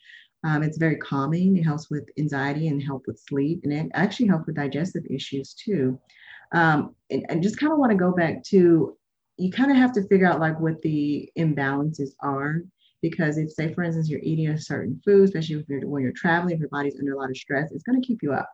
it's 0.63 0.77
very 0.77 0.97
calming. 0.97 1.55
It 1.55 1.63
helps 1.63 1.89
with 1.89 2.09
anxiety 2.17 2.67
and 2.67 2.83
help 2.83 3.03
with 3.07 3.19
sleep, 3.19 3.61
and 3.63 3.71
it 3.71 3.91
actually 3.93 4.27
helps 4.27 4.47
with 4.47 4.55
digestive 4.55 5.05
issues 5.09 5.53
too. 5.53 5.97
and, 6.51 6.91
and 7.09 7.43
just 7.43 7.57
kind 7.57 7.71
of 7.71 7.77
want 7.79 7.91
to 7.91 7.97
go 7.97 8.11
back 8.11 8.43
to 8.45 8.97
you 9.37 9.51
kind 9.51 9.71
of 9.71 9.77
have 9.77 9.93
to 9.93 10.07
figure 10.07 10.27
out 10.27 10.39
like 10.39 10.59
what 10.59 10.81
the 10.81 11.29
imbalances 11.37 12.09
are 12.21 12.61
because 13.01 13.37
if 13.37 13.51
say 13.51 13.73
for 13.73 13.83
instance 13.83 14.09
you're 14.09 14.19
eating 14.23 14.49
a 14.49 14.59
certain 14.59 14.99
food 15.03 15.23
especially 15.25 15.55
if 15.55 15.67
you're, 15.67 15.87
when 15.87 16.03
you're 16.03 16.11
traveling 16.15 16.53
if 16.53 16.59
your 16.59 16.69
body's 16.69 16.97
under 16.99 17.13
a 17.13 17.17
lot 17.17 17.29
of 17.29 17.37
stress 17.37 17.71
it's 17.71 17.83
going 17.83 17.99
to 17.99 18.05
keep 18.05 18.19
you 18.21 18.33
up. 18.33 18.49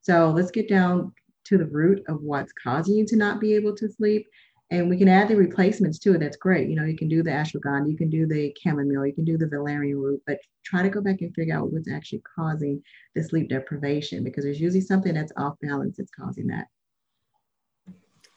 So 0.00 0.30
let's 0.30 0.50
get 0.50 0.68
down 0.68 1.12
to 1.44 1.58
the 1.58 1.66
root 1.66 2.02
of 2.08 2.22
what's 2.22 2.52
causing 2.52 2.96
you 2.96 3.06
to 3.06 3.16
not 3.16 3.40
be 3.40 3.54
able 3.54 3.74
to 3.76 3.88
sleep 3.88 4.26
and 4.70 4.88
we 4.88 4.96
can 4.96 5.08
add 5.08 5.28
the 5.28 5.36
replacements 5.36 5.98
to 5.98 6.14
it. 6.14 6.20
That's 6.20 6.36
great. 6.36 6.70
You 6.70 6.76
know 6.76 6.84
you 6.84 6.96
can 6.96 7.08
do 7.08 7.22
the 7.22 7.30
ashwagandha 7.30 7.90
you 7.90 7.96
can 7.96 8.10
do 8.10 8.26
the 8.26 8.54
chamomile 8.62 9.06
you 9.06 9.14
can 9.14 9.24
do 9.24 9.38
the 9.38 9.48
valerian 9.48 9.98
root 9.98 10.22
but 10.26 10.38
try 10.64 10.82
to 10.82 10.88
go 10.88 11.00
back 11.00 11.20
and 11.20 11.34
figure 11.34 11.56
out 11.56 11.72
what's 11.72 11.90
actually 11.90 12.22
causing 12.36 12.82
the 13.14 13.22
sleep 13.22 13.48
deprivation 13.48 14.24
because 14.24 14.44
there's 14.44 14.60
usually 14.60 14.80
something 14.80 15.14
that's 15.14 15.32
off 15.36 15.54
balance 15.60 15.96
that's 15.96 16.10
causing 16.10 16.46
that 16.46 16.66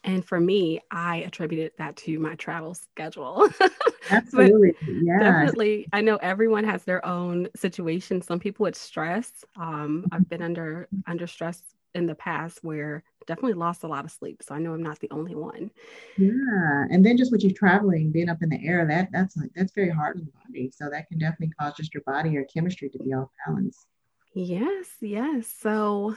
and 0.06 0.24
for 0.24 0.40
me, 0.40 0.80
I 0.92 1.18
attributed 1.18 1.72
that 1.78 1.98
to 1.98 2.20
my 2.20 2.36
travel 2.36 2.76
schedule. 2.76 3.50
Absolutely. 4.12 4.76
yeah. 4.88 5.20
Definitely. 5.20 5.88
I 5.92 6.02
know 6.02 6.18
everyone 6.18 6.64
has 6.64 6.84
their 6.84 7.04
own 7.06 7.50
situation. 7.56 8.22
Some 8.22 8.40
people 8.40 8.68
it's 8.68 8.80
stress. 8.80 9.44
Um, 9.58 10.06
I've 10.12 10.30
been 10.30 10.44
under 10.44 10.88
under 11.08 11.26
stress 11.26 11.62
in 11.96 12.06
the 12.06 12.14
past 12.14 12.60
where 12.62 13.04
definitely 13.26 13.54
lost 13.54 13.84
a 13.84 13.88
lot 13.88 14.06
of 14.06 14.12
sleep. 14.12 14.44
So 14.44 14.54
I 14.54 14.60
know 14.60 14.74
I'm 14.74 14.84
not 14.84 15.00
the 15.00 15.10
only 15.10 15.34
one. 15.34 15.72
Yeah. 16.18 16.86
And 16.92 17.04
then 17.04 17.18
just 17.18 17.32
with 17.32 17.44
you 17.44 17.52
traveling, 17.52 18.12
being 18.12 18.30
up 18.30 18.44
in 18.44 18.50
the 18.50 18.64
air, 18.64 18.86
that 18.86 19.10
that's 19.12 19.36
like 19.36 19.50
that's 19.56 19.74
very 19.74 19.90
hard 19.90 20.18
on 20.18 20.26
the 20.26 20.32
body. 20.32 20.72
So 20.72 20.90
that 20.92 21.08
can 21.08 21.18
definitely 21.18 21.54
cause 21.60 21.74
just 21.76 21.94
your 21.94 22.04
body, 22.04 22.30
your 22.30 22.46
chemistry 22.46 22.90
to 22.90 23.00
be 23.00 23.14
off 23.14 23.30
balance. 23.48 23.88
Yes, 24.34 24.88
yes. 25.02 25.52
So 25.60 26.16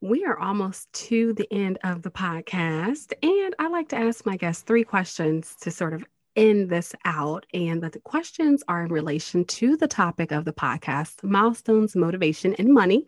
we 0.00 0.24
are 0.24 0.38
almost 0.38 0.92
to 0.92 1.34
the 1.34 1.46
end 1.52 1.78
of 1.84 2.02
the 2.02 2.10
podcast, 2.10 3.12
and 3.22 3.54
I 3.58 3.68
like 3.68 3.88
to 3.90 3.96
ask 3.96 4.24
my 4.24 4.36
guests 4.36 4.62
three 4.62 4.84
questions 4.84 5.56
to 5.60 5.70
sort 5.70 5.92
of 5.92 6.04
end 6.36 6.70
this 6.70 6.94
out. 7.04 7.44
And 7.52 7.82
the 7.82 8.00
questions 8.00 8.62
are 8.66 8.84
in 8.84 8.92
relation 8.92 9.44
to 9.44 9.76
the 9.76 9.88
topic 9.88 10.32
of 10.32 10.44
the 10.44 10.52
podcast 10.52 11.22
milestones, 11.22 11.94
motivation, 11.94 12.54
and 12.54 12.72
money. 12.72 13.04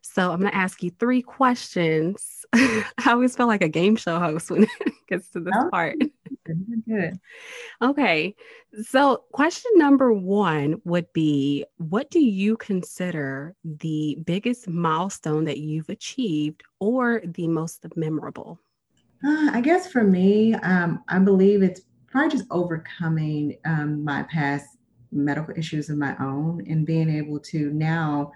So 0.00 0.32
I'm 0.32 0.40
going 0.40 0.50
to 0.50 0.56
ask 0.56 0.82
you 0.82 0.90
three 0.90 1.20
questions. 1.20 2.46
I 2.54 2.84
always 3.06 3.36
feel 3.36 3.46
like 3.46 3.62
a 3.62 3.68
game 3.68 3.96
show 3.96 4.18
host 4.18 4.50
when 4.50 4.62
it 4.80 4.92
gets 5.08 5.28
to 5.30 5.40
this 5.40 5.54
oh, 5.56 5.68
part. 5.70 5.96
Good. 6.86 7.18
Okay. 7.82 8.34
So, 8.82 9.24
question 9.32 9.70
number 9.76 10.12
one 10.12 10.80
would 10.84 11.12
be 11.12 11.64
What 11.76 12.10
do 12.10 12.20
you 12.20 12.56
consider 12.56 13.54
the 13.64 14.18
biggest 14.24 14.68
milestone 14.68 15.44
that 15.44 15.58
you've 15.58 15.88
achieved 15.88 16.62
or 16.80 17.22
the 17.24 17.48
most 17.48 17.84
memorable? 17.96 18.58
Uh, 19.24 19.50
I 19.52 19.60
guess 19.60 19.90
for 19.90 20.04
me, 20.04 20.54
um, 20.54 21.02
I 21.08 21.18
believe 21.18 21.62
it's 21.62 21.82
probably 22.06 22.30
just 22.30 22.48
overcoming 22.50 23.56
um, 23.64 24.04
my 24.04 24.22
past 24.24 24.66
medical 25.10 25.54
issues 25.56 25.90
of 25.90 25.96
my 25.96 26.14
own 26.20 26.64
and 26.68 26.86
being 26.86 27.10
able 27.10 27.40
to 27.40 27.70
now 27.72 28.32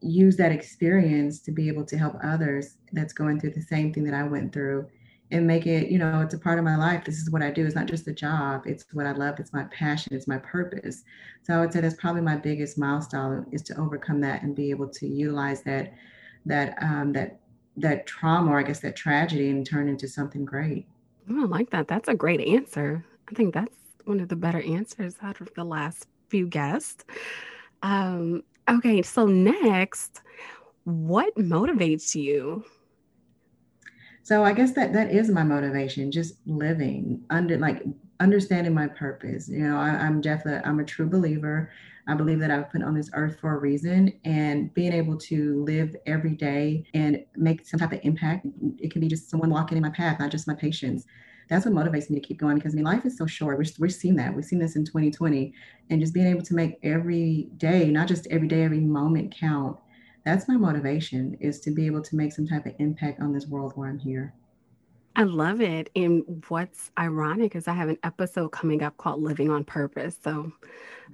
use 0.00 0.36
that 0.36 0.52
experience 0.52 1.40
to 1.40 1.50
be 1.50 1.68
able 1.68 1.84
to 1.84 1.96
help 1.96 2.14
others 2.22 2.76
that's 2.92 3.12
going 3.12 3.40
through 3.40 3.50
the 3.50 3.62
same 3.62 3.92
thing 3.92 4.04
that 4.04 4.14
I 4.14 4.22
went 4.22 4.52
through 4.52 4.88
and 5.30 5.46
make 5.46 5.66
it, 5.66 5.88
you 5.90 5.98
know, 5.98 6.20
it's 6.20 6.34
a 6.34 6.38
part 6.38 6.58
of 6.58 6.64
my 6.64 6.76
life. 6.76 7.04
This 7.04 7.18
is 7.18 7.30
what 7.30 7.42
I 7.42 7.50
do. 7.50 7.66
It's 7.66 7.74
not 7.74 7.86
just 7.86 8.06
a 8.06 8.12
job. 8.12 8.62
It's 8.64 8.84
what 8.92 9.06
I 9.06 9.12
love. 9.12 9.40
It's 9.40 9.52
my 9.52 9.64
passion. 9.64 10.14
It's 10.14 10.28
my 10.28 10.38
purpose. 10.38 11.02
So 11.42 11.54
I 11.54 11.60
would 11.60 11.72
say 11.72 11.80
that's 11.80 11.96
probably 11.96 12.22
my 12.22 12.36
biggest 12.36 12.78
milestone 12.78 13.46
is 13.50 13.62
to 13.62 13.78
overcome 13.78 14.20
that 14.20 14.42
and 14.42 14.54
be 14.54 14.70
able 14.70 14.88
to 14.88 15.06
utilize 15.06 15.62
that, 15.62 15.94
that, 16.46 16.76
um, 16.80 17.12
that, 17.14 17.40
that 17.76 18.06
trauma, 18.06 18.52
or 18.52 18.60
I 18.60 18.62
guess 18.62 18.80
that 18.80 18.94
tragedy 18.94 19.50
and 19.50 19.66
turn 19.66 19.88
into 19.88 20.08
something 20.08 20.44
great. 20.44 20.86
Oh, 21.28 21.42
I 21.42 21.46
like 21.46 21.70
that. 21.70 21.88
That's 21.88 22.08
a 22.08 22.14
great 22.14 22.40
answer. 22.40 23.04
I 23.28 23.34
think 23.34 23.52
that's 23.52 23.74
one 24.04 24.20
of 24.20 24.28
the 24.28 24.36
better 24.36 24.62
answers 24.62 25.16
out 25.22 25.40
of 25.40 25.52
the 25.54 25.64
last 25.64 26.06
few 26.28 26.46
guests. 26.46 27.04
Um, 27.82 28.44
okay, 28.70 29.02
so 29.02 29.26
next, 29.26 30.20
what 30.84 31.34
motivates 31.34 32.14
you? 32.14 32.64
So 34.26 34.42
I 34.42 34.54
guess 34.54 34.72
that 34.72 34.92
that 34.92 35.12
is 35.12 35.30
my 35.30 35.44
motivation, 35.44 36.10
just 36.10 36.34
living 36.46 37.22
under 37.30 37.58
like 37.58 37.84
understanding 38.18 38.74
my 38.74 38.88
purpose. 38.88 39.48
You 39.48 39.60
know, 39.60 39.78
I, 39.78 40.04
am 40.04 40.20
definitely 40.20 40.68
I'm 40.68 40.80
a 40.80 40.84
true 40.84 41.08
believer. 41.08 41.70
I 42.08 42.14
believe 42.14 42.40
that 42.40 42.50
I've 42.50 42.68
put 42.72 42.82
on 42.82 42.92
this 42.92 43.08
earth 43.12 43.38
for 43.38 43.54
a 43.54 43.60
reason, 43.60 44.12
and 44.24 44.74
being 44.74 44.92
able 44.92 45.16
to 45.16 45.62
live 45.62 45.94
every 46.06 46.34
day 46.34 46.82
and 46.92 47.24
make 47.36 47.68
some 47.68 47.78
type 47.78 47.92
of 47.92 48.00
impact. 48.02 48.48
It 48.78 48.90
can 48.90 49.00
be 49.00 49.06
just 49.06 49.30
someone 49.30 49.50
walking 49.50 49.78
in 49.78 49.82
my 49.84 49.90
path, 49.90 50.18
not 50.18 50.32
just 50.32 50.48
my 50.48 50.54
patients 50.54 51.06
that's 51.48 51.64
what 51.64 51.74
motivates 51.74 52.10
me 52.10 52.18
to 52.18 52.26
keep 52.26 52.38
going 52.38 52.56
because 52.56 52.74
I 52.74 52.76
mean 52.76 52.84
life 52.84 53.06
is 53.06 53.16
so 53.16 53.26
short. 53.26 53.58
We're, 53.58 53.64
we're 53.78 53.88
seeing 53.88 54.16
that. 54.16 54.34
We've 54.34 54.44
seen 54.44 54.58
this 54.58 54.76
in 54.76 54.84
2020, 54.84 55.52
and 55.90 56.00
just 56.00 56.12
being 56.12 56.26
able 56.26 56.42
to 56.42 56.54
make 56.54 56.78
every 56.82 57.48
day, 57.56 57.88
not 57.90 58.08
just 58.08 58.26
every 58.28 58.48
day, 58.48 58.64
every 58.64 58.80
moment 58.80 59.34
count. 59.38 59.78
That's 60.26 60.48
my 60.48 60.56
motivation 60.56 61.38
is 61.40 61.60
to 61.60 61.70
be 61.70 61.86
able 61.86 62.02
to 62.02 62.16
make 62.16 62.32
some 62.32 62.46
type 62.46 62.66
of 62.66 62.74
impact 62.80 63.20
on 63.20 63.32
this 63.32 63.46
world 63.46 63.72
where 63.76 63.88
I'm 63.88 63.98
here. 63.98 64.34
I 65.14 65.22
love 65.22 65.62
it. 65.62 65.88
And 65.96 66.44
what's 66.48 66.90
ironic 66.98 67.56
is 67.56 67.68
I 67.68 67.72
have 67.72 67.88
an 67.88 67.96
episode 68.02 68.48
coming 68.50 68.82
up 68.82 68.98
called 68.98 69.22
Living 69.22 69.50
on 69.50 69.64
Purpose. 69.64 70.18
So 70.22 70.52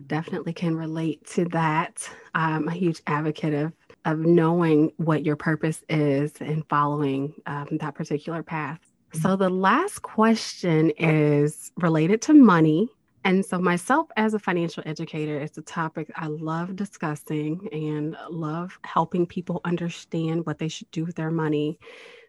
definitely 0.08 0.54
can 0.54 0.74
relate 0.74 1.24
to 1.26 1.44
that. 1.50 2.08
I'm 2.34 2.66
a 2.66 2.72
huge 2.72 3.00
advocate 3.06 3.54
of 3.54 3.72
of 4.04 4.18
knowing 4.18 4.90
what 4.96 5.24
your 5.24 5.36
purpose 5.36 5.84
is 5.88 6.32
and 6.40 6.66
following 6.68 7.32
um, 7.46 7.68
that 7.80 7.94
particular 7.94 8.42
path. 8.42 8.80
So 9.12 9.36
the 9.36 9.50
last 9.50 10.02
question 10.02 10.90
is 10.98 11.70
related 11.76 12.22
to 12.22 12.34
money. 12.34 12.88
And 13.24 13.44
so, 13.44 13.58
myself 13.58 14.08
as 14.16 14.34
a 14.34 14.38
financial 14.38 14.82
educator, 14.86 15.38
it's 15.38 15.58
a 15.58 15.62
topic 15.62 16.10
I 16.16 16.26
love 16.26 16.76
discussing 16.76 17.68
and 17.72 18.16
love 18.30 18.78
helping 18.84 19.26
people 19.26 19.60
understand 19.64 20.44
what 20.46 20.58
they 20.58 20.68
should 20.68 20.90
do 20.90 21.04
with 21.04 21.16
their 21.16 21.30
money. 21.30 21.78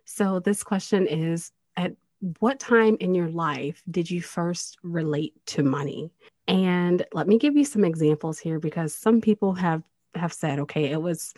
So, 0.05 0.39
this 0.39 0.63
question 0.63 1.07
is 1.07 1.51
At 1.77 1.95
what 2.39 2.59
time 2.59 2.97
in 2.99 3.15
your 3.15 3.29
life 3.29 3.81
did 3.89 4.09
you 4.09 4.21
first 4.21 4.77
relate 4.83 5.33
to 5.47 5.63
money? 5.63 6.11
And 6.47 7.05
let 7.13 7.27
me 7.27 7.37
give 7.37 7.55
you 7.55 7.65
some 7.65 7.83
examples 7.83 8.39
here 8.39 8.59
because 8.59 8.93
some 8.93 9.19
people 9.21 9.53
have 9.53 9.83
have 10.15 10.33
said, 10.33 10.59
okay, 10.59 10.91
it 10.91 11.01
was 11.01 11.33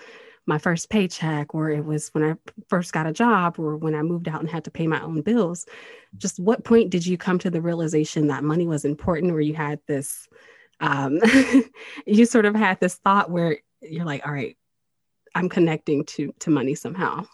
my 0.45 0.57
first 0.57 0.89
paycheck 0.89 1.55
or 1.55 1.69
it 1.69 1.83
was 1.83 2.09
when 2.09 2.23
I 2.23 2.35
first 2.69 2.93
got 2.93 3.07
a 3.07 3.13
job 3.13 3.57
or 3.57 3.77
when 3.77 3.95
I 3.95 4.01
moved 4.01 4.27
out 4.27 4.41
and 4.41 4.49
had 4.49 4.65
to 4.65 4.71
pay 4.71 4.87
my 4.87 5.01
own 5.01 5.21
bills. 5.21 5.65
Just 6.17 6.39
what 6.39 6.63
point 6.63 6.89
did 6.89 7.05
you 7.05 7.17
come 7.17 7.39
to 7.39 7.49
the 7.49 7.61
realization 7.61 8.27
that 8.27 8.43
money 8.43 8.67
was 8.67 8.85
important 8.85 9.31
or 9.31 9.41
you 9.41 9.53
had 9.53 9.79
this 9.87 10.27
um 10.81 11.19
you 12.05 12.25
sort 12.25 12.45
of 12.45 12.55
had 12.55 12.79
this 12.79 12.95
thought 12.95 13.31
where 13.31 13.57
you're 13.81 14.05
like, 14.05 14.25
all 14.25 14.33
right, 14.33 14.57
I'm 15.33 15.49
connecting 15.49 16.05
to 16.05 16.33
to 16.39 16.49
money 16.49 16.75
somehow. 16.75 17.25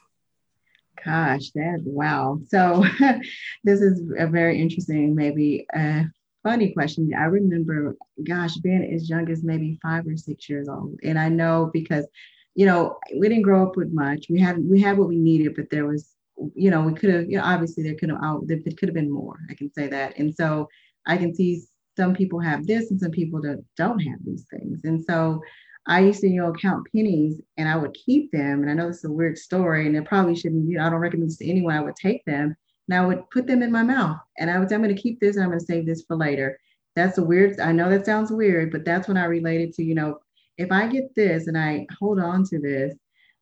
Gosh, 1.04 1.52
that 1.52 1.82
wow. 1.84 2.40
So 2.48 2.86
this 3.64 3.82
is 3.82 4.02
a 4.18 4.28
very 4.28 4.62
interesting, 4.62 5.16
maybe 5.16 5.66
a 5.74 6.06
funny 6.44 6.74
question. 6.74 7.12
I 7.18 7.24
remember, 7.24 7.96
gosh, 8.24 8.56
being 8.58 8.84
as 8.94 9.10
young 9.10 9.30
as 9.30 9.44
maybe 9.44 9.80
five 9.82 10.06
or 10.08 10.18
six 10.18 10.50
years 10.50 10.68
old. 10.68 11.00
And 11.04 11.18
I 11.18 11.30
know 11.30 11.70
because 11.74 12.08
you 12.56 12.66
know, 12.66 12.98
we 13.18 13.30
didn't 13.30 13.44
grow 13.44 13.66
up 13.66 13.78
with 13.78 13.92
much. 13.94 14.28
We 14.30 14.40
had 14.40 14.58
we 14.64 14.82
had 14.82 14.98
what 14.98 15.08
we 15.08 15.18
needed, 15.18 15.56
but 15.56 15.70
there 15.70 15.86
was, 15.86 16.10
you 16.56 16.70
know, 16.70 16.82
we 16.82 16.94
could 16.94 17.14
have, 17.14 17.30
you 17.30 17.38
know, 17.38 17.44
obviously 17.44 17.84
there 17.84 17.96
could 17.96 18.10
have 18.10 18.20
out 18.24 18.48
there 18.48 18.60
could 18.60 18.90
have 18.90 18.94
been 18.94 19.12
more. 19.12 19.38
I 19.50 19.54
can 19.54 19.72
say 19.74 19.88
that. 19.88 20.18
And 20.18 20.36
so 20.36 20.68
I 21.08 21.18
can 21.18 21.34
see 21.34 21.64
some 21.98 22.14
people 22.14 22.40
have 22.40 22.68
this 22.68 22.92
and 22.92 23.00
some 23.00 23.12
people 23.12 23.42
that 23.42 23.64
don't 23.78 24.00
have 24.00 24.20
these 24.26 24.46
things. 24.50 24.80
And 24.84 25.04
so 25.04 25.42
I 25.88 26.02
used 26.02 26.22
to, 26.22 26.28
you 26.28 26.42
know, 26.42 26.54
count 26.54 26.88
pennies 26.94 27.42
and 27.58 27.68
I 27.68 27.76
would 27.76 27.94
keep 27.94 28.32
them. 28.32 28.62
And 28.62 28.70
I 28.70 28.74
know 28.74 28.88
this 28.88 29.00
is 29.00 29.06
a 29.06 29.12
weird 29.12 29.38
story, 29.38 29.88
and 29.88 29.96
it 29.96 30.06
probably 30.06 30.36
shouldn't, 30.36 30.70
you 30.70 30.78
know, 30.78 30.86
I 30.86 30.90
don't 30.90 31.00
recommend 31.00 31.30
this 31.30 31.38
to 31.38 31.50
anyone. 31.50 31.76
I 31.76 31.82
would 31.82 31.96
take 31.96 32.24
them 32.26 32.56
and 32.88 33.00
I 33.00 33.06
would 33.06 33.30
put 33.32 33.48
them 33.48 33.64
in 33.64 33.72
my 33.72 33.84
mouth. 33.84 34.20
And 34.38 34.52
I 34.52 34.60
would 34.60 34.70
say, 34.70 34.76
I'm 34.76 34.84
going 34.84 34.96
to 34.96 35.02
keep 35.02 35.20
this 35.20 35.36
and 35.36 35.44
I'm 35.44 35.50
going 35.50 35.60
to 35.60 35.66
save 35.66 35.86
this 35.86 36.04
for 36.04 36.16
later. 36.16 36.60
That's 36.96 37.18
a 37.18 37.24
weird, 37.24 37.60
I 37.60 37.72
know 37.72 37.90
that 37.90 38.06
sounds 38.06 38.32
weird, 38.32 38.72
but 38.72 38.84
that's 38.86 39.08
when 39.08 39.18
I 39.18 39.26
related 39.26 39.74
to, 39.76 39.84
you 39.84 39.96
know, 39.96 40.20
if 40.58 40.72
I 40.72 40.88
get 40.88 41.16
this 41.16 41.48
and 41.48 41.58
I 41.58 41.88
hold 42.00 42.20
on 42.20 42.44
to 42.46 42.60
this, 42.60 42.94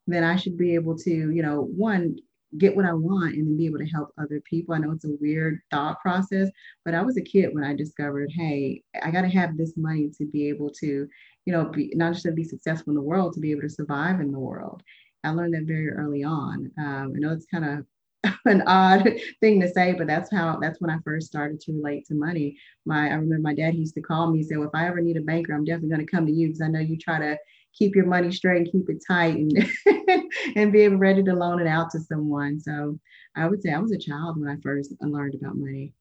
then 0.06 0.24
I 0.24 0.36
should 0.36 0.56
be 0.56 0.74
able 0.74 0.96
to, 0.98 1.10
you 1.10 1.42
know, 1.42 1.62
one, 1.62 2.16
get 2.58 2.74
what 2.74 2.84
I 2.84 2.92
want 2.92 3.34
and 3.34 3.46
then 3.46 3.56
be 3.56 3.66
able 3.66 3.78
to 3.78 3.86
help 3.86 4.10
other 4.18 4.40
people. 4.48 4.74
I 4.74 4.78
know 4.78 4.90
it's 4.90 5.04
a 5.04 5.16
weird 5.20 5.60
thought 5.70 6.00
process, 6.00 6.50
but 6.84 6.94
I 6.94 7.02
was 7.02 7.16
a 7.16 7.22
kid 7.22 7.50
when 7.52 7.62
I 7.62 7.74
discovered, 7.74 8.30
hey, 8.34 8.82
I 9.02 9.10
got 9.10 9.22
to 9.22 9.28
have 9.28 9.56
this 9.56 9.74
money 9.76 10.10
to 10.18 10.26
be 10.26 10.48
able 10.48 10.70
to, 10.80 11.06
you 11.44 11.52
know, 11.52 11.66
be 11.66 11.92
not 11.94 12.14
just 12.14 12.24
to 12.24 12.32
be 12.32 12.44
successful 12.44 12.90
in 12.90 12.96
the 12.96 13.02
world, 13.02 13.34
to 13.34 13.40
be 13.40 13.52
able 13.52 13.62
to 13.62 13.68
survive 13.68 14.20
in 14.20 14.32
the 14.32 14.38
world. 14.38 14.82
I 15.22 15.30
learned 15.30 15.54
that 15.54 15.64
very 15.64 15.90
early 15.90 16.24
on. 16.24 16.70
Um, 16.78 17.12
I 17.14 17.18
know 17.18 17.32
it's 17.32 17.46
kind 17.46 17.64
of 17.64 17.86
an 18.44 18.62
odd 18.66 19.08
thing 19.40 19.60
to 19.60 19.68
say, 19.68 19.94
but 19.94 20.06
that's 20.06 20.30
how 20.30 20.58
that's 20.60 20.80
when 20.80 20.90
I 20.90 20.98
first 21.04 21.26
started 21.26 21.60
to 21.62 21.72
relate 21.72 22.06
to 22.06 22.14
money. 22.14 22.58
My 22.84 23.08
I 23.08 23.14
remember 23.14 23.38
my 23.38 23.54
dad 23.54 23.74
used 23.74 23.94
to 23.94 24.02
call 24.02 24.30
me 24.30 24.40
and 24.40 24.48
say, 24.48 24.56
Well, 24.56 24.68
if 24.68 24.74
I 24.74 24.86
ever 24.86 25.00
need 25.00 25.16
a 25.16 25.22
banker, 25.22 25.54
I'm 25.54 25.64
definitely 25.64 25.90
going 25.90 26.06
to 26.06 26.10
come 26.10 26.26
to 26.26 26.32
you 26.32 26.48
because 26.48 26.60
I 26.60 26.68
know 26.68 26.80
you 26.80 26.98
try 26.98 27.18
to 27.18 27.38
keep 27.72 27.94
your 27.94 28.06
money 28.06 28.30
straight 28.30 28.62
and 28.62 28.72
keep 28.72 28.90
it 28.90 29.02
tight 29.06 29.36
and 29.36 29.52
and 30.56 30.72
be 30.72 30.88
ready 30.88 31.22
to 31.22 31.32
loan 31.32 31.60
it 31.60 31.66
out 31.66 31.90
to 31.90 32.00
someone. 32.00 32.60
So 32.60 32.98
I 33.36 33.46
would 33.46 33.62
say 33.62 33.72
I 33.72 33.78
was 33.78 33.92
a 33.92 33.98
child 33.98 34.38
when 34.38 34.50
I 34.50 34.56
first 34.62 34.92
learned 35.00 35.34
about 35.34 35.56
money. 35.56 35.94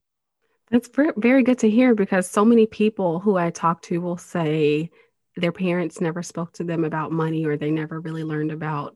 That's 0.71 0.89
very 1.17 1.43
good 1.43 1.59
to 1.59 1.69
hear 1.69 1.95
because 1.95 2.29
so 2.29 2.45
many 2.45 2.67
people 2.67 3.19
who 3.19 3.37
I 3.37 3.49
talk 3.49 3.81
to 3.83 4.01
will 4.01 4.17
say 4.17 4.91
their 5.35 5.51
parents 5.51 5.99
never 5.99 6.21
spoke 6.21 6.53
to 6.53 6.63
them 6.63 6.83
about 6.83 7.11
money 7.11 7.45
or 7.45 7.57
they 7.57 7.71
never 7.71 7.99
really 7.99 8.23
learned 8.23 8.51
about 8.51 8.95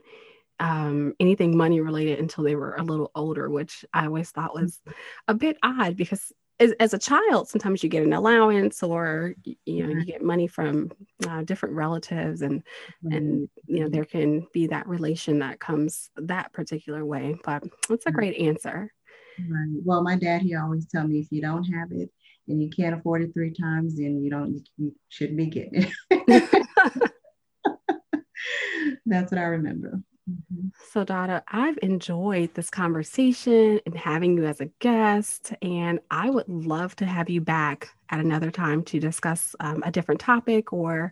um, 0.64 1.14
anything 1.20 1.58
money 1.58 1.82
related 1.82 2.20
until 2.20 2.46
they 2.46 2.56
were 2.56 2.76
a 2.76 2.84
little 2.84 3.12
older, 3.16 3.50
which 3.50 3.84
I 3.94 4.06
always 4.06 4.32
thought 4.32 4.56
was 4.56 4.80
a 5.28 5.34
bit 5.34 5.58
odd 5.62 5.98
because 5.98 6.32
as, 6.58 6.72
as 6.80 6.94
a 6.94 7.00
child, 7.00 7.50
sometimes 7.50 7.84
you 7.84 7.90
get 7.90 8.04
an 8.04 8.14
allowance 8.14 8.82
or 8.82 9.36
you 9.44 9.84
know 9.84 9.90
you 9.90 10.06
get 10.06 10.22
money 10.22 10.48
from 10.48 10.90
uh, 11.28 11.42
different 11.42 11.76
relatives, 11.76 12.44
and 12.44 12.64
and 13.04 13.50
you 13.66 13.82
know 13.82 13.90
there 13.90 14.06
can 14.06 14.48
be 14.54 14.68
that 14.68 14.88
relation 14.88 15.40
that 15.40 15.60
comes 15.60 16.10
that 16.16 16.54
particular 16.54 17.04
way. 17.04 17.36
But 17.44 17.66
that's 17.90 18.06
a 18.06 18.12
great 18.12 18.38
answer. 18.38 18.90
Right. 19.40 19.82
Well, 19.84 20.02
my 20.02 20.16
dad 20.16 20.44
he 20.44 20.56
always 20.56 20.88
tell 20.88 21.06
me 21.06 21.20
if 21.20 21.28
you 21.30 21.42
don't 21.42 21.66
have 21.66 21.92
it 21.92 22.10
and 22.48 22.64
you 22.64 22.70
can't 22.70 22.96
afford 22.96 23.24
it 23.24 23.34
three 23.34 23.52
times, 23.52 23.98
then 23.98 24.24
you 24.24 24.30
don't 24.30 24.66
you 24.78 24.96
shouldn't 25.10 25.38
be 25.38 25.48
getting 25.48 25.92
it. 26.10 27.12
That's 29.06 29.32
what 29.32 29.42
I 29.42 29.46
remember. 29.46 30.02
Mm-hmm. 30.30 30.70
So, 30.92 31.04
Dawda, 31.04 31.44
I've 31.50 31.78
enjoyed 31.82 32.54
this 32.54 32.70
conversation 32.70 33.82
and 33.86 33.96
having 33.96 34.38
you 34.38 34.46
as 34.46 34.62
a 34.62 34.68
guest, 34.80 35.54
and 35.62 36.00
I 36.12 36.30
would 36.30 36.48
love 36.48 36.96
to 36.98 37.06
have 37.06 37.30
you 37.30 37.42
back 37.42 37.90
at 38.10 38.22
another 38.22 38.50
time 38.50 38.84
to 38.86 39.00
discuss 39.02 39.54
um, 39.60 39.84
a 39.86 39.92
different 39.92 40.22
topic 40.22 40.72
or 40.72 41.12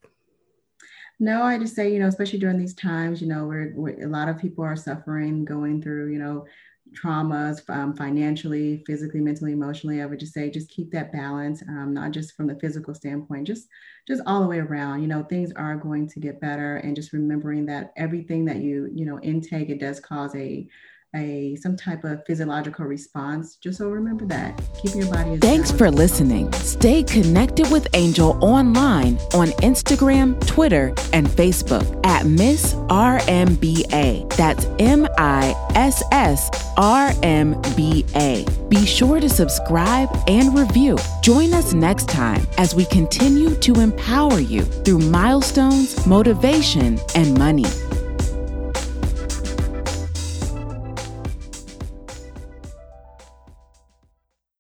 No, 1.20 1.44
I 1.44 1.58
just 1.58 1.76
say, 1.76 1.92
you 1.94 2.00
know, 2.00 2.08
especially 2.08 2.40
during 2.40 2.58
these 2.58 2.74
times, 2.74 3.22
you 3.22 3.28
know, 3.28 3.48
where, 3.48 3.74
a 4.04 4.08
lot 4.08 4.28
of 4.28 4.38
people 4.38 4.66
are 4.66 4.76
suffering, 4.76 5.46
going 5.46 5.82
through, 5.82 6.12
you 6.12 6.20
know, 6.20 6.46
traumas 6.94 7.68
um, 7.70 7.96
financially, 7.96 8.84
physically, 8.86 9.20
mentally, 9.20 9.52
emotionally. 9.54 10.02
I 10.02 10.06
would 10.06 10.20
just 10.20 10.34
say, 10.34 10.50
just 10.50 10.70
keep 10.70 10.92
that 10.92 11.12
balance, 11.12 11.62
um, 11.68 11.94
not 11.94 12.12
just 12.12 12.36
from 12.36 12.48
the 12.48 12.60
physical 12.60 12.94
standpoint, 12.94 13.48
just 13.48 13.68
just 14.08 14.22
all 14.26 14.42
the 14.42 14.48
way 14.48 14.60
around. 14.60 15.02
You 15.02 15.08
know, 15.08 15.24
things 15.24 15.52
are 15.54 15.76
going 15.76 16.08
to 16.10 16.20
get 16.20 16.42
better, 16.42 16.78
and 16.78 16.96
just 16.96 17.14
remembering 17.14 17.66
that 17.68 17.92
everything 17.98 18.46
that 18.46 18.58
you 18.58 18.90
you 18.94 19.06
know 19.06 19.20
intake 19.22 19.70
it 19.70 19.80
does 19.80 20.00
cause 20.00 20.36
a 20.36 20.68
a 21.16 21.56
some 21.56 21.76
type 21.76 22.04
of 22.04 22.26
physiological 22.26 22.86
response. 22.86 23.56
Just 23.56 23.78
so 23.78 23.90
remember 23.90 24.26
that. 24.26 24.62
Keep 24.82 24.96
your 24.96 25.12
body. 25.12 25.38
Thanks 25.38 25.72
for 25.72 25.90
listening. 25.90 26.52
Stay 26.54 27.04
connected 27.04 27.72
with 27.72 27.88
Angel 27.94 28.38
online 28.44 29.18
on 29.34 29.48
Instagram, 29.64 30.46
Twitter, 30.46 30.94
and 31.14 31.28
Facebook 31.28 32.06
at 32.06 32.26
Miss 32.26 32.74
RMBA. 32.90 34.30
That's 34.36 34.66
M 34.80 35.08
I 35.18 35.56
S 35.76 36.04
S 36.12 36.50
R 36.78 37.12
M 37.24 37.60
B 37.76 38.06
A. 38.16 38.46
Be 38.70 38.86
sure 38.86 39.20
to 39.20 39.30
subscribe 39.30 40.10
and 40.28 40.58
review. 40.58 40.98
Join 41.22 41.54
us 41.54 41.74
next 41.74 42.10
time 42.10 42.46
as 42.58 42.76
we 42.76 42.86
continue 42.86 43.56
to 43.56 43.80
empower 43.80 44.40
you 44.40 44.64
through 44.64 45.00
milestones, 45.00 46.06
motivation, 46.06 47.00
and 47.16 47.38
money. 47.38 47.66